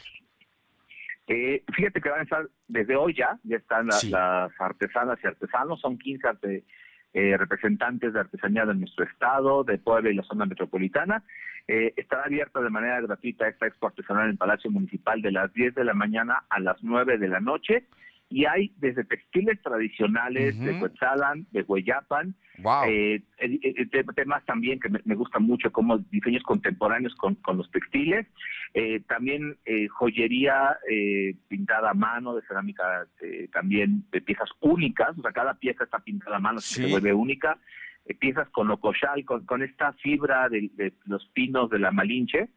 Eh, 1.26 1.64
fíjate 1.74 2.00
que 2.00 2.08
van 2.08 2.20
a 2.20 2.22
estar 2.22 2.48
desde 2.68 2.94
hoy 2.94 3.14
ya, 3.16 3.36
ya 3.42 3.56
están 3.56 3.86
la- 3.88 3.92
Sí. 3.96 4.10
las 4.10 4.52
artesanas 4.60 5.18
y 5.24 5.26
artesanos, 5.26 5.80
son 5.80 5.98
15 5.98 6.28
arte- 6.28 6.64
eh, 7.14 7.36
representantes 7.36 8.12
de 8.12 8.20
artesanía 8.20 8.64
de 8.64 8.74
nuestro 8.74 9.04
estado, 9.04 9.64
de 9.64 9.76
Puebla 9.78 10.10
y 10.10 10.14
la 10.14 10.22
zona 10.22 10.46
metropolitana. 10.46 11.24
Eh, 11.68 11.92
estará 11.96 12.24
abierta 12.24 12.60
de 12.60 12.70
manera 12.70 13.00
gratuita 13.00 13.48
esta 13.48 13.66
expo 13.66 13.86
artesanal 13.86 14.24
en 14.24 14.30
el 14.32 14.36
Palacio 14.38 14.70
Municipal 14.70 15.22
de 15.22 15.32
las 15.32 15.52
10 15.52 15.74
de 15.74 15.84
la 15.84 15.94
mañana 15.94 16.42
a 16.50 16.60
las 16.60 16.82
9 16.82 17.18
de 17.18 17.28
la 17.28 17.40
noche. 17.40 17.84
Y 18.28 18.46
hay 18.46 18.72
desde 18.78 19.04
textiles 19.04 19.60
tradicionales 19.60 20.58
de. 20.58 20.78
Cuetzalan, 20.78 21.46
de 21.50 21.62
Hueyapan, 21.62 22.34
Wow. 22.58 22.84
eh, 22.88 23.22
te- 23.36 24.04
temas 24.14 24.42
también 24.46 24.80
que 24.80 24.88
me, 24.88 25.00
me 25.04 25.14
gustan 25.14 25.42
mucho, 25.42 25.70
como 25.70 25.98
diseños 25.98 26.42
contemporáneos 26.42 27.14
con, 27.16 27.34
con 27.36 27.58
los 27.58 27.70
textiles, 27.70 28.26
eh, 28.72 29.00
también 29.06 29.56
eh, 29.66 29.86
joyería 29.88 30.78
eh, 30.90 31.34
pintada 31.48 31.90
a 31.90 31.94
mano, 31.94 32.34
de 32.34 32.40
cerámica, 32.46 33.06
eh, 33.20 33.48
también 33.52 34.04
de 34.10 34.22
piezas 34.22 34.48
únicas, 34.60 35.16
o 35.18 35.20
sea, 35.22 35.32
cada 35.32 35.52
pieza 35.54 35.84
está 35.84 35.98
pintada 35.98 36.36
a 36.36 36.40
mano, 36.40 36.60
Sí. 36.60 36.82
se 36.84 36.90
vuelve 36.90 37.12
única, 37.12 37.58
eh, 38.06 38.14
piezas 38.14 38.48
con 38.50 38.70
ocochal, 38.70 39.24
con, 39.24 39.44
con 39.46 39.62
esta 39.62 39.92
fibra 39.94 40.48
de, 40.48 40.70
de 40.74 40.92
los 41.06 41.26
pinos 41.34 41.70
de 41.70 41.78
la 41.78 41.90
Malinche, 41.90 42.48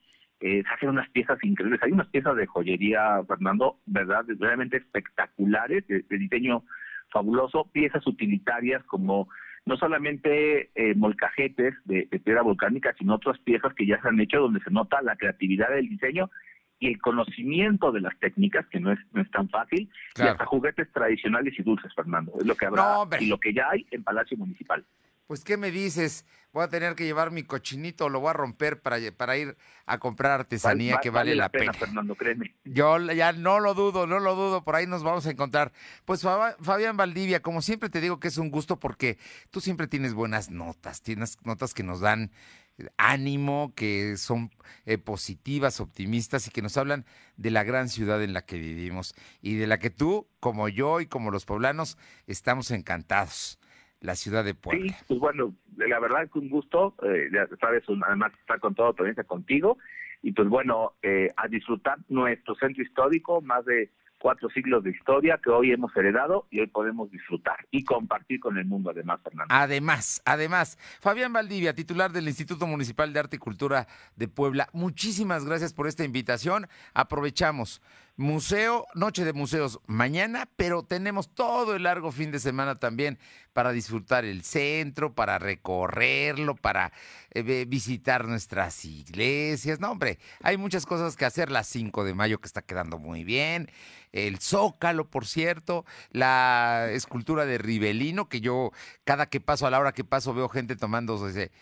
eh, 0.41 0.63
se 0.63 0.69
hacen 0.73 0.89
unas 0.89 1.09
piezas 1.09 1.37
increíbles. 1.43 1.81
Hay 1.83 1.91
unas 1.91 2.07
piezas 2.07 2.35
de 2.35 2.45
joyería, 2.45 3.23
Fernando, 3.27 3.79
verdad, 3.85 4.25
realmente 4.39 4.77
espectaculares, 4.77 5.87
de, 5.87 6.01
de 6.09 6.17
diseño 6.17 6.63
fabuloso, 7.11 7.69
piezas 7.71 8.05
utilitarias 8.07 8.83
como 8.83 9.29
no 9.65 9.77
solamente 9.77 10.69
eh, 10.75 10.93
molcajetes 10.95 11.73
de, 11.85 12.07
de 12.11 12.19
piedra 12.19 12.43
volcánica, 12.43 12.93
sino 12.99 13.15
otras 13.15 13.39
piezas 13.39 13.73
que 13.73 13.87
ya 13.87 13.99
se 14.01 14.07
han 14.09 14.19
hecho 14.19 14.39
donde 14.41 14.59
se 14.59 14.69
nota 14.69 15.01
la 15.01 15.15
creatividad 15.15 15.69
del 15.69 15.89
diseño 15.89 16.29
y 16.77 16.89
el 16.89 16.99
conocimiento 17.01 17.91
de 17.91 18.01
las 18.01 18.15
técnicas, 18.19 18.67
que 18.67 18.79
no 18.79 18.91
es, 18.91 18.99
no 19.13 19.21
es 19.21 19.31
tan 19.31 19.49
fácil, 19.49 19.89
Claro. 20.13 20.29
y 20.29 20.31
hasta 20.33 20.45
juguetes 20.45 20.91
tradicionales 20.91 21.57
y 21.57 21.63
dulces, 21.63 21.91
Fernando. 21.95 22.33
Es 22.39 22.45
lo 22.45 22.53
que 22.55 22.65
habrá 22.65 22.81
No, 22.83 23.09
y 23.19 23.27
lo 23.27 23.39
que 23.39 23.53
ya 23.53 23.69
hay 23.71 23.87
en 23.91 24.03
Palacio 24.03 24.37
Municipal. 24.37 24.83
Pues, 25.27 25.43
¿qué 25.43 25.57
me 25.57 25.71
dices? 25.71 26.25
Voy 26.53 26.63
a 26.63 26.69
tener 26.69 26.95
que 26.95 27.03
llevar 27.03 27.31
mi 27.31 27.43
cochinito, 27.43 28.07
lo 28.07 28.21
voy 28.21 28.29
a 28.29 28.33
romper 28.33 28.81
para, 28.81 28.97
para 29.11 29.35
ir 29.35 29.57
a 29.85 29.97
comprar 29.97 30.31
artesanía 30.31 30.99
que 31.01 31.09
vale, 31.09 31.35
la 31.35 31.49
pena. 31.49 31.73
Fernando, 31.73 32.15
créeme. 32.15 32.55
Yo 32.63 32.97
ya 33.11 33.33
no 33.33 33.59
lo 33.59 33.73
dudo, 33.73 34.07
no 34.07 34.19
lo 34.19 34.35
dudo, 34.35 34.63
por 34.63 34.75
ahí 34.75 34.87
nos 34.87 35.03
vamos 35.03 35.25
a 35.25 35.31
encontrar. 35.31 35.73
Pues 36.05 36.21
Fabián 36.21 36.95
Valdivia, 36.95 37.41
como 37.41 37.61
siempre 37.61 37.89
te 37.89 37.99
digo 37.99 38.21
que 38.21 38.29
es 38.29 38.37
un 38.37 38.51
gusto 38.51 38.79
porque 38.79 39.17
tú 39.49 39.59
siempre 39.59 39.87
tienes 39.87 40.13
buenas 40.13 40.49
notas, 40.49 41.01
tienes 41.01 41.37
notas 41.43 41.73
que 41.73 41.83
nos 41.83 41.99
dan 41.99 42.31
eh, 42.77 42.87
ánimo, 42.97 43.73
que 43.75 44.15
son 44.15 44.51
eh, 44.85 44.97
positivas, 44.97 45.81
optimistas 45.81 46.47
y 46.47 46.51
que 46.51 46.61
nos 46.61 46.77
hablan 46.77 47.05
de 47.35 47.51
la 47.51 47.63
gran 47.63 47.89
ciudad 47.89 48.23
en 48.23 48.33
la 48.33 48.45
que 48.45 48.57
vivimos 48.57 49.13
y 49.41 49.55
de 49.55 49.67
la 49.67 49.79
que 49.79 49.89
tú, 49.89 50.29
como 50.39 50.69
yo 50.69 51.01
y 51.01 51.07
como 51.07 51.31
los 51.31 51.45
poblanos, 51.45 51.97
estamos 52.27 52.71
encantados, 52.71 53.59
la 54.05 54.15
ciudad 54.15 54.43
de 54.43 54.53
Puebla. 54.53 54.93
Sí, 54.93 55.05
pues 55.07 55.19
bueno, 55.19 55.53
la 55.77 55.99
verdad 55.99 56.29
que 56.31 56.39
un 56.39 56.49
gusto, 56.49 56.95
eh, 57.03 57.29
ya 57.33 57.47
sabes, 57.59 57.83
además 58.05 58.31
estar 58.39 58.59
con 58.59 58.75
toda 58.75 58.89
la 58.89 58.95
audiencia 58.99 59.23
contigo, 59.23 59.77
y 60.21 60.31
pues 60.31 60.47
bueno, 60.47 60.93
eh, 61.03 61.29
a 61.37 61.47
disfrutar 61.47 61.97
nuestro 62.09 62.55
centro 62.55 62.83
histórico, 62.83 63.41
más 63.41 63.65
de 63.65 63.91
cuatro 64.17 64.49
siglos 64.49 64.83
de 64.83 64.89
historia 64.89 65.39
que 65.43 65.51
hoy 65.51 65.71
hemos 65.71 65.95
heredado 65.95 66.47
y 66.49 66.59
hoy 66.59 66.67
podemos 66.67 67.11
disfrutar 67.11 67.57
y 67.69 67.83
compartir 67.83 68.39
con 68.39 68.57
el 68.57 68.65
mundo 68.65 68.89
además, 68.89 69.19
Fernando. 69.23 69.53
Además, 69.53 70.21
además, 70.25 70.79
Fabián 70.99 71.31
Valdivia, 71.31 71.75
titular 71.75 72.11
del 72.11 72.27
Instituto 72.27 72.65
Municipal 72.65 73.13
de 73.13 73.19
Arte 73.19 73.35
y 73.35 73.39
Cultura 73.39 73.87
de 74.15 74.27
Puebla, 74.27 74.67
muchísimas 74.73 75.45
gracias 75.45 75.73
por 75.73 75.87
esta 75.87 76.03
invitación. 76.03 76.67
Aprovechamos. 76.93 77.81
Museo, 78.17 78.87
Noche 78.93 79.25
de 79.25 79.33
Museos 79.33 79.79
mañana, 79.87 80.47
pero 80.55 80.83
tenemos 80.83 81.27
todo 81.33 81.75
el 81.75 81.83
largo 81.83 82.13
fin 82.13 82.31
de 82.31 82.39
semana 82.39 82.75
también 82.75 83.19
para 83.51 83.73
disfrutar 83.73 84.23
el 84.23 84.43
centro, 84.43 85.13
para 85.13 85.37
recorrerlo, 85.37 86.55
para 86.55 86.93
eh, 87.31 87.65
visitar 87.67 88.25
nuestras 88.25 88.85
iglesias. 88.85 89.81
No, 89.81 89.91
hombre, 89.91 90.19
hay 90.41 90.55
muchas 90.55 90.85
cosas 90.85 91.17
que 91.17 91.25
hacer. 91.25 91.51
La 91.51 91.63
5 91.63 92.05
de 92.05 92.13
mayo 92.13 92.39
que 92.39 92.47
está 92.47 92.61
quedando 92.61 92.99
muy 92.99 93.25
bien. 93.25 93.69
El 94.13 94.39
Zócalo, 94.39 95.09
por 95.09 95.25
cierto. 95.25 95.85
La 96.11 96.89
escultura 96.91 97.45
de 97.45 97.57
Rivelino, 97.57 98.29
que 98.29 98.39
yo 98.39 98.71
cada 99.03 99.25
que 99.25 99.41
paso, 99.41 99.67
a 99.67 99.69
la 99.69 99.79
hora 99.79 99.93
que 99.93 100.05
paso, 100.05 100.33
veo 100.33 100.47
gente 100.47 100.77
tomando 100.77 101.19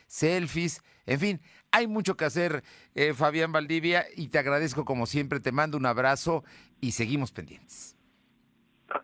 selfies. 0.08 0.84
En 1.06 1.20
fin, 1.20 1.42
hay 1.74 1.88
mucho 1.88 2.16
que 2.16 2.24
hacer, 2.24 2.64
eh, 2.96 3.14
Fabián 3.14 3.52
Valdivia, 3.52 4.06
y 4.16 4.30
te 4.30 4.38
agradezco 4.38 4.86
como 4.86 5.08
siempre. 5.08 5.40
Te 5.40 5.52
mando 5.52 5.76
un 5.76 5.86
abrazo 5.86 6.44
y 6.80 6.92
seguimos 6.92 7.32
pendientes. 7.32 7.98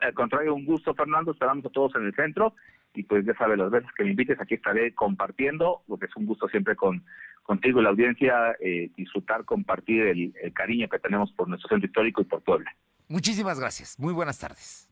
Al 0.02 0.14
contrario, 0.14 0.54
un 0.54 0.66
gusto, 0.66 0.94
Fernando, 0.94 1.32
esperamos 1.32 1.66
a 1.66 1.70
todos 1.70 1.96
en 1.96 2.06
el 2.06 2.16
centro 2.16 2.54
y 2.94 3.04
pues 3.04 3.26
ya 3.26 3.34
sabes, 3.36 3.58
las 3.58 3.72
veces 3.72 3.90
que 3.96 4.04
me 4.04 4.12
invites 4.12 4.40
aquí 4.40 4.56
estaré 4.56 4.94
compartiendo, 4.94 5.82
porque 5.88 6.06
es 6.06 6.16
un 6.16 6.28
gusto 6.28 6.48
siempre 6.48 6.76
con 6.76 7.04
contigo 7.44 7.80
y 7.80 7.84
la 7.84 7.90
audiencia 7.90 8.56
eh, 8.60 8.92
disfrutar, 8.96 9.44
compartir 9.46 10.04
el, 10.04 10.36
el 10.42 10.54
cariño 10.54 10.88
que 10.88 11.00
tenemos 11.00 11.32
por 11.32 11.48
nuestro 11.48 11.70
centro 11.70 11.88
histórico 11.88 12.22
y 12.22 12.26
por 12.26 12.44
Puebla. 12.44 12.72
Muchísimas 13.08 13.60
gracias. 13.60 13.98
Muy 13.98 14.14
buenas 14.14 14.38
tardes. 14.38 14.88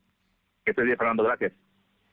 Que 0.64 0.72
estés 0.72 0.84
bien, 0.84 0.98
Fernando, 0.98 1.22
gracias. 1.22 1.52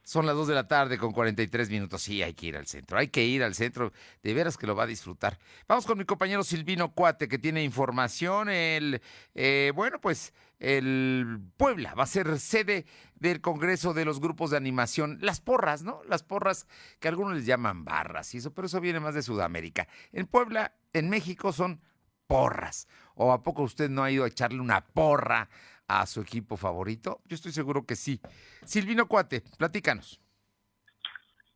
Son 0.05 0.27
las 0.27 0.35
2 0.35 0.49
de 0.49 0.53
la 0.53 0.67
tarde 0.67 0.99
con 0.99 1.11
43 1.11 1.67
minutos. 1.71 2.03
Sí, 2.03 2.21
hay 2.21 2.35
que 2.35 2.45
ir 2.45 2.57
al 2.57 2.67
centro. 2.67 2.99
Hay 2.99 3.07
que 3.07 3.25
ir 3.25 3.41
al 3.41 3.55
centro. 3.55 3.91
De 4.21 4.35
veras 4.35 4.55
que 4.55 4.67
lo 4.67 4.75
va 4.75 4.83
a 4.83 4.87
disfrutar. 4.87 5.39
Vamos 5.67 5.87
con 5.87 5.97
mi 5.97 6.05
compañero 6.05 6.43
Silvino 6.43 6.93
Cuate, 6.93 7.27
que 7.27 7.39
tiene 7.39 7.63
información. 7.63 8.47
El, 8.47 9.01
eh, 9.33 9.71
bueno, 9.73 9.99
pues 9.99 10.31
el 10.59 11.39
Puebla 11.57 11.95
va 11.95 12.03
a 12.03 12.07
ser 12.07 12.39
sede 12.39 12.85
del 13.15 13.41
Congreso 13.41 13.95
de 13.95 14.05
los 14.05 14.19
grupos 14.19 14.51
de 14.51 14.57
animación. 14.57 15.17
Las 15.21 15.41
porras, 15.41 15.81
¿no? 15.81 16.03
Las 16.07 16.21
porras 16.21 16.67
que 16.99 17.07
algunos 17.07 17.33
les 17.33 17.47
llaman 17.47 17.83
barras 17.83 18.35
y 18.35 18.37
eso, 18.37 18.53
pero 18.53 18.67
eso 18.67 18.79
viene 18.79 18.99
más 18.99 19.15
de 19.15 19.23
Sudamérica. 19.23 19.87
En 20.11 20.27
Puebla, 20.27 20.75
en 20.93 21.09
México, 21.09 21.51
son 21.51 21.81
porras. 22.27 22.87
¿O 23.15 23.31
a 23.31 23.41
poco 23.41 23.63
usted 23.63 23.89
no 23.89 24.03
ha 24.03 24.11
ido 24.11 24.23
a 24.23 24.27
echarle 24.27 24.59
una 24.59 24.85
porra 24.85 25.49
a 25.87 26.05
su 26.05 26.21
equipo 26.21 26.57
favorito? 26.57 27.21
Yo 27.25 27.35
estoy 27.35 27.51
seguro 27.51 27.85
que 27.85 27.95
sí. 27.95 28.21
Silvino 28.65 29.07
Cuate, 29.07 29.43
platícanos. 29.57 30.19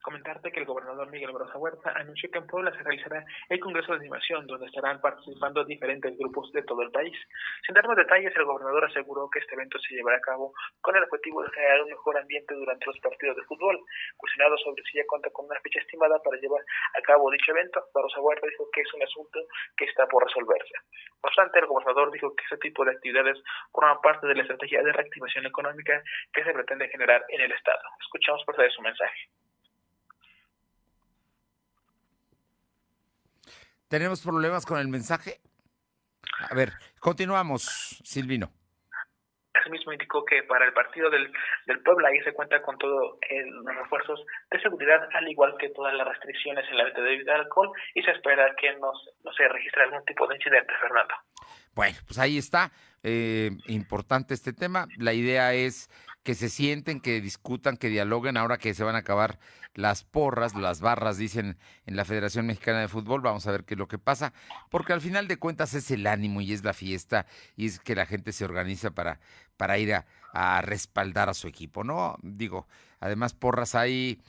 Comentarte 0.02 0.52
que 0.52 0.62
el 0.62 0.66
gobernador 0.66 1.12
Miguel 1.12 1.32
Barroso 1.32 1.60
Huerta 1.60 1.92
anunció 1.92 2.32
que 2.32 2.38
en 2.38 2.48
Puebla 2.48 2.72
se 2.72 2.84
realizará 2.84 3.26
el 3.50 3.60
Congreso 3.60 3.92
de 3.92 4.00
Animación, 4.00 4.48
donde 4.48 4.68
estarán 4.68 5.02
participando 5.02 5.66
diferentes 5.66 6.18
grupos 6.18 6.52
de 6.54 6.64
todo 6.64 6.82
el 6.84 6.92
país. 6.92 7.16
Sin 7.66 7.76
dar 7.76 7.86
más 7.86 7.98
detalles, 7.98 8.34
el 8.36 8.46
gobernador 8.46 8.86
aseguró 8.86 9.30
que 9.30 9.40
este 9.40 9.56
evento 9.56 9.78
se 9.80 9.96
llevará 9.96 10.18
a 10.18 10.22
cabo 10.22 10.54
con 10.80 10.96
el 10.96 11.04
objetivo 11.04 11.44
de 11.44 11.52
generar 11.52 11.82
un 11.84 11.90
mejor 11.90 12.18
ambiente 12.18 12.54
durante 12.56 12.86
los 12.86 12.98
partidos 13.00 13.36
de 13.36 13.44
fútbol. 13.44 13.78
Cuestionado 14.16 14.58
sobre 14.60 14.84
si 14.84 14.98
ya 14.98 15.04
cuenta 15.06 15.30
con 15.32 15.46
una 15.48 15.60
fecha 15.60 15.80
estimada 15.80 16.18
para 16.24 16.40
llevar 16.40 16.64
a 16.98 17.02
cabo 17.02 17.30
dicho 17.32 17.52
evento, 17.52 17.84
Barroso 17.94 18.22
Huerta 18.22 18.48
dijo 18.48 18.70
que 18.72 18.82
es 18.82 18.94
un 18.94 19.04
asunto 19.04 19.40
que 19.76 19.86
está 19.86 20.08
por 20.08 20.24
resolverse. 20.24 20.74
No 21.22 21.28
obstante, 21.28 21.60
el 21.60 21.68
gobernador 21.68 22.10
dijo 22.12 22.34
que 22.36 22.46
ese 22.46 22.58
tipo 22.58 22.86
de 22.86 22.92
actividades 22.92 23.38
forman 23.74 24.00
parte 24.02 24.28
de 24.28 24.36
la 24.36 24.44
estrategia 24.44 24.82
de 24.82 24.94
reactivación 24.94 25.46
económica 25.46 26.02
que 26.32 26.44
se 26.44 26.54
pretende 26.54 26.88
generar 26.88 27.26
en 27.28 27.42
el 27.42 27.52
Estado. 27.52 27.84
Escuchamos 28.00 28.46
parte 28.46 28.64
de 28.64 28.72
su 28.72 28.82
mensaje. 28.82 29.28
¿Tenemos 33.90 34.22
problemas 34.22 34.68
con 34.68 34.80
el 34.80 34.88
mensaje? 34.88 35.40
A 36.50 36.54
ver, 36.54 36.74
continuamos, 37.00 38.00
Silvino. 38.04 38.52
Asimismo 39.52 39.92
indicó 39.92 40.24
que 40.26 40.44
para 40.44 40.66
el 40.66 40.74
partido 40.74 41.10
del, 41.10 41.34
del 41.66 41.82
Puebla 41.82 42.10
ahí 42.10 42.22
se 42.24 42.34
cuenta 42.34 42.62
con 42.62 42.78
todos 42.78 43.18
los 43.30 43.76
refuerzos 43.76 44.24
de 44.52 44.62
seguridad, 44.62 45.10
al 45.12 45.28
igual 45.28 45.56
que 45.60 45.70
todas 45.70 45.96
las 45.96 46.08
restricciones 46.08 46.66
en 46.70 46.78
la 46.78 46.84
venta 46.84 47.02
de 47.02 47.10
bebida 47.10 47.36
alcohol, 47.36 47.72
y 47.96 48.04
se 48.04 48.12
espera 48.12 48.56
que 48.62 48.74
no, 48.74 48.92
no 49.24 49.34
se 49.34 49.48
registre 49.48 49.84
algún 49.84 50.06
tipo 50.06 50.28
de 50.28 50.36
incidente, 50.36 50.72
Fernando. 50.80 51.16
Bueno, 51.74 51.98
pues 52.06 52.20
ahí 52.20 52.38
está. 52.38 52.72
Eh, 53.02 53.50
importante 53.68 54.36
este 54.36 54.54
tema. 54.54 54.86
La 54.98 55.14
idea 55.14 55.54
es 55.54 55.90
que 56.24 56.36
se 56.36 56.50
sienten, 56.50 57.02
que 57.02 57.22
discutan, 57.22 57.76
que 57.76 57.88
dialoguen 57.88 58.38
ahora 58.38 58.58
que 58.58 58.76
se 58.76 58.84
van 58.84 58.96
a 58.96 59.00
acabar 59.00 59.40
las 59.74 60.04
porras, 60.04 60.56
las 60.56 60.82
barras, 60.82 61.18
dicen 61.18 61.58
en 61.86 61.96
la 61.96 62.06
Federación 62.06 62.46
Mexicana 62.46 62.80
de 62.80 62.88
Fútbol. 62.88 63.22
Vamos 63.22 63.48
a 63.48 63.52
ver 63.52 63.64
qué 63.64 63.76
es 63.76 63.78
lo 63.78 63.88
que 63.88 63.98
pasa, 63.98 64.34
porque 64.70 64.94
al 64.94 65.02
final 65.02 65.28
de 65.28 65.38
cuentas 65.38 65.74
es 65.74 65.90
el 65.92 66.08
ánimo 66.08 66.42
y 66.42 66.54
es 66.54 66.64
la 66.64 66.74
fiesta 66.74 67.26
y 67.56 67.66
es 67.68 67.80
que 67.80 67.96
la 67.96 68.06
gente 68.06 68.32
se 68.32 68.46
organiza 68.46 68.92
para, 68.92 69.20
para 69.58 69.78
ir 69.78 69.94
a, 69.94 70.06
a 70.34 70.62
respaldar 70.62 71.30
a 71.30 71.34
su 71.34 71.48
equipo, 71.48 71.84
¿no? 71.84 72.18
Digo, 72.22 72.68
además 73.00 73.34
porras 73.34 73.76
hay 73.76 74.22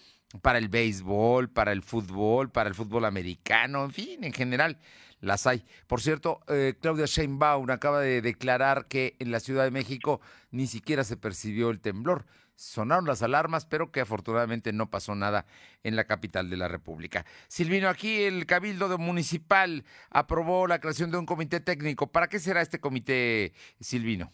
para 0.42 0.58
el 0.58 0.68
béisbol, 0.68 1.50
para 1.50 1.72
el 1.72 1.82
fútbol, 1.82 2.50
para 2.50 2.68
el 2.68 2.74
fútbol 2.74 3.04
americano, 3.04 3.84
en 3.84 3.90
fin, 3.90 4.24
en 4.24 4.32
general 4.32 4.78
las 5.20 5.46
hay. 5.46 5.64
Por 5.86 6.00
cierto, 6.00 6.40
eh, 6.48 6.74
Claudia 6.80 7.06
Sheinbaum 7.06 7.70
acaba 7.70 8.00
de 8.00 8.22
declarar 8.22 8.86
que 8.86 9.16
en 9.18 9.30
la 9.30 9.40
Ciudad 9.40 9.64
de 9.64 9.70
México 9.70 10.20
ni 10.50 10.66
siquiera 10.66 11.04
se 11.04 11.16
percibió 11.16 11.70
el 11.70 11.80
temblor. 11.80 12.26
Sonaron 12.60 13.06
las 13.06 13.22
alarmas, 13.22 13.64
pero 13.64 13.90
que 13.90 14.02
afortunadamente 14.02 14.74
no 14.74 14.90
pasó 14.90 15.14
nada 15.14 15.46
en 15.82 15.96
la 15.96 16.04
capital 16.04 16.50
de 16.50 16.58
la 16.58 16.68
República. 16.68 17.24
Silvino, 17.48 17.88
aquí 17.88 18.20
el 18.24 18.44
Cabildo 18.44 18.98
Municipal 18.98 19.82
aprobó 20.10 20.66
la 20.66 20.78
creación 20.78 21.10
de 21.10 21.16
un 21.16 21.24
comité 21.24 21.60
técnico. 21.60 22.12
¿Para 22.12 22.28
qué 22.28 22.38
será 22.38 22.60
este 22.60 22.78
comité, 22.78 23.54
Silvino? 23.80 24.30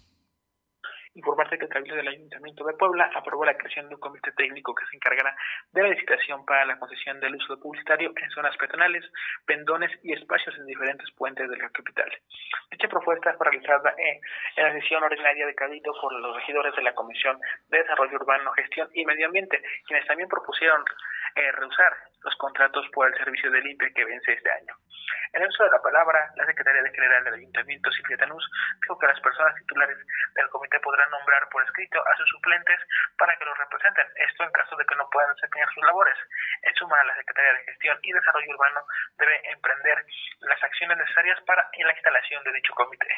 Informarse 1.17 1.59
que 1.59 1.65
el 1.65 1.71
Cabildo 1.71 1.97
del 1.97 2.09
Ayuntamiento 2.09 2.65
de 2.65 2.75
Puebla 2.75 3.11
aprobó 3.15 3.45
la 3.45 3.57
creación 3.57 3.89
de 3.89 3.95
un 3.95 4.01
comité 4.01 4.31
técnico 4.33 4.75
que 4.75 4.87
se 4.87 4.97
encargará 4.97 5.35
de 5.73 5.83
la 5.83 5.89
licitación 5.89 6.45
para 6.45 6.65
la 6.65 6.79
concesión 6.79 7.19
del 7.21 7.35
uso 7.35 7.59
publicitario 7.59 8.13
en 8.15 8.31
zonas 8.31 8.57
peatonales, 8.57 9.05
pendones 9.47 9.91
y 10.03 10.13
espacios 10.13 10.57
en 10.59 10.67
diferentes 10.67 11.11
puentes 11.13 11.49
de 11.49 11.57
la 11.57 11.71
capital. 11.71 12.11
Dicha 12.71 12.89
propuesta 12.89 13.35
fue 13.35 13.51
realizada 13.51 13.95
en, 13.97 14.21
la 14.57 14.73
sesión 14.73 15.03
ordinaria 15.03 15.47
de 15.47 15.55
Cabildo 15.55 15.93
por 16.01 16.13
los 16.13 16.37
regidores 16.37 16.75
de 16.77 16.83
la 16.83 16.95
Comisión 16.95 17.39
de 17.69 17.79
Desarrollo 17.79 18.17
Urbano, 18.17 18.53
Gestión 18.53 18.89
y 18.93 19.05
Medio 19.05 19.27
Ambiente, 19.27 19.63
quienes 19.87 20.07
también 20.07 20.29
propusieron 20.29 20.85
eh, 21.37 21.53
rehusar 21.53 21.93
los 22.23 22.37
contratos 22.37 22.87
por 22.93 23.09
el 23.09 23.15
servicio 23.17 23.51
de 23.51 23.61
limpia 23.61 23.91
que 23.95 24.05
vence 24.05 24.33
este 24.33 24.51
año. 24.51 24.75
En 25.33 25.43
el 25.43 25.49
uso 25.49 25.65
de 25.65 25.71
la 25.71 25.83
palabra, 25.83 26.31
la 26.37 26.47
secretaria 26.47 26.83
general 26.91 27.25
del 27.25 27.35
Ayuntamiento, 27.35 27.91
Silvia 27.93 28.17
Tanús, 28.17 28.45
dijo 28.83 28.99
que 28.99 29.07
las 29.07 29.21
personas 29.21 29.55
titulares 29.57 29.99
del 30.35 30.49
comité 30.49 30.79
podrán 30.81 31.11
nombrar 31.11 31.49
por 31.49 31.63
escrito 31.65 32.03
a 32.07 32.17
sus 32.17 32.29
suplentes 32.31 32.81
para 33.19 33.37
que 33.37 33.45
los 33.45 33.59
representen, 33.59 34.07
esto 34.17 34.45
en 34.45 34.53
caso 34.53 34.77
de 34.77 34.85
que 34.85 34.95
no 34.95 35.09
puedan 35.11 35.35
desempeñar 35.35 35.69
sus 35.75 35.85
labores. 35.85 36.17
En 36.63 36.75
suma, 36.75 37.03
la 37.05 37.17
Secretaría 37.17 37.53
de 37.53 37.65
Gestión 37.65 37.99
y 38.03 38.13
Desarrollo 38.13 38.51
Urbano 38.51 38.81
debe 39.19 39.41
emprender 39.51 40.05
las 40.41 40.63
acciones 40.63 40.99
necesarias 40.99 41.41
para 41.47 41.69
la 41.77 41.93
instalación 41.93 42.43
de 42.45 42.53
dicho 42.53 42.75
comité. 42.75 43.09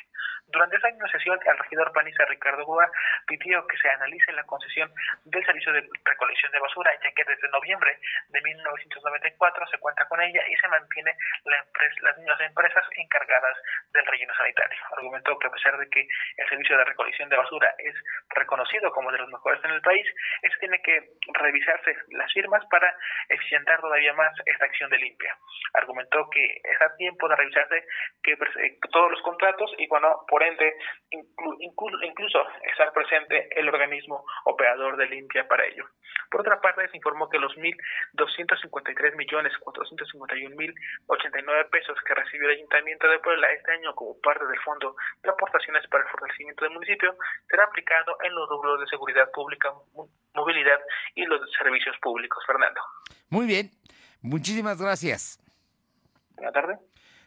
Durante 0.48 0.76
esa 0.76 0.88
misma 0.88 1.09
sesión, 1.11 1.38
el 1.44 1.59
regidor 1.59 1.92
panista 1.92 2.24
Ricardo 2.24 2.64
Gua 2.64 2.90
pidió 3.26 3.66
que 3.66 3.76
se 3.76 3.90
analice 3.90 4.32
la 4.32 4.44
concesión 4.44 4.90
del 5.24 5.44
servicio 5.44 5.72
de 5.72 5.86
recolección 6.04 6.50
de 6.52 6.59
basura, 6.59 6.90
ya 7.02 7.12
que 7.12 7.24
desde 7.24 7.48
noviembre 7.50 7.98
de 8.28 8.40
1994 8.40 9.66
se 9.66 9.78
cuenta 9.78 10.06
con 10.06 10.20
ella 10.22 10.40
y 10.48 10.56
se 10.56 10.68
mantiene 10.68 11.14
la 11.44 11.59
empresa, 11.59 11.97
las 12.03 12.16
mismas 12.18 12.40
empresas 12.40 12.84
encargadas 12.96 13.57
del 13.92 14.07
relleno 14.07 14.34
sanitario. 14.34 14.78
Argumentó 14.96 15.38
que 15.38 15.46
a 15.46 15.51
pesar 15.51 15.78
de 15.78 15.88
que 15.88 16.07
el 16.36 16.49
servicio 16.49 16.76
de 16.76 16.84
recolección 16.84 17.28
de 17.28 17.36
basura 17.36 17.74
es 17.78 17.94
reconocido 18.30 18.90
como 18.92 19.12
de 19.12 19.18
los 19.18 19.28
mejores 19.28 19.62
en 19.64 19.70
el 19.70 19.82
país, 19.82 20.07
es 20.42 20.53
tiene 20.59 20.80
que 20.82 21.11
revisarse 21.34 21.96
las 22.11 22.32
firmas 22.32 22.64
para 22.66 22.94
eficientar 23.28 23.80
todavía 23.80 24.12
más 24.14 24.32
esta 24.46 24.64
acción 24.64 24.90
de 24.90 24.99
limpia. 24.99 25.36
Argumentó 25.74 26.28
que 26.30 26.61
es 26.62 26.82
a 26.82 26.96
tiempo 26.96 27.28
de 27.28 27.36
revisarse 27.36 27.84
que 28.22 28.32
eh, 28.32 28.78
todos 28.90 29.11
los 29.11 29.22
contratos 29.22 29.72
y 29.78 29.86
bueno, 29.86 30.24
por 30.28 30.42
ende, 30.42 30.74
incluso 31.11 32.46
estar 32.62 32.92
presente 32.92 33.49
el 33.59 33.68
organismo 33.68 34.24
operador 34.44 34.96
de 34.96 35.07
limpia 35.07 35.46
para 35.46 35.64
ello. 35.66 35.84
Por 36.30 36.42
otra 36.42 36.61
parte, 36.61 36.88
se 36.88 36.96
informó 36.96 37.28
que 37.28 37.38
los 37.38 37.57
1.253 37.57 39.16
millones 39.16 39.57
451 39.59 40.57
mil 40.57 40.74
89 41.07 41.68
pesos 41.70 41.88
que 42.05 42.14
recibió 42.14 42.49
el 42.49 42.57
Ayuntamiento 42.57 43.09
de 43.09 43.18
Puebla 43.20 43.51
este 43.53 43.72
año 43.72 43.95
como 43.95 44.18
parte 44.20 44.47
del 44.47 44.59
Fondo 44.61 44.97
de 45.22 45.30
Aportaciones 45.30 45.86
para 45.89 46.05
el 46.05 46.11
Fortalecimiento 46.11 46.64
del 46.64 46.74
Municipio 46.74 47.16
será 47.49 47.64
aplicado 47.64 48.16
en 48.22 48.34
los 48.34 48.49
rubros 48.49 48.80
de 48.80 48.86
seguridad 48.86 49.30
pública, 49.32 49.72
movilidad 50.34 50.80
y 51.14 51.24
los 51.26 51.41
servicios 51.53 51.97
públicos. 52.01 52.43
Fernando. 52.47 52.80
Muy 53.28 53.47
bien, 53.47 53.70
muchísimas 54.22 54.80
gracias. 54.80 55.41
Buenas 56.36 56.55
tardes. 56.55 56.78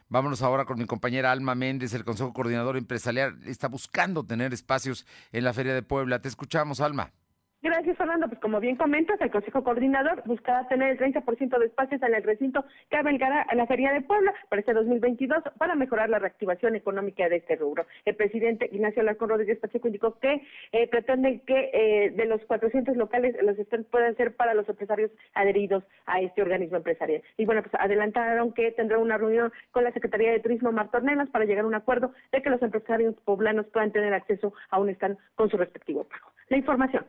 Vámonos 0.08 0.42
ahora 0.42 0.66
con 0.66 0.78
mi 0.78 0.86
compañera 0.86 1.32
Alma 1.32 1.54
Méndez, 1.54 1.94
el 1.94 2.04
Consejo 2.04 2.34
Coordinador 2.34 2.76
Empresarial. 2.76 3.38
Está 3.46 3.68
buscando 3.68 4.26
tener 4.26 4.52
espacios 4.52 5.06
en 5.32 5.44
la 5.44 5.54
Feria 5.54 5.72
de 5.74 5.82
Puebla. 5.82 6.20
Te 6.20 6.28
escuchamos, 6.28 6.80
Alma. 6.82 7.12
Gracias, 7.62 7.96
Fernando. 7.96 8.26
Pues 8.26 8.40
como 8.40 8.58
bien 8.58 8.74
comentas, 8.74 9.20
el 9.20 9.30
Consejo 9.30 9.62
Coordinador 9.62 10.24
buscará 10.26 10.66
tener 10.66 10.90
el 10.90 10.98
30% 10.98 11.58
de 11.60 11.66
espacios 11.66 12.02
en 12.02 12.12
el 12.12 12.24
recinto 12.24 12.64
que 12.90 12.96
albergará 12.96 13.42
a 13.42 13.54
la 13.54 13.68
Feria 13.68 13.92
de 13.92 14.00
Puebla 14.00 14.34
para 14.48 14.58
este 14.58 14.72
2022 14.72 15.44
para 15.58 15.76
mejorar 15.76 16.10
la 16.10 16.18
reactivación 16.18 16.74
económica 16.74 17.28
de 17.28 17.36
este 17.36 17.54
rubro. 17.54 17.86
El 18.04 18.16
presidente 18.16 18.68
Ignacio 18.72 19.02
Alarcón 19.02 19.28
Rodríguez 19.28 19.60
Pacheco 19.60 19.86
indicó 19.86 20.18
que 20.18 20.42
eh, 20.72 20.88
pretenden 20.88 21.38
que 21.46 21.70
eh, 21.72 22.10
de 22.10 22.24
los 22.24 22.40
400 22.46 22.96
locales 22.96 23.36
los 23.40 23.56
stands 23.56 23.86
puedan 23.90 24.16
ser 24.16 24.34
para 24.34 24.54
los 24.54 24.68
empresarios 24.68 25.12
adheridos 25.34 25.84
a 26.06 26.20
este 26.20 26.42
organismo 26.42 26.78
empresarial. 26.78 27.22
Y 27.36 27.44
bueno, 27.44 27.62
pues 27.62 27.76
adelantaron 27.78 28.52
que 28.54 28.72
tendrá 28.72 28.98
una 28.98 29.18
reunión 29.18 29.52
con 29.70 29.84
la 29.84 29.92
Secretaría 29.92 30.32
de 30.32 30.40
Turismo 30.40 30.72
Martornelas 30.72 31.30
para 31.30 31.44
llegar 31.44 31.64
a 31.64 31.68
un 31.68 31.76
acuerdo 31.76 32.12
de 32.32 32.42
que 32.42 32.50
los 32.50 32.60
empresarios 32.60 33.14
poblanos 33.24 33.66
puedan 33.66 33.92
tener 33.92 34.12
acceso 34.14 34.52
a 34.70 34.80
un 34.80 34.88
stand 34.88 35.16
con 35.36 35.48
su 35.48 35.56
respectivo 35.56 36.02
pago. 36.02 36.32
La 36.48 36.56
información. 36.56 37.04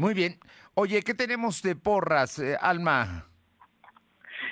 Muy 0.00 0.14
bien. 0.14 0.40
Oye, 0.72 1.02
¿qué 1.02 1.12
tenemos 1.12 1.60
de 1.60 1.76
porras, 1.76 2.38
eh, 2.38 2.56
Alma? 2.58 3.29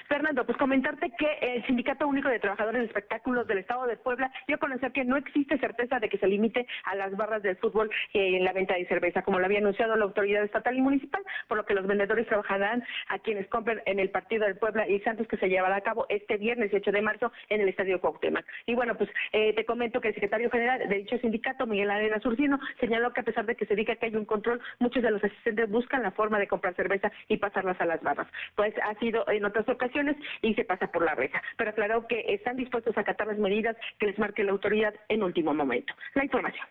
Fernando, 0.09 0.47
pues 0.47 0.57
comentarte 0.57 1.13
que 1.19 1.39
el 1.43 1.67
Sindicato 1.67 2.09
Único 2.09 2.31
de 2.31 2.39
Trabajadores 2.39 2.81
de 2.81 2.87
Espectáculos 2.87 3.47
del 3.47 3.59
Estado 3.59 3.87
de 3.87 3.99
Puebla 3.99 4.33
dio 4.47 4.57
a 4.57 4.59
conocer 4.59 4.91
que 4.93 5.05
no 5.05 5.17
existe 5.19 5.59
certeza 5.59 6.01
de 6.01 6.09
que 6.09 6.17
se 6.17 6.27
limite 6.27 6.67
a 6.85 6.95
las 6.95 7.15
barras 7.15 7.43
del 7.43 7.57
fútbol 7.57 7.91
en 8.15 8.43
la 8.43 8.55
venta 8.55 8.75
de 8.75 8.87
cerveza, 8.87 9.23
como 9.23 9.39
lo 9.39 9.45
había 9.45 9.59
anunciado 9.59 9.97
la 9.97 10.05
autoridad 10.05 10.43
estatal 10.45 10.77
y 10.77 10.81
municipal, 10.81 11.23
por 11.47 11.59
lo 11.59 11.67
que 11.67 11.75
los 11.75 11.87
vendedores 11.87 12.27
trabajarán 12.27 12.83
a 13.09 13.19
quienes 13.19 13.47
compren 13.49 13.83
en 13.85 14.01
el 14.01 14.09
partido 14.09 14.47
del 14.47 14.57
Puebla 14.57 14.89
y 14.89 14.99
Santos 15.01 15.29
que 15.29 15.37
se 15.37 15.49
llevará 15.49 15.77
a 15.77 15.83
cabo 15.83 16.07
este 16.09 16.39
viernes 16.39 16.73
8 16.73 16.91
de 16.91 17.03
marzo 17.03 17.31
en 17.51 17.61
el 17.61 17.69
Estadio 17.69 18.01
Cuauhtémoc. 18.01 18.47
Y 18.65 18.75
bueno, 18.75 18.97
pues 18.97 19.11
eh, 19.33 19.53
te 19.55 19.67
comento 19.67 20.01
que 20.01 20.09
el 20.09 20.15
secretario 20.15 20.51
general 20.51 20.89
de 20.89 20.97
dicho 20.97 21.19
sindicato, 21.19 21.67
Miguel 21.67 21.91
Arena 21.91 22.19
Surcino, 22.21 22.59
señaló 22.81 23.13
que 23.13 23.21
a 23.21 23.25
pesar 23.25 23.45
de 23.45 23.57
que 23.57 23.67
se 23.67 23.77
diga 23.77 23.95
que 23.97 24.07
hay 24.07 24.17
un 24.17 24.25
control, 24.25 24.61
muchos 24.79 25.03
de 25.03 25.11
los 25.11 25.23
asistentes 25.23 25.69
buscan 25.69 26.03
la 26.03 26.13
forma 26.13 26.39
de 26.39 26.49
comprar 26.49 26.75
cerveza 26.75 27.13
y 27.29 27.37
pasarlas 27.37 27.79
a 27.81 27.85
las 27.85 28.03
barras. 28.03 28.29
Pues 28.55 28.75
ha 28.83 28.95
sido 28.95 29.29
en 29.29 29.45
otras 29.45 29.69
ocasiones 29.69 29.98
y 30.43 30.55
se 30.55 30.65
pasa 30.65 30.91
por 30.91 31.05
la 31.05 31.15
reja. 31.15 31.43
Pero 31.57 31.71
aclaró 31.71 32.07
que 32.07 32.25
están 32.29 32.57
dispuestos 32.57 32.97
a 32.97 33.01
acatar 33.01 33.27
las 33.27 33.39
medidas 33.39 33.77
que 33.99 34.07
les 34.07 34.19
marque 34.19 34.45
la 34.45 34.53
autoridad 34.53 34.95
en 35.09 35.23
último 35.23 35.55
momento. 35.55 35.95
La 36.15 36.25
información. 36.25 36.67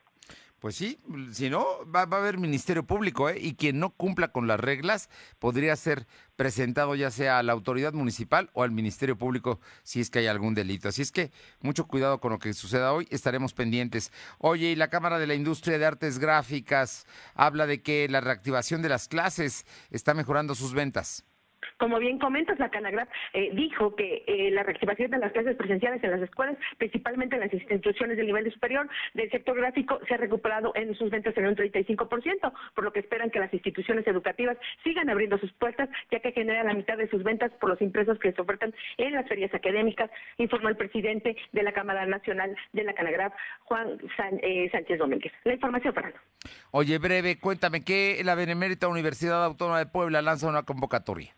Pues 0.60 0.76
sí, 0.76 1.00
si 1.34 1.52
no, 1.52 1.66
va, 1.86 2.02
a 2.02 2.18
haber 2.18 2.40
Ministerio 2.40 2.84
Público, 2.84 3.30
¿eh? 3.30 3.38
Y 3.40 3.54
quien 3.54 3.80
no 3.80 3.92
cumpla 3.92 4.30
con 4.30 4.48
las 4.48 4.60
reglas 4.60 5.08
podría 5.38 5.76
ser 5.76 6.08
presentado 6.36 6.96
ya 6.96 7.12
sea 7.12 7.38
a 7.38 7.44
la 7.44 7.54
autoridad 7.54 7.94
municipal 7.94 8.50
o 8.54 8.64
al 8.64 8.72
Ministerio 8.72 9.20
Público 9.20 9.60
si 9.84 10.02
es 10.02 10.10
que 10.10 10.18
hay 10.18 10.26
algún 10.26 10.56
delito. 10.56 10.90
Así 10.90 11.04
es 11.04 11.12
que 11.12 11.32
mucho 11.62 11.86
cuidado 11.86 12.20
con 12.20 12.32
lo 12.32 12.40
que 12.40 12.54
suceda 12.54 12.92
hoy, 12.92 13.08
estaremos 13.12 13.54
pendientes. 13.54 14.12
Oye, 14.40 14.72
y 14.72 14.76
la 14.76 14.90
Cámara 14.90 15.20
de 15.20 15.28
la 15.28 15.36
Industria 15.36 15.78
de 15.78 15.86
Artes 15.86 16.18
Gráficas 16.18 17.06
habla 17.36 17.68
de 17.68 17.84
que 17.84 18.08
la 18.10 18.22
reactivación 18.22 18.82
de 18.82 18.90
las 18.90 19.08
clases 19.08 19.64
está 19.92 20.16
mejorando 20.16 20.56
sus 20.56 20.74
ventas. 20.74 21.24
Como 21.78 22.00
bien 22.00 22.18
comentas, 22.18 22.58
la 22.60 22.70
Canagraf 22.70 23.08
eh, 23.34 23.52
dijo 23.54 23.96
que 23.96 24.24
eh, 24.26 24.50
la 24.52 24.64
reactivación 24.64 25.12
de 25.12 25.20
las 25.20 25.32
clases 25.32 25.56
presenciales 25.56 26.04
en 26.04 26.12
las 26.12 26.22
escuelas, 26.22 26.58
principalmente 26.78 27.36
en 27.36 27.42
las 27.42 27.54
instituciones 27.54 28.18
del 28.18 28.26
nivel 28.26 28.52
superior 28.52 28.90
del 29.14 29.30
sector 29.30 29.56
gráfico, 29.56 30.00
se 30.08 30.16
ha 30.16 30.18
recuperado 30.18 30.72
en 30.76 30.96
sus 30.96 31.12
ventas 31.12 31.38
en 31.38 31.48
un 31.48 31.56
35%, 31.56 32.52
por 32.74 32.84
lo 32.84 32.92
que 32.92 33.00
esperan 33.00 33.30
que 33.30 33.40
las 33.40 33.54
instituciones 33.54 34.08
educativas 34.08 34.58
sigan 34.84 35.10
abriendo 35.10 35.38
sus 35.38 35.54
puertas, 35.54 35.90
ya 36.12 36.20
que 36.20 36.32
genera 36.32 36.64
la 36.64 36.74
mitad 36.74 36.98
de 36.98 37.10
sus 37.10 37.24
ventas 37.24 37.52
por 37.60 37.70
los 37.70 37.82
impresos 37.82 38.18
que 38.20 38.32
se 38.32 38.42
ofertan 38.42 38.74
en 38.98 39.14
las 39.14 39.28
ferias 39.28 39.54
académicas, 39.54 40.10
informó 40.38 40.70
el 40.70 40.78
presidente 40.78 41.36
de 41.52 41.64
la 41.64 41.74
Cámara 41.74 42.06
Nacional 42.06 42.56
de 42.74 42.84
la 42.84 42.94
Canagraf, 42.94 43.34
Juan 43.66 44.00
eh, 44.42 44.70
Sánchez 44.72 44.98
Domínguez. 44.98 45.32
La 45.44 45.54
información, 45.54 45.94
Fernando. 45.94 46.20
Oye, 46.72 46.98
breve, 46.98 47.40
cuéntame 47.40 47.84
que 47.84 48.22
la 48.24 48.36
Benemérita 48.36 48.88
Universidad 48.88 49.44
Autónoma 49.44 49.80
de 49.80 49.86
Puebla 49.86 50.22
lanza 50.22 50.48
una 50.48 50.64
convocatoria. 50.64 51.34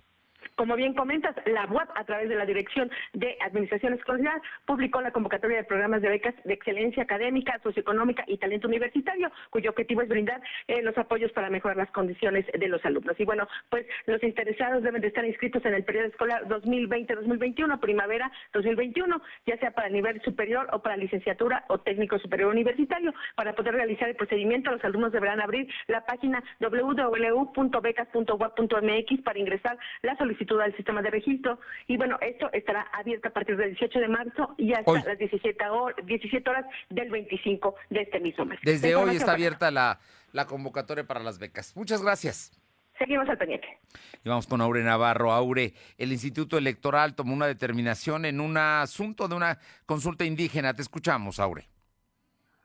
Como 0.60 0.76
bien 0.76 0.94
comentas, 0.94 1.34
la 1.46 1.66
UAP, 1.68 1.90
a 1.96 2.04
través 2.04 2.28
de 2.28 2.36
la 2.36 2.46
Dirección 2.46 2.92
de 3.14 3.38
Administración 3.40 3.94
Escolar, 3.94 4.42
publicó 4.66 5.00
la 5.00 5.12
convocatoria 5.12 5.56
de 5.56 5.64
programas 5.64 6.02
de 6.02 6.10
becas 6.10 6.36
de 6.44 6.54
excelencia 6.54 7.04
académica, 7.04 7.58
socioeconómica 7.64 8.26
y 8.28 8.38
talento 8.38 8.68
universitario, 8.68 9.32
cuyo 9.52 9.70
objetivo 9.70 10.02
es 10.02 10.10
brindar 10.10 10.42
eh, 10.68 10.82
los 10.82 10.98
apoyos 10.98 11.32
para 11.32 11.50
mejorar 11.50 11.78
las 11.78 11.90
condiciones 11.92 12.46
de 12.48 12.68
los 12.68 12.84
alumnos. 12.84 13.18
Y 13.18 13.24
bueno, 13.24 13.48
pues 13.70 13.86
los 14.06 14.22
interesados 14.22 14.84
deben 14.84 15.02
de 15.02 15.08
estar 15.08 15.24
inscritos 15.24 15.64
en 15.64 15.76
el 15.76 15.86
periodo 15.86 16.08
escolar 16.08 16.46
2020-2021, 16.50 17.80
primavera 17.80 18.30
2021, 18.52 19.22
ya 19.46 19.58
sea 19.60 19.72
para 19.72 19.88
nivel 19.88 20.22
superior 20.24 20.68
o 20.74 20.82
para 20.82 20.98
licenciatura 20.98 21.64
o 21.70 21.80
técnico 21.80 22.20
superior 22.20 22.52
universitario. 22.52 23.14
Para 23.36 23.56
poder 23.56 23.76
realizar 23.76 24.10
el 24.10 24.18
procedimiento, 24.18 24.72
los 24.72 24.84
alumnos 24.84 25.14
deberán 25.14 25.40
abrir 25.40 25.74
la 25.88 26.06
página 26.06 26.44
www.becas.wap.mx 26.60 29.22
para 29.24 29.40
ingresar 29.40 29.78
la 30.02 30.18
solicitud 30.18 30.49
al 30.58 30.76
sistema 30.76 31.02
de 31.02 31.12
registro. 31.12 31.60
Y 31.88 31.98
bueno, 31.98 32.18
esto 32.22 32.50
estará 32.54 32.82
abierto 32.94 33.28
a 33.28 33.32
partir 33.32 33.58
del 33.58 33.72
18 33.72 34.00
de 34.00 34.08
marzo 34.08 34.56
y 34.58 34.74
hasta 34.74 35.04
las 35.04 35.18
17 35.18 35.70
horas, 35.70 36.06
17 36.06 36.50
horas 36.50 36.66
del 36.90 37.10
25 37.10 37.76
de 37.90 38.02
este 38.02 38.20
mismo 38.20 38.46
mes. 38.46 38.60
Desde 38.64 38.96
hoy 38.96 39.16
está 39.16 39.34
abierta 39.34 39.72
la, 39.72 40.00
la 40.32 40.46
convocatoria 40.46 41.06
para 41.06 41.20
las 41.20 41.40
becas. 41.40 41.76
Muchas 41.76 42.02
gracias. 42.02 42.52
Seguimos 42.98 43.30
al 43.30 43.38
pendiente. 43.38 43.80
Y 44.24 44.30
vamos 44.30 44.46
con 44.46 44.60
Aure 44.60 44.84
Navarro. 44.84 45.32
Aure, 45.32 45.74
el 45.98 46.12
Instituto 46.12 46.58
Electoral 46.58 47.16
tomó 47.16 47.34
una 47.34 47.48
determinación 47.48 48.26
en 48.26 48.42
un 48.42 48.58
asunto 48.58 49.28
de 49.30 49.36
una 49.36 49.58
consulta 49.86 50.26
indígena. 50.26 50.74
Te 50.74 50.82
escuchamos, 50.82 51.40
Aure. 51.40 51.70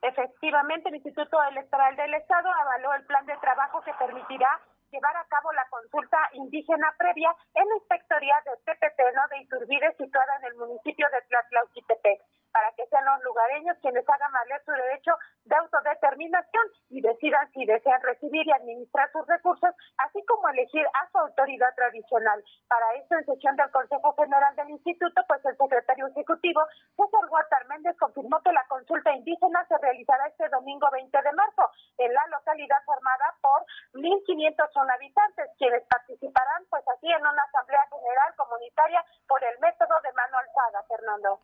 Efectivamente, 0.02 0.88
el 0.88 0.96
Instituto 0.96 1.38
Electoral 1.50 1.96
del 1.96 2.14
Estado 2.14 2.48
avaló 2.52 2.94
el 2.94 3.04
plan 3.04 3.24
de 3.26 3.36
trabajo 3.40 3.80
que 3.82 3.92
permitirá 3.94 4.60
llevar 4.94 5.16
a 5.16 5.26
cabo 5.26 5.52
la 5.52 5.66
consulta 5.68 6.18
indígena 6.34 6.94
previa 6.96 7.34
en 7.54 7.68
la 7.68 7.74
inspectoría 7.74 8.36
de 8.46 8.52
Tepeteno 8.64 9.22
de 9.30 9.38
Iturbide, 9.42 9.94
situada 9.98 10.36
en 10.38 10.44
el 10.44 10.54
municipio 10.54 11.08
de 11.10 11.20
Tlatlauquitepec 11.22 12.20
para 12.54 12.70
que 12.78 12.86
sean 12.86 13.04
los 13.04 13.20
lugareños 13.24 13.76
quienes 13.82 14.08
hagan 14.08 14.32
valer 14.32 14.62
su 14.64 14.70
derecho 14.70 15.10
de 15.44 15.56
autodeterminación 15.56 16.64
y 16.88 17.00
decidan 17.02 17.50
si 17.50 17.66
desean 17.66 18.00
recibir 18.00 18.46
y 18.46 18.52
administrar 18.52 19.10
sus 19.10 19.26
recursos, 19.26 19.74
así 19.98 20.24
como 20.24 20.48
elegir 20.48 20.86
a 20.86 21.10
su 21.10 21.18
autoridad 21.18 21.74
tradicional. 21.74 22.44
Para 22.68 22.94
esto, 22.94 23.16
en 23.16 23.26
sesión 23.26 23.56
del 23.56 23.70
Consejo 23.72 24.14
General 24.14 24.54
del 24.54 24.70
Instituto, 24.70 25.20
pues 25.26 25.44
el 25.44 25.56
secretario 25.56 26.06
ejecutivo, 26.06 26.62
César 26.94 27.26
Guatar 27.28 27.66
Méndez, 27.66 27.96
confirmó 27.98 28.40
que 28.42 28.52
la 28.52 28.64
consulta 28.68 29.12
indígena 29.12 29.66
se 29.66 29.76
realizará 29.78 30.28
este 30.28 30.48
domingo 30.48 30.86
20 30.92 31.10
de 31.10 31.32
marzo 31.32 31.70
en 31.98 32.14
la 32.14 32.24
localidad 32.30 32.78
formada 32.86 33.34
por 33.42 33.66
1.500 33.94 34.94
habitantes, 34.94 35.50
quienes 35.58 35.82
participarán 35.90 36.64
pues 36.70 36.84
así 36.86 37.10
en 37.10 37.20
una 37.20 37.42
asamblea 37.42 37.82
general 37.90 38.34
comunitaria 38.36 39.04
por 39.26 39.42
el 39.42 39.58
método 39.58 39.94
de 40.02 40.12
mano 40.12 40.38
alzada, 40.38 40.84
Fernando. 40.86 41.40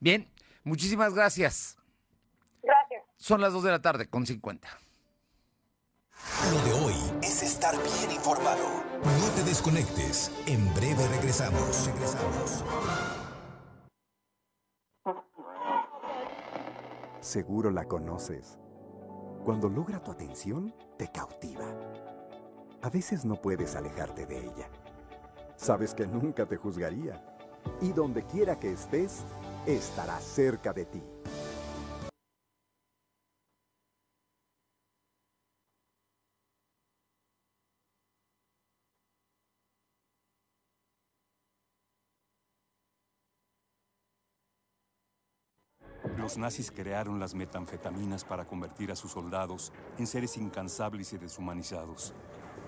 Bien, 0.00 0.24
Muchísimas 0.64 1.14
gracias. 1.14 1.76
Gracias. 2.62 3.04
Son 3.16 3.40
las 3.40 3.52
2 3.52 3.64
de 3.64 3.70
la 3.70 3.82
tarde 3.82 4.08
con 4.08 4.26
50. 4.26 4.68
Lo 6.52 6.62
de 6.64 6.72
hoy 6.84 6.94
es 7.22 7.42
estar 7.42 7.74
bien 7.74 8.12
informado. 8.12 8.84
No 9.02 9.28
te 9.34 9.42
desconectes. 9.44 10.30
En 10.46 10.72
breve 10.74 11.06
regresamos. 11.08 11.86
Regresamos. 11.86 12.64
Seguro 17.20 17.70
la 17.70 17.84
conoces. 17.84 18.58
Cuando 19.44 19.68
logra 19.68 20.02
tu 20.02 20.10
atención, 20.10 20.74
te 20.98 21.10
cautiva. 21.10 21.64
A 22.82 22.90
veces 22.90 23.24
no 23.24 23.36
puedes 23.36 23.76
alejarte 23.76 24.26
de 24.26 24.38
ella. 24.38 24.68
Sabes 25.56 25.94
que 25.94 26.06
nunca 26.06 26.46
te 26.46 26.56
juzgaría. 26.56 27.22
Y 27.80 27.92
donde 27.92 28.24
quiera 28.24 28.58
que 28.58 28.72
estés, 28.72 29.22
estará 29.66 30.18
cerca 30.18 30.72
de 30.72 30.84
ti. 30.86 31.02
Los 46.16 46.38
nazis 46.38 46.70
crearon 46.70 47.18
las 47.18 47.34
metanfetaminas 47.34 48.24
para 48.24 48.46
convertir 48.46 48.90
a 48.90 48.96
sus 48.96 49.12
soldados 49.12 49.72
en 49.98 50.06
seres 50.06 50.36
incansables 50.36 51.12
y 51.12 51.18
deshumanizados. 51.18 52.14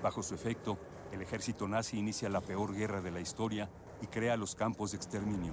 Bajo 0.02 0.22
su 0.22 0.34
efecto, 0.34 0.78
el 1.12 1.22
ejército 1.22 1.68
nazi 1.68 1.98
inicia 1.98 2.28
la 2.28 2.40
peor 2.40 2.74
guerra 2.74 3.00
de 3.00 3.10
la 3.10 3.20
historia 3.20 3.68
y 4.00 4.06
crea 4.06 4.36
los 4.36 4.54
campos 4.54 4.92
de 4.92 4.96
exterminio. 4.96 5.52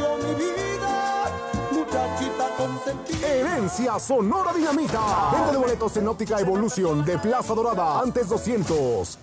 Herencia 3.23 3.99
Sonora 3.99 4.53
Dinamita. 4.53 5.31
Vende 5.31 5.51
de 5.51 5.57
boletos 5.57 5.97
en 5.97 6.07
óptica 6.07 6.39
Evolución 6.39 7.05
de 7.05 7.17
Plaza 7.19 7.53
Dorada. 7.53 7.99
Antes 8.01 8.29
200. 8.29 9.19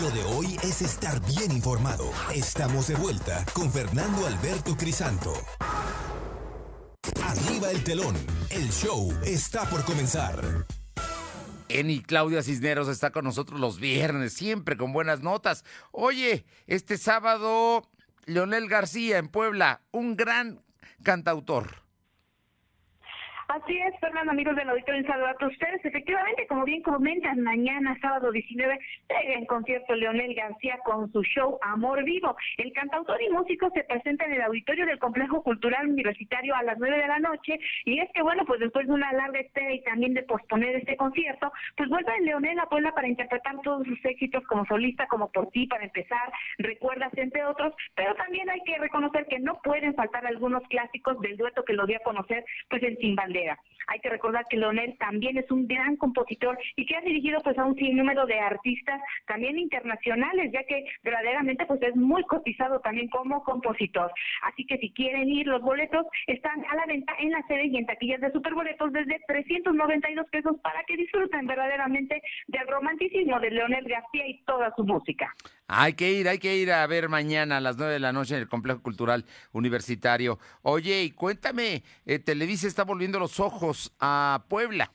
Lo 0.00 0.10
de 0.10 0.24
hoy 0.36 0.56
es 0.62 0.80
estar 0.82 1.20
bien 1.26 1.50
informado. 1.52 2.10
Estamos 2.32 2.88
de 2.88 2.94
vuelta 2.94 3.44
con 3.52 3.70
Fernando 3.70 4.26
Alberto 4.26 4.76
Crisanto. 4.76 5.32
Arriba 7.22 7.70
el 7.70 7.82
telón. 7.84 8.14
El 8.50 8.70
show 8.70 9.12
está 9.24 9.68
por 9.68 9.84
comenzar. 9.84 10.66
Eni 11.68 12.00
Claudia 12.02 12.42
Cisneros 12.42 12.88
está 12.88 13.10
con 13.10 13.24
nosotros 13.24 13.60
los 13.60 13.78
viernes, 13.78 14.32
siempre 14.32 14.76
con 14.76 14.92
buenas 14.92 15.20
notas. 15.20 15.64
Oye, 15.90 16.46
este 16.66 16.96
sábado, 16.96 17.82
Leonel 18.24 18.68
García 18.68 19.18
en 19.18 19.28
Puebla, 19.28 19.82
un 19.90 20.16
gran 20.16 20.62
cantautor. 21.08 21.87
Así 23.48 23.78
es, 23.78 23.98
Fernando, 23.98 24.32
amigos 24.32 24.56
del 24.56 24.68
auditorio, 24.68 25.00
un 25.00 25.06
saludo 25.06 25.28
a 25.28 25.46
ustedes. 25.46 25.82
Efectivamente, 25.82 26.46
como 26.48 26.66
bien 26.66 26.82
comentan, 26.82 27.40
mañana, 27.40 27.96
sábado 27.98 28.30
19, 28.30 28.78
llega 29.08 29.38
en 29.38 29.46
concierto 29.46 29.94
Leonel 29.94 30.34
García 30.34 30.78
con 30.84 31.10
su 31.12 31.22
show 31.22 31.58
Amor 31.62 32.04
Vivo. 32.04 32.36
El 32.58 32.74
cantautor 32.74 33.22
y 33.22 33.30
músico 33.30 33.70
se 33.70 33.84
presenta 33.84 34.26
en 34.26 34.34
el 34.34 34.42
auditorio 34.42 34.84
del 34.84 34.98
Complejo 34.98 35.42
Cultural 35.42 35.88
Universitario 35.88 36.54
a 36.54 36.62
las 36.62 36.78
9 36.78 36.98
de 36.98 37.08
la 37.08 37.20
noche. 37.20 37.58
Y 37.86 38.00
es 38.00 38.10
que, 38.12 38.20
bueno, 38.20 38.44
pues 38.44 38.60
después 38.60 38.86
de 38.86 38.92
una 38.92 39.14
larga 39.14 39.40
espera 39.40 39.72
y 39.72 39.82
también 39.82 40.12
de 40.12 40.24
posponer 40.24 40.76
este 40.76 40.98
concierto, 40.98 41.50
pues 41.74 41.88
vuelve 41.88 42.20
Leonel 42.20 42.58
a 42.58 42.68
Puebla 42.68 42.92
para 42.92 43.08
interpretar 43.08 43.62
todos 43.62 43.86
sus 43.86 44.04
éxitos 44.04 44.44
como 44.44 44.66
solista, 44.66 45.06
como 45.06 45.32
por 45.32 45.48
ti, 45.52 45.66
para 45.66 45.84
empezar, 45.84 46.30
recuerdas, 46.58 47.16
entre 47.16 47.46
otros. 47.46 47.72
Pero 47.94 48.14
también 48.16 48.50
hay 48.50 48.60
que 48.64 48.76
reconocer 48.76 49.24
que 49.24 49.38
no 49.38 49.58
pueden 49.62 49.94
faltar 49.94 50.26
algunos 50.26 50.62
clásicos 50.68 51.18
del 51.20 51.38
dueto 51.38 51.64
que 51.64 51.72
lo 51.72 51.86
dio 51.86 51.96
a 51.96 52.00
conocer, 52.00 52.44
pues 52.68 52.82
en 52.82 52.98
Hay 53.88 54.00
que 54.00 54.10
recordar 54.10 54.44
que 54.48 54.58
Leonel 54.58 54.96
también 54.98 55.38
es 55.38 55.50
un 55.50 55.66
gran 55.66 55.96
compositor 55.96 56.58
y 56.76 56.84
que 56.84 56.96
ha 56.96 57.00
dirigido 57.00 57.40
pues 57.42 57.58
a 57.58 57.64
un 57.64 57.74
sinnúmero 57.74 58.26
de 58.26 58.38
artistas 58.38 59.00
también 59.26 59.58
internacionales, 59.58 60.52
ya 60.52 60.62
que 60.64 60.84
verdaderamente 61.02 61.64
pues 61.66 61.80
es 61.82 61.96
muy 61.96 62.22
cotizado 62.24 62.80
también 62.80 63.08
como 63.08 63.42
compositor. 63.44 64.12
Así 64.42 64.66
que 64.66 64.76
si 64.78 64.92
quieren 64.92 65.28
ir, 65.28 65.46
los 65.46 65.62
boletos 65.62 66.06
están 66.26 66.64
a 66.66 66.76
la 66.76 66.86
venta 66.86 67.14
en 67.18 67.30
la 67.30 67.42
sede 67.46 67.66
y 67.66 67.76
en 67.78 67.86
taquillas 67.86 68.20
de 68.20 68.30
Superboletos 68.30 68.92
desde 68.92 69.20
392 69.26 70.26
pesos 70.30 70.56
para 70.62 70.84
que 70.84 70.96
disfruten 70.96 71.46
verdaderamente 71.46 72.20
del 72.48 72.68
romanticismo 72.68 73.40
de 73.40 73.50
Leonel 73.50 73.88
García 73.88 74.28
y 74.28 74.42
toda 74.44 74.72
su 74.76 74.84
música. 74.84 75.34
Hay 75.70 75.92
que 75.92 76.10
ir, 76.12 76.26
hay 76.28 76.38
que 76.38 76.56
ir 76.56 76.72
a 76.72 76.86
ver 76.86 77.10
mañana 77.10 77.58
a 77.58 77.60
las 77.60 77.76
nueve 77.76 77.92
de 77.92 78.00
la 78.00 78.10
noche 78.10 78.34
en 78.34 78.40
el 78.40 78.48
Complejo 78.48 78.82
Cultural 78.82 79.26
Universitario. 79.52 80.38
Oye, 80.62 81.02
y 81.02 81.10
cuéntame, 81.10 81.84
eh, 82.06 82.18
Televisa 82.18 82.66
está 82.66 82.84
volviendo 82.84 83.18
los 83.18 83.38
ojos 83.38 83.92
a 84.00 84.46
Puebla. 84.48 84.90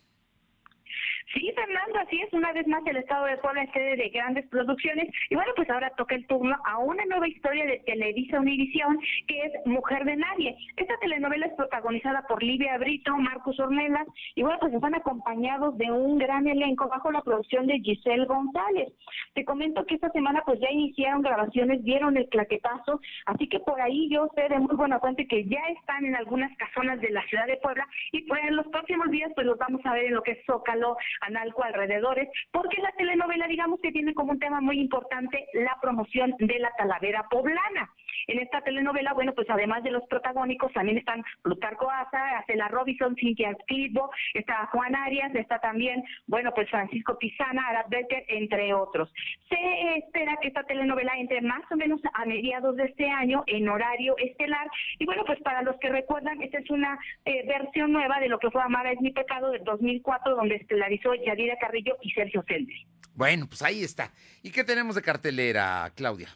Sí, 1.33 1.51
Fernando, 1.55 1.99
así 1.99 2.21
es. 2.21 2.31
Una 2.31 2.53
vez 2.53 2.67
más, 2.67 2.85
el 2.85 2.97
Estado 2.97 3.25
de 3.25 3.37
Puebla 3.37 3.63
es 3.63 3.71
sede 3.71 3.95
de 3.95 4.09
grandes 4.09 4.47
producciones. 4.49 5.09
Y 5.31 5.35
bueno, 5.35 5.51
pues 5.55 5.67
ahora 5.69 5.89
toca 5.97 6.13
el 6.13 6.27
turno 6.27 6.55
a 6.63 6.77
una 6.77 7.03
nueva 7.05 7.27
historia 7.27 7.65
de 7.65 7.79
Televisa 7.79 8.39
Univisión, 8.39 8.99
que 9.27 9.41
es 9.41 9.51
Mujer 9.65 10.05
de 10.05 10.15
Nadie. 10.15 10.55
Esta 10.77 10.95
telenovela 10.99 11.47
es 11.47 11.53
protagonizada 11.53 12.23
por 12.27 12.43
Livia 12.43 12.77
Brito, 12.77 13.17
Marcos 13.17 13.59
Ornelas, 13.59 14.07
y 14.35 14.43
bueno, 14.43 14.59
pues 14.59 14.73
están 14.73 14.93
acompañados 14.93 15.75
de 15.77 15.91
un 15.91 16.19
gran 16.19 16.47
elenco 16.47 16.87
bajo 16.87 17.11
la 17.11 17.21
producción 17.21 17.65
de 17.65 17.79
Giselle 17.79 18.25
González. 18.25 18.93
Te 19.33 19.43
comento 19.43 19.85
que 19.85 19.95
esta 19.95 20.11
semana 20.11 20.43
pues 20.45 20.59
ya 20.59 20.69
iniciaron 20.69 21.23
grabaciones, 21.23 21.83
dieron 21.83 22.15
el 22.15 22.29
claquetazo, 22.29 23.01
así 23.25 23.49
que 23.49 23.59
por 23.59 23.81
ahí 23.81 24.07
yo 24.09 24.29
sé 24.35 24.49
de 24.49 24.59
muy 24.59 24.75
buena 24.75 24.99
fuente 24.99 25.27
que 25.27 25.45
ya 25.45 25.61
están 25.79 26.05
en 26.05 26.15
algunas 26.15 26.55
casonas 26.57 27.01
de 27.01 27.09
la 27.09 27.23
ciudad 27.23 27.47
de 27.47 27.57
Puebla 27.57 27.87
y 28.11 28.21
pues 28.23 28.41
en 28.43 28.55
los 28.55 28.67
próximos 28.67 29.09
días 29.09 29.31
pues 29.33 29.47
los 29.47 29.57
vamos 29.57 29.81
a 29.85 29.93
ver 29.93 30.05
en 30.05 30.13
lo 30.13 30.21
que 30.21 30.31
es 30.31 30.45
Zócalo, 30.45 30.95
Analco, 31.25 31.63
alrededores, 31.63 32.29
porque 32.51 32.81
la 32.81 32.91
telenovela 32.93 33.47
digamos 33.47 33.79
que 33.81 33.91
tiene 33.91 34.13
como 34.13 34.31
un 34.31 34.39
tema 34.39 34.61
muy 34.61 34.79
importante 34.79 35.45
la 35.53 35.77
promoción 35.81 36.33
de 36.39 36.59
la 36.59 36.71
Talavera 36.77 37.25
poblana. 37.29 37.89
En 38.27 38.39
esta 38.39 38.61
telenovela, 38.61 39.13
bueno, 39.13 39.33
pues 39.33 39.49
además 39.49 39.83
de 39.83 39.91
los 39.91 40.03
protagónicos, 40.07 40.71
también 40.71 40.97
están 40.97 41.23
Plutarco 41.41 41.89
Asa, 41.89 42.39
Acela 42.39 42.67
Robinson, 42.69 43.15
Cintia 43.15 43.55
Clitbo, 43.67 44.09
está 44.33 44.67
Juan 44.67 44.95
Arias, 44.95 45.33
está 45.35 45.59
también, 45.59 46.03
bueno, 46.27 46.51
pues 46.53 46.69
Francisco 46.69 47.17
Pizana, 47.17 47.67
Arad 47.67 47.85
Becker, 47.89 48.23
entre 48.29 48.73
otros. 48.73 49.11
Se 49.49 49.97
espera 49.97 50.37
que 50.41 50.47
esta 50.47 50.63
telenovela 50.63 51.13
entre 51.17 51.41
más 51.41 51.63
o 51.71 51.75
menos 51.75 52.01
a 52.13 52.25
mediados 52.25 52.75
de 52.75 52.85
este 52.85 53.09
año 53.09 53.43
en 53.47 53.67
horario 53.67 54.15
estelar. 54.17 54.67
Y 54.99 55.05
bueno, 55.05 55.23
pues 55.25 55.41
para 55.41 55.61
los 55.61 55.77
que 55.77 55.89
recuerdan, 55.89 56.41
esta 56.41 56.59
es 56.59 56.69
una 56.69 56.97
eh, 57.25 57.45
versión 57.47 57.91
nueva 57.91 58.19
de 58.19 58.29
lo 58.29 58.39
que 58.39 58.51
fue 58.51 58.61
Amada 58.61 58.91
es 58.91 59.01
mi 59.01 59.11
pecado 59.11 59.51
del 59.51 59.63
2004, 59.63 60.35
donde 60.35 60.55
estelarizó 60.55 61.12
Yadira 61.15 61.57
Carrillo 61.59 61.97
y 62.01 62.11
Sergio 62.11 62.43
Seldes. 62.47 62.75
Bueno, 63.15 63.47
pues 63.47 63.61
ahí 63.61 63.83
está. 63.83 64.11
¿Y 64.41 64.51
qué 64.51 64.63
tenemos 64.63 64.95
de 64.95 65.01
cartelera, 65.01 65.91
Claudia? 65.95 66.29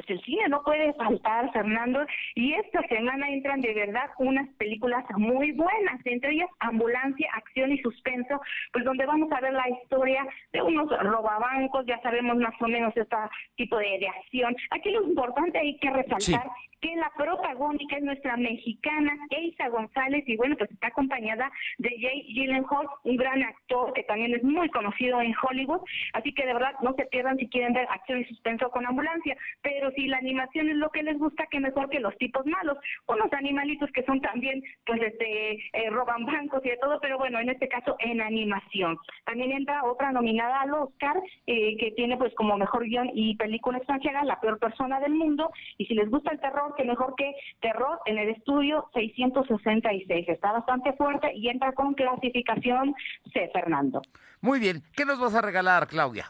Pues 0.00 0.18
el 0.18 0.24
cine 0.24 0.48
no 0.48 0.62
puede 0.62 0.94
faltar, 0.94 1.52
Fernando, 1.52 2.06
y 2.34 2.54
esta 2.54 2.80
semana 2.88 3.28
entran 3.28 3.60
de 3.60 3.74
verdad 3.74 4.08
unas 4.18 4.48
películas 4.54 5.04
muy 5.16 5.52
buenas, 5.52 6.00
entre 6.06 6.32
ellas 6.32 6.48
Ambulancia, 6.60 7.30
Acción 7.34 7.72
y 7.72 7.78
Suspenso, 7.82 8.40
pues 8.72 8.84
donde 8.84 9.04
vamos 9.04 9.30
a 9.30 9.40
ver 9.40 9.52
la 9.52 9.68
historia 9.68 10.26
de 10.52 10.62
unos 10.62 10.88
robabancos, 10.88 11.84
ya 11.86 12.00
sabemos 12.00 12.36
más 12.36 12.54
o 12.60 12.68
menos 12.68 12.96
este 12.96 13.16
tipo 13.56 13.76
de, 13.76 13.98
de 13.98 14.08
acción. 14.08 14.56
Aquí 14.70 14.90
lo 14.90 15.02
importante 15.02 15.58
hay 15.58 15.76
que 15.78 15.90
resaltar 15.90 16.48
que 16.80 16.96
la 16.96 17.10
protagónica 17.16 17.96
es 17.96 18.02
nuestra 18.02 18.36
mexicana 18.36 19.12
Eisa 19.30 19.68
González 19.68 20.24
y 20.26 20.36
bueno, 20.36 20.56
pues 20.56 20.70
está 20.70 20.88
acompañada 20.88 21.50
de 21.78 21.90
Jay 22.00 22.22
Gyllenhaal, 22.32 22.86
un 23.04 23.16
gran 23.16 23.42
actor 23.42 23.92
que 23.92 24.02
también 24.04 24.34
es 24.34 24.42
muy 24.42 24.68
conocido 24.70 25.20
en 25.20 25.34
Hollywood, 25.42 25.82
así 26.14 26.32
que 26.32 26.46
de 26.46 26.54
verdad 26.54 26.72
no 26.82 26.94
se 26.94 27.06
pierdan 27.06 27.36
si 27.36 27.48
quieren 27.48 27.74
ver 27.74 27.86
acción 27.90 28.20
y 28.20 28.24
suspenso 28.24 28.70
con 28.70 28.86
ambulancia, 28.86 29.36
pero 29.62 29.89
si 29.94 30.06
la 30.06 30.18
animación 30.18 30.68
es 30.68 30.76
lo 30.76 30.90
que 30.90 31.02
les 31.02 31.18
gusta, 31.18 31.46
que 31.46 31.60
mejor 31.60 31.88
que 31.88 32.00
los 32.00 32.16
tipos 32.18 32.46
malos, 32.46 32.78
unos 33.06 33.32
animalitos 33.32 33.90
que 33.92 34.04
son 34.04 34.20
también, 34.20 34.62
pues 34.86 35.00
este, 35.02 35.52
eh, 35.52 35.90
roban 35.90 36.26
bancos 36.26 36.64
y 36.64 36.70
de 36.70 36.76
todo, 36.76 37.00
pero 37.00 37.18
bueno, 37.18 37.38
en 37.38 37.50
este 37.50 37.68
caso 37.68 37.96
en 37.98 38.20
animación. 38.20 38.98
También 39.24 39.52
entra 39.52 39.84
otra 39.84 40.12
nominada 40.12 40.62
al 40.62 40.74
Oscar, 40.74 41.20
eh, 41.46 41.76
que 41.78 41.92
tiene 41.92 42.16
pues 42.16 42.34
como 42.34 42.56
mejor 42.56 42.84
guion 42.84 43.10
y 43.14 43.36
película 43.36 43.78
extranjera, 43.78 44.24
La 44.24 44.40
peor 44.40 44.58
persona 44.58 45.00
del 45.00 45.14
mundo, 45.14 45.50
y 45.78 45.86
si 45.86 45.94
les 45.94 46.08
gusta 46.10 46.30
el 46.32 46.40
terror, 46.40 46.74
que 46.76 46.84
mejor 46.84 47.14
que 47.16 47.34
terror 47.60 47.98
en 48.06 48.18
el 48.18 48.30
estudio 48.30 48.88
666. 48.94 50.28
Está 50.28 50.52
bastante 50.52 50.92
fuerte 50.94 51.32
y 51.34 51.48
entra 51.48 51.72
con 51.72 51.94
clasificación 51.94 52.94
C, 53.32 53.50
Fernando. 53.52 54.02
Muy 54.40 54.58
bien. 54.58 54.82
¿Qué 54.96 55.04
nos 55.04 55.20
vas 55.20 55.34
a 55.34 55.42
regalar, 55.42 55.86
Claudia? 55.86 56.26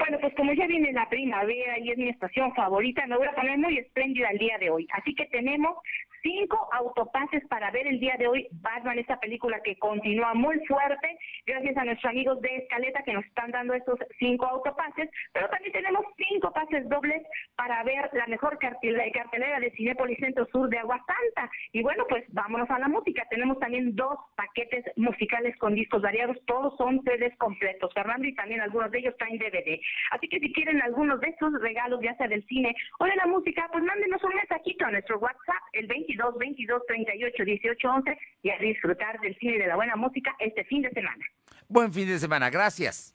Bueno, 0.00 0.18
pues 0.18 0.34
como 0.34 0.54
ya 0.54 0.66
viene 0.66 0.92
la 0.92 1.06
primavera 1.10 1.78
y 1.78 1.90
es 1.90 1.98
mi 1.98 2.08
estación 2.08 2.54
favorita, 2.54 3.06
me 3.06 3.18
voy 3.18 3.26
a 3.26 3.34
poner 3.34 3.58
muy 3.58 3.76
espléndida 3.76 4.30
el 4.30 4.38
día 4.38 4.56
de 4.58 4.70
hoy. 4.70 4.88
Así 4.92 5.14
que 5.14 5.26
tenemos 5.26 5.76
cinco 6.22 6.68
autopases 6.72 7.46
para 7.48 7.70
ver 7.70 7.86
el 7.86 8.00
día 8.00 8.16
de 8.18 8.28
hoy 8.28 8.48
Batman, 8.52 8.98
esta 8.98 9.18
película 9.18 9.60
que 9.62 9.78
continúa 9.78 10.34
muy 10.34 10.58
fuerte, 10.66 11.18
gracias 11.46 11.76
a 11.76 11.84
nuestros 11.84 12.10
amigos 12.10 12.40
de 12.40 12.56
Escaleta 12.56 13.02
que 13.02 13.12
nos 13.12 13.24
están 13.24 13.50
dando 13.50 13.74
estos 13.74 13.98
cinco 14.18 14.46
autopases, 14.46 15.10
pero 15.32 15.48
también 15.48 15.72
tenemos 15.72 16.04
cinco 16.16 16.52
pases 16.52 16.88
dobles 16.88 17.22
para 17.56 17.82
ver 17.84 18.10
la 18.12 18.26
mejor 18.26 18.58
cartelera 18.58 19.60
de 19.60 19.70
Cinepolis 19.72 20.18
Centro 20.18 20.46
Sur 20.46 20.68
de 20.68 20.78
Agua 20.78 21.02
Santa. 21.06 21.50
Y 21.72 21.82
bueno, 21.82 22.04
pues 22.08 22.24
vámonos 22.28 22.68
a 22.70 22.78
la 22.78 22.88
música. 22.88 23.26
Tenemos 23.30 23.58
también 23.58 23.94
dos 23.96 24.18
paquetes 24.36 24.84
musicales 24.96 25.56
con 25.58 25.74
discos 25.74 26.02
variados, 26.02 26.36
todos 26.46 26.76
son 26.76 27.02
CDs 27.02 27.36
completos, 27.38 27.92
Fernando, 27.94 28.26
y 28.26 28.34
también 28.34 28.60
algunos 28.60 28.90
de 28.90 28.98
ellos 28.98 29.16
traen 29.18 29.38
DVD. 29.38 29.80
Así 30.10 30.28
que 30.28 30.40
si 30.40 30.52
quieren 30.52 30.82
algunos 30.82 31.20
de 31.20 31.28
estos 31.28 31.52
regalos, 31.60 32.00
ya 32.02 32.16
sea 32.16 32.28
del 32.28 32.44
cine 32.46 32.74
o 32.98 33.04
de 33.04 33.16
la 33.16 33.26
música, 33.26 33.68
pues 33.72 33.84
mándenos 33.84 34.22
un 34.22 34.34
mensajito 34.34 34.86
a 34.86 34.90
nuestro 34.90 35.18
WhatsApp, 35.18 35.62
el 35.72 35.86
20 35.86 36.09
22 36.16 36.38
22 36.38 36.82
38 36.86 37.44
18 37.44 37.88
11 37.88 38.18
y 38.42 38.50
a 38.50 38.58
disfrutar 38.58 39.20
del 39.20 39.36
cine 39.36 39.54
y 39.54 39.58
de 39.58 39.66
la 39.66 39.76
buena 39.76 39.96
música 39.96 40.34
este 40.38 40.64
fin 40.64 40.82
de 40.82 40.90
semana. 40.90 41.24
Buen 41.68 41.92
fin 41.92 42.08
de 42.08 42.18
semana, 42.18 42.50
gracias. 42.50 43.14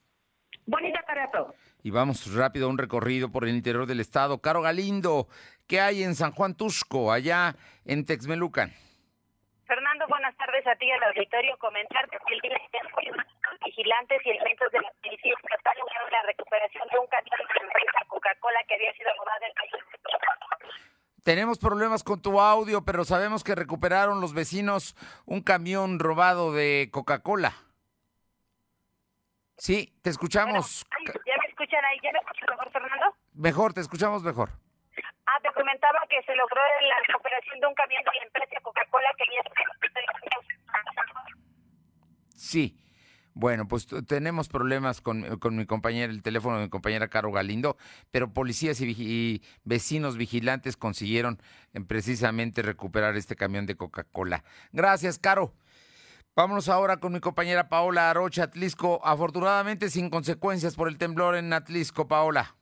Bonita 0.65 1.01
tarde 1.03 1.21
a 1.21 1.31
todos. 1.31 1.55
Y 1.83 1.91
vamos 1.91 2.33
rápido 2.33 2.67
a 2.67 2.69
un 2.69 2.77
recorrido 2.77 3.31
por 3.31 3.43
el 3.43 3.51
interior 3.51 3.85
del 3.85 3.99
estado. 3.99 4.41
Caro 4.41 4.61
Galindo, 4.61 5.27
¿qué 5.67 5.79
hay 5.79 6.03
en 6.03 6.15
San 6.15 6.31
Juan 6.31 6.55
Tusco, 6.55 7.11
allá 7.11 7.55
en 7.85 8.05
Texmelucan? 8.05 8.71
Fernando, 9.67 10.05
buenas 10.07 10.35
tardes 10.37 10.65
a 10.65 10.75
ti 10.75 10.89
al 10.89 11.03
auditorio. 11.03 11.57
Comentarte 11.57 12.17
que 12.27 12.33
el 12.33 12.41
día 12.41 12.53
de 12.53 12.85
vigilantes 13.65 14.21
y 14.25 14.29
elementos 14.29 14.71
de 14.71 14.81
la 14.81 14.91
policía 15.01 15.33
estatal 15.43 15.75
la 16.11 16.21
recuperación 16.23 16.87
de 16.91 16.99
un 16.99 17.07
camión 17.07 17.37
de 17.37 17.53
la 17.55 17.65
empresa 17.65 18.05
Coca-Cola 18.07 18.63
que 18.67 18.75
había 18.75 18.93
sido 18.93 19.09
robado 19.17 19.45
en 19.45 19.53
país. 19.53 19.85
Tenemos 21.25 21.57
problemas 21.57 22.03
con 22.03 22.21
tu 22.21 22.39
audio, 22.39 22.85
pero 22.85 23.03
sabemos 23.03 23.43
que 23.43 23.55
recuperaron 23.55 24.21
los 24.21 24.35
vecinos 24.35 24.95
un 25.25 25.41
camión 25.41 25.97
robado 25.97 26.53
de 26.53 26.89
Coca-Cola. 26.91 27.51
Sí, 29.57 29.97
te 30.03 30.11
escuchamos. 30.11 30.85
¿Ya 31.03 31.33
me 31.41 31.47
escuchan 31.47 31.83
ahí? 31.83 31.97
¿Ya 32.03 32.11
me 32.11 32.19
escuchan 32.19 32.45
mejor, 32.51 32.71
Fernando? 32.71 33.15
Mejor, 33.33 33.73
te 33.73 33.81
escuchamos 33.81 34.21
mejor. 34.21 34.51
Ah, 35.25 35.39
te 35.41 35.51
comentaba 35.53 35.97
que 36.07 36.21
se 36.27 36.35
logró 36.35 36.61
la 36.87 36.99
recuperación 37.07 37.59
de 37.59 37.67
un 37.69 37.73
camión 37.73 38.03
de 38.03 38.11
la 38.19 38.23
empresa 38.23 38.61
Coca-Cola 38.61 39.09
que 39.17 39.23
había... 39.23 39.41
Sí. 42.35 42.84
Bueno, 43.37 43.67
pues 43.67 43.85
tenemos 44.07 44.47
problemas 44.47 45.01
con, 45.01 45.25
mi 45.51 45.65
compañera, 45.65 46.09
el 46.09 46.21
teléfono 46.21 46.55
de 46.57 46.63
mi 46.63 46.69
compañera 46.69 47.09
Caro 47.09 47.33
Galindo, 47.33 47.75
pero 48.09 48.31
policías 48.33 48.79
y, 48.79 49.43
vecinos 49.65 50.15
vigilantes 50.15 50.77
consiguieron 50.77 51.41
eh, 51.73 51.81
precisamente 51.81 52.61
recuperar 52.61 53.17
este 53.17 53.35
camión 53.35 53.65
de 53.65 53.75
Coca-Cola. 53.75 54.45
Gracias, 54.71 55.19
Caro. 55.19 55.53
Vámonos 56.33 56.69
ahora 56.69 56.95
con 56.97 57.11
mi 57.11 57.19
compañera 57.19 57.67
Paola 57.67 58.09
Arocha, 58.09 58.43
Atlisco. 58.43 59.05
Afortunadamente 59.05 59.89
sin 59.89 60.09
consecuencias 60.09 60.75
por 60.75 60.87
el 60.87 60.97
temblor 60.97 61.35
en 61.35 61.51
Atlisco, 61.51 62.07
Paola 62.07 62.54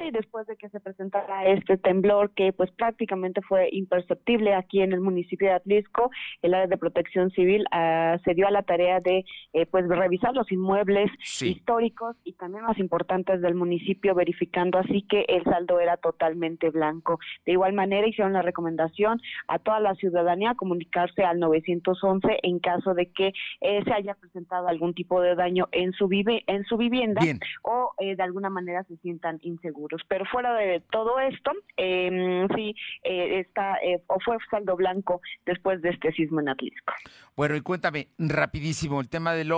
y 0.00 0.10
después 0.10 0.46
de 0.46 0.56
que 0.56 0.68
se 0.68 0.80
presentara 0.80 1.46
este 1.46 1.78
temblor 1.78 2.30
que 2.34 2.52
pues 2.52 2.70
prácticamente 2.72 3.40
fue 3.40 3.68
imperceptible 3.72 4.54
aquí 4.54 4.82
en 4.82 4.92
el 4.92 5.00
municipio 5.00 5.48
de 5.48 5.54
Atlisco, 5.54 6.10
el 6.42 6.52
área 6.52 6.66
de 6.66 6.76
protección 6.76 7.30
civil 7.30 7.64
uh, 7.72 8.18
se 8.22 8.34
dio 8.34 8.46
a 8.46 8.50
la 8.50 8.62
tarea 8.62 8.98
de 9.00 9.24
eh, 9.54 9.66
pues 9.66 9.88
revisar 9.88 10.34
los 10.34 10.50
inmuebles 10.52 11.10
históricos 11.40 12.16
y 12.24 12.34
también 12.34 12.64
más 12.64 12.78
importantes 12.78 13.40
del 13.40 13.54
municipio, 13.54 14.14
verificando 14.14 14.78
así 14.78 15.02
que 15.08 15.24
el 15.26 15.42
saldo 15.44 15.80
era 15.80 15.96
totalmente 15.96 16.68
blanco. 16.68 17.18
De 17.46 17.52
igual 17.52 17.72
manera 17.72 18.06
hicieron 18.06 18.34
la 18.34 18.42
recomendación 18.42 19.20
a 19.46 19.58
toda 19.58 19.80
la 19.80 19.94
ciudadanía 19.94 20.50
a 20.50 20.54
comunicarse 20.54 21.22
al 21.24 21.38
911 21.40 22.40
en 22.42 22.58
caso 22.58 22.92
de 22.92 23.10
que 23.10 23.32
eh, 23.62 23.82
se 23.84 23.92
haya 23.92 24.14
presentado 24.14 24.68
algún 24.68 24.92
tipo 24.92 25.22
de 25.22 25.34
daño 25.34 25.68
en 25.72 25.92
su 25.92 26.08
vive 26.08 26.44
en 26.46 26.64
su 26.64 26.76
vivienda 26.76 27.22
o 27.62 27.92
eh, 27.98 28.16
de 28.16 28.22
alguna 28.22 28.50
manera 28.50 28.84
se 28.84 28.96
sientan 28.98 29.38
inseguros 29.42 29.77
pero 30.08 30.24
fuera 30.26 30.54
de 30.54 30.80
todo 30.90 31.18
esto, 31.20 31.52
eh, 31.76 32.46
sí, 32.54 32.74
eh, 33.04 33.40
está, 33.40 33.76
eh, 33.82 34.02
o 34.06 34.18
fue 34.20 34.36
saldo 34.50 34.76
blanco 34.76 35.20
después 35.46 35.80
de 35.82 35.90
este 35.90 36.12
sismo 36.12 36.40
en 36.40 36.48
Atlisco. 36.48 36.94
Bueno, 37.36 37.56
y 37.56 37.60
cuéntame 37.60 38.08
rapidísimo 38.18 39.00
el 39.00 39.08
tema 39.08 39.34
del 39.34 39.52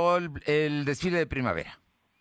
el 0.47 0.85
desfile 0.85 1.19
de 1.19 1.27
primavera. 1.27 1.79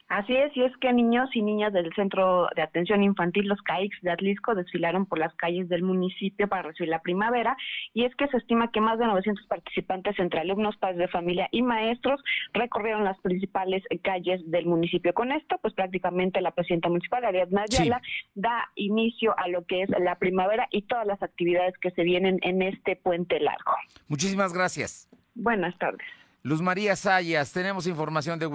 Así 0.10 0.36
es, 0.36 0.56
y 0.58 0.64
es 0.64 0.76
que 0.78 0.92
niños 0.92 1.30
y 1.36 1.44
niñas 1.44 1.72
del 1.72 1.94
Centro 1.94 2.50
de 2.56 2.64
Atención 2.64 3.04
Infantil, 3.04 3.48
los 3.48 3.62
CAIX 3.62 3.96
de 4.02 4.10
Atlisco, 4.10 4.56
desfilaron 4.56 5.06
por 5.06 5.20
las 5.20 5.36
calles 5.36 5.70
del 5.70 5.84
municipio 5.84 6.48
para 6.48 6.64
recibir 6.64 6.90
la 6.90 7.04
primavera, 7.04 7.56
y 7.94 8.06
es 8.06 8.16
que 8.16 8.28
se 8.28 8.38
estima 8.38 8.72
que 8.72 8.82
más 8.82 8.98
de 8.98 9.06
900 9.06 9.46
participantes 9.46 10.18
entre 10.18 10.40
alumnos, 10.40 10.78
padres 10.78 10.98
de 10.98 11.08
familia 11.10 11.48
y 11.52 11.62
maestros 11.62 12.20
recorrieron 12.54 13.04
las 13.04 13.20
principales 13.20 13.84
calles 14.02 14.42
del 14.50 14.66
municipio. 14.66 15.14
Con 15.14 15.32
esto, 15.32 15.60
pues 15.62 15.76
prácticamente 15.76 16.42
la 16.42 16.52
presidenta 16.52 16.90
municipal, 16.90 17.24
Ariadna 17.24 17.66
Ayala, 17.70 18.02
da 18.34 18.68
inicio 18.74 19.38
a 19.38 19.48
lo 19.48 19.64
que 19.66 19.84
es 19.84 19.90
la 19.90 20.16
primavera 20.16 20.68
y 20.72 20.82
todas 20.82 21.06
las 21.06 21.22
actividades 21.22 21.78
que 21.78 21.92
se 21.92 22.02
vienen 22.02 22.40
en 22.42 22.64
este 22.64 22.96
puente 22.96 23.40
largo. 23.40 23.74
Muchísimas 24.08 24.54
gracias. 24.54 25.08
Buenas 25.36 25.78
tardes. 25.78 26.08
Luz 26.42 26.64
María 26.64 26.96
Sayas, 26.96 27.54
tenemos 27.54 27.86
información 27.86 28.40
de 28.40 28.48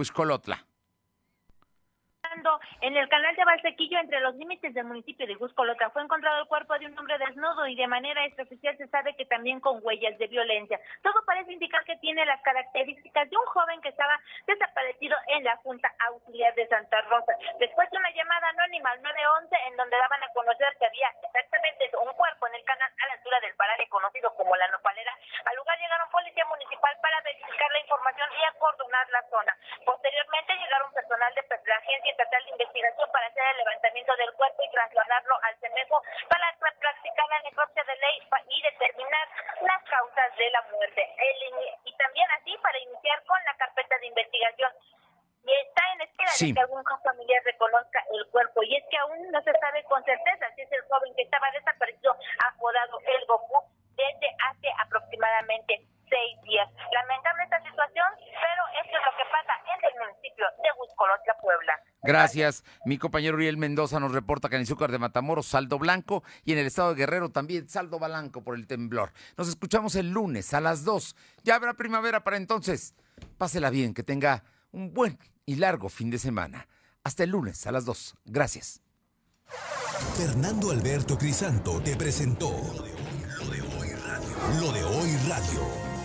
En 2.82 2.94
el 2.94 3.08
canal 3.08 3.34
de 3.36 3.44
Valsequillo 3.44 3.98
entre 3.98 4.20
los 4.20 4.34
límites 4.34 4.74
del 4.74 4.84
municipio 4.84 5.26
de 5.26 5.34
Guscolota. 5.34 5.88
Fue 5.90 6.02
encontrado 6.02 6.42
el 6.42 6.48
cuerpo 6.48 6.76
de 6.78 6.84
un 6.86 6.98
hombre 6.98 7.16
desnudo 7.16 7.66
y 7.66 7.74
de 7.74 7.86
manera 7.86 8.22
extraoficial 8.26 8.76
se 8.76 8.86
sabe 8.88 9.16
que 9.16 9.24
también 9.24 9.60
con 9.60 9.80
huellas 9.82 10.18
de 10.18 10.26
violencia. 10.26 10.78
Todo 11.02 11.24
parece 11.24 11.52
indicar 11.54 11.82
que 11.84 11.96
tiene 12.04 12.26
las 12.26 12.42
características 12.42 13.30
de 13.30 13.36
un 13.36 13.46
joven 13.46 13.80
que 13.80 13.88
estaba 13.88 14.20
desaparecido 14.46 15.16
en 15.28 15.44
la 15.44 15.56
Junta 15.64 15.88
Auxiliar 16.10 16.54
de 16.54 16.68
Santa 16.68 17.00
Rosa. 17.08 17.32
Después 17.58 17.88
de 17.90 17.96
una 17.96 18.10
llamada 18.10 18.48
anónima 18.48 18.90
al 18.90 19.00
911 19.00 19.56
en 19.68 19.76
donde 19.76 19.96
daban 19.96 20.22
a 20.22 20.32
conocer 20.34 20.68
que 20.78 20.86
había 20.86 21.08
exactamente 21.24 21.96
un 21.96 22.12
cuerpo 22.12 22.46
en 22.48 22.56
el 22.56 22.64
canal 22.64 22.92
a 22.92 23.06
la 23.06 23.14
altura 23.14 23.40
del 23.40 23.56
paraje 23.56 23.88
conocido 23.88 24.34
como 24.36 24.54
la 24.56 24.68
Nopalera, 24.68 25.16
al 25.46 25.56
lugar 25.56 25.78
llegaron 25.78 26.10
policía 26.10 26.44
municipal 26.44 26.92
para 27.00 27.20
verificar 27.22 27.70
la 27.72 27.80
información 27.80 28.28
y 28.36 28.44
acordonar 28.44 29.08
la 29.08 29.22
zona. 29.32 29.56
Posteriormente 29.86 30.56
llegaron 30.60 30.92
personal 30.92 31.32
de 31.34 31.44
la 31.64 31.76
Agencia 31.76 32.12
de 32.42 32.50
Investigación 32.50 33.08
para 33.12 33.26
hacer 33.26 33.44
el 33.52 33.56
levantamiento 33.58 34.16
del 34.16 34.32
cuerpo 34.34 34.62
y 34.62 34.70
trasladarlo 34.70 35.34
al 35.42 35.56
CEMEFO 35.60 36.02
para 36.28 36.46
practicar 36.58 37.26
la 37.28 37.40
necropsia 37.42 37.84
de 37.84 37.96
ley 37.96 38.16
y 38.48 38.62
determinar 38.62 39.28
las 39.62 39.82
causas 39.84 40.36
de 40.36 40.50
la 40.50 40.62
muerte. 40.62 41.02
y 41.84 41.96
también 41.96 42.28
así 42.38 42.56
para 42.58 42.78
iniciar 42.78 43.22
con 43.24 43.38
la 43.44 43.54
carpeta 43.54 43.98
de 43.98 44.06
investigación 44.06 44.72
y 45.44 45.52
está 45.52 45.82
en 45.92 46.00
espera 46.00 46.32
de 46.32 46.54
que 46.54 46.60
algún 46.60 46.84
familiar 47.04 47.42
reconozca 47.44 48.02
el 48.12 48.26
cuerpo. 48.30 48.62
Y 48.62 48.76
es 48.76 48.84
que 48.90 48.96
aún 48.96 49.30
no 49.30 49.42
se 49.42 49.52
sabe 49.60 49.84
con 49.84 50.02
certeza 50.04 50.46
si 50.54 50.62
es 50.62 50.72
el 50.72 50.82
joven 50.88 51.14
que 51.14 51.22
estaba 51.22 51.50
desaparecido, 51.52 52.16
apodado 52.48 52.98
El 53.06 53.26
Goku, 53.26 53.60
desde 53.94 54.28
hace 54.48 54.68
aproximadamente 54.80 55.84
seis 56.08 56.34
días. 56.44 56.68
Lamentable 56.92 57.44
esta 57.44 57.58
situación, 57.62 58.06
pero 58.18 58.62
esto 58.82 58.94
es 58.98 59.04
lo 59.04 59.12
que 59.16 59.24
pasa 59.30 59.52
en 59.64 59.78
el 59.84 59.94
municipio 60.00 60.44
de 60.62 60.68
Huizcolotla, 60.78 61.34
Puebla. 61.40 61.72
Gracias. 62.02 62.64
Mi 62.84 62.98
compañero 62.98 63.36
Uriel 63.36 63.56
Mendoza 63.56 64.00
nos 64.00 64.12
reporta 64.12 64.48
que 64.48 64.56
en 64.56 64.62
Izúcar 64.62 64.90
de 64.90 64.98
Matamoros, 64.98 65.46
saldo 65.46 65.78
blanco, 65.78 66.22
y 66.44 66.52
en 66.52 66.58
el 66.58 66.66
estado 66.66 66.90
de 66.90 66.96
Guerrero 66.96 67.30
también 67.30 67.68
saldo 67.68 67.98
blanco 67.98 68.42
por 68.42 68.56
el 68.56 68.66
temblor. 68.66 69.12
Nos 69.36 69.48
escuchamos 69.48 69.94
el 69.96 70.10
lunes 70.10 70.52
a 70.54 70.60
las 70.60 70.84
2. 70.84 71.16
Ya 71.42 71.56
habrá 71.56 71.74
primavera 71.74 72.24
para 72.24 72.36
entonces. 72.36 72.94
Pásela 73.38 73.70
bien, 73.70 73.94
que 73.94 74.02
tenga 74.02 74.44
un 74.72 74.92
buen 74.92 75.18
y 75.46 75.56
largo 75.56 75.88
fin 75.88 76.10
de 76.10 76.18
semana. 76.18 76.68
Hasta 77.04 77.24
el 77.24 77.30
lunes 77.30 77.66
a 77.66 77.72
las 77.72 77.84
2. 77.84 78.16
Gracias. 78.24 78.80
Fernando 80.16 80.70
Alberto 80.70 81.18
Crisanto 81.18 81.80
te 81.80 81.96
presentó 81.96 82.50
Lo 82.50 83.50
de 83.50 83.60
Hoy 83.60 83.92
Radio. 83.92 84.60
Lo 84.60 84.72
de 84.72 84.84
Hoy 84.84 85.16
Radio. 85.28 85.83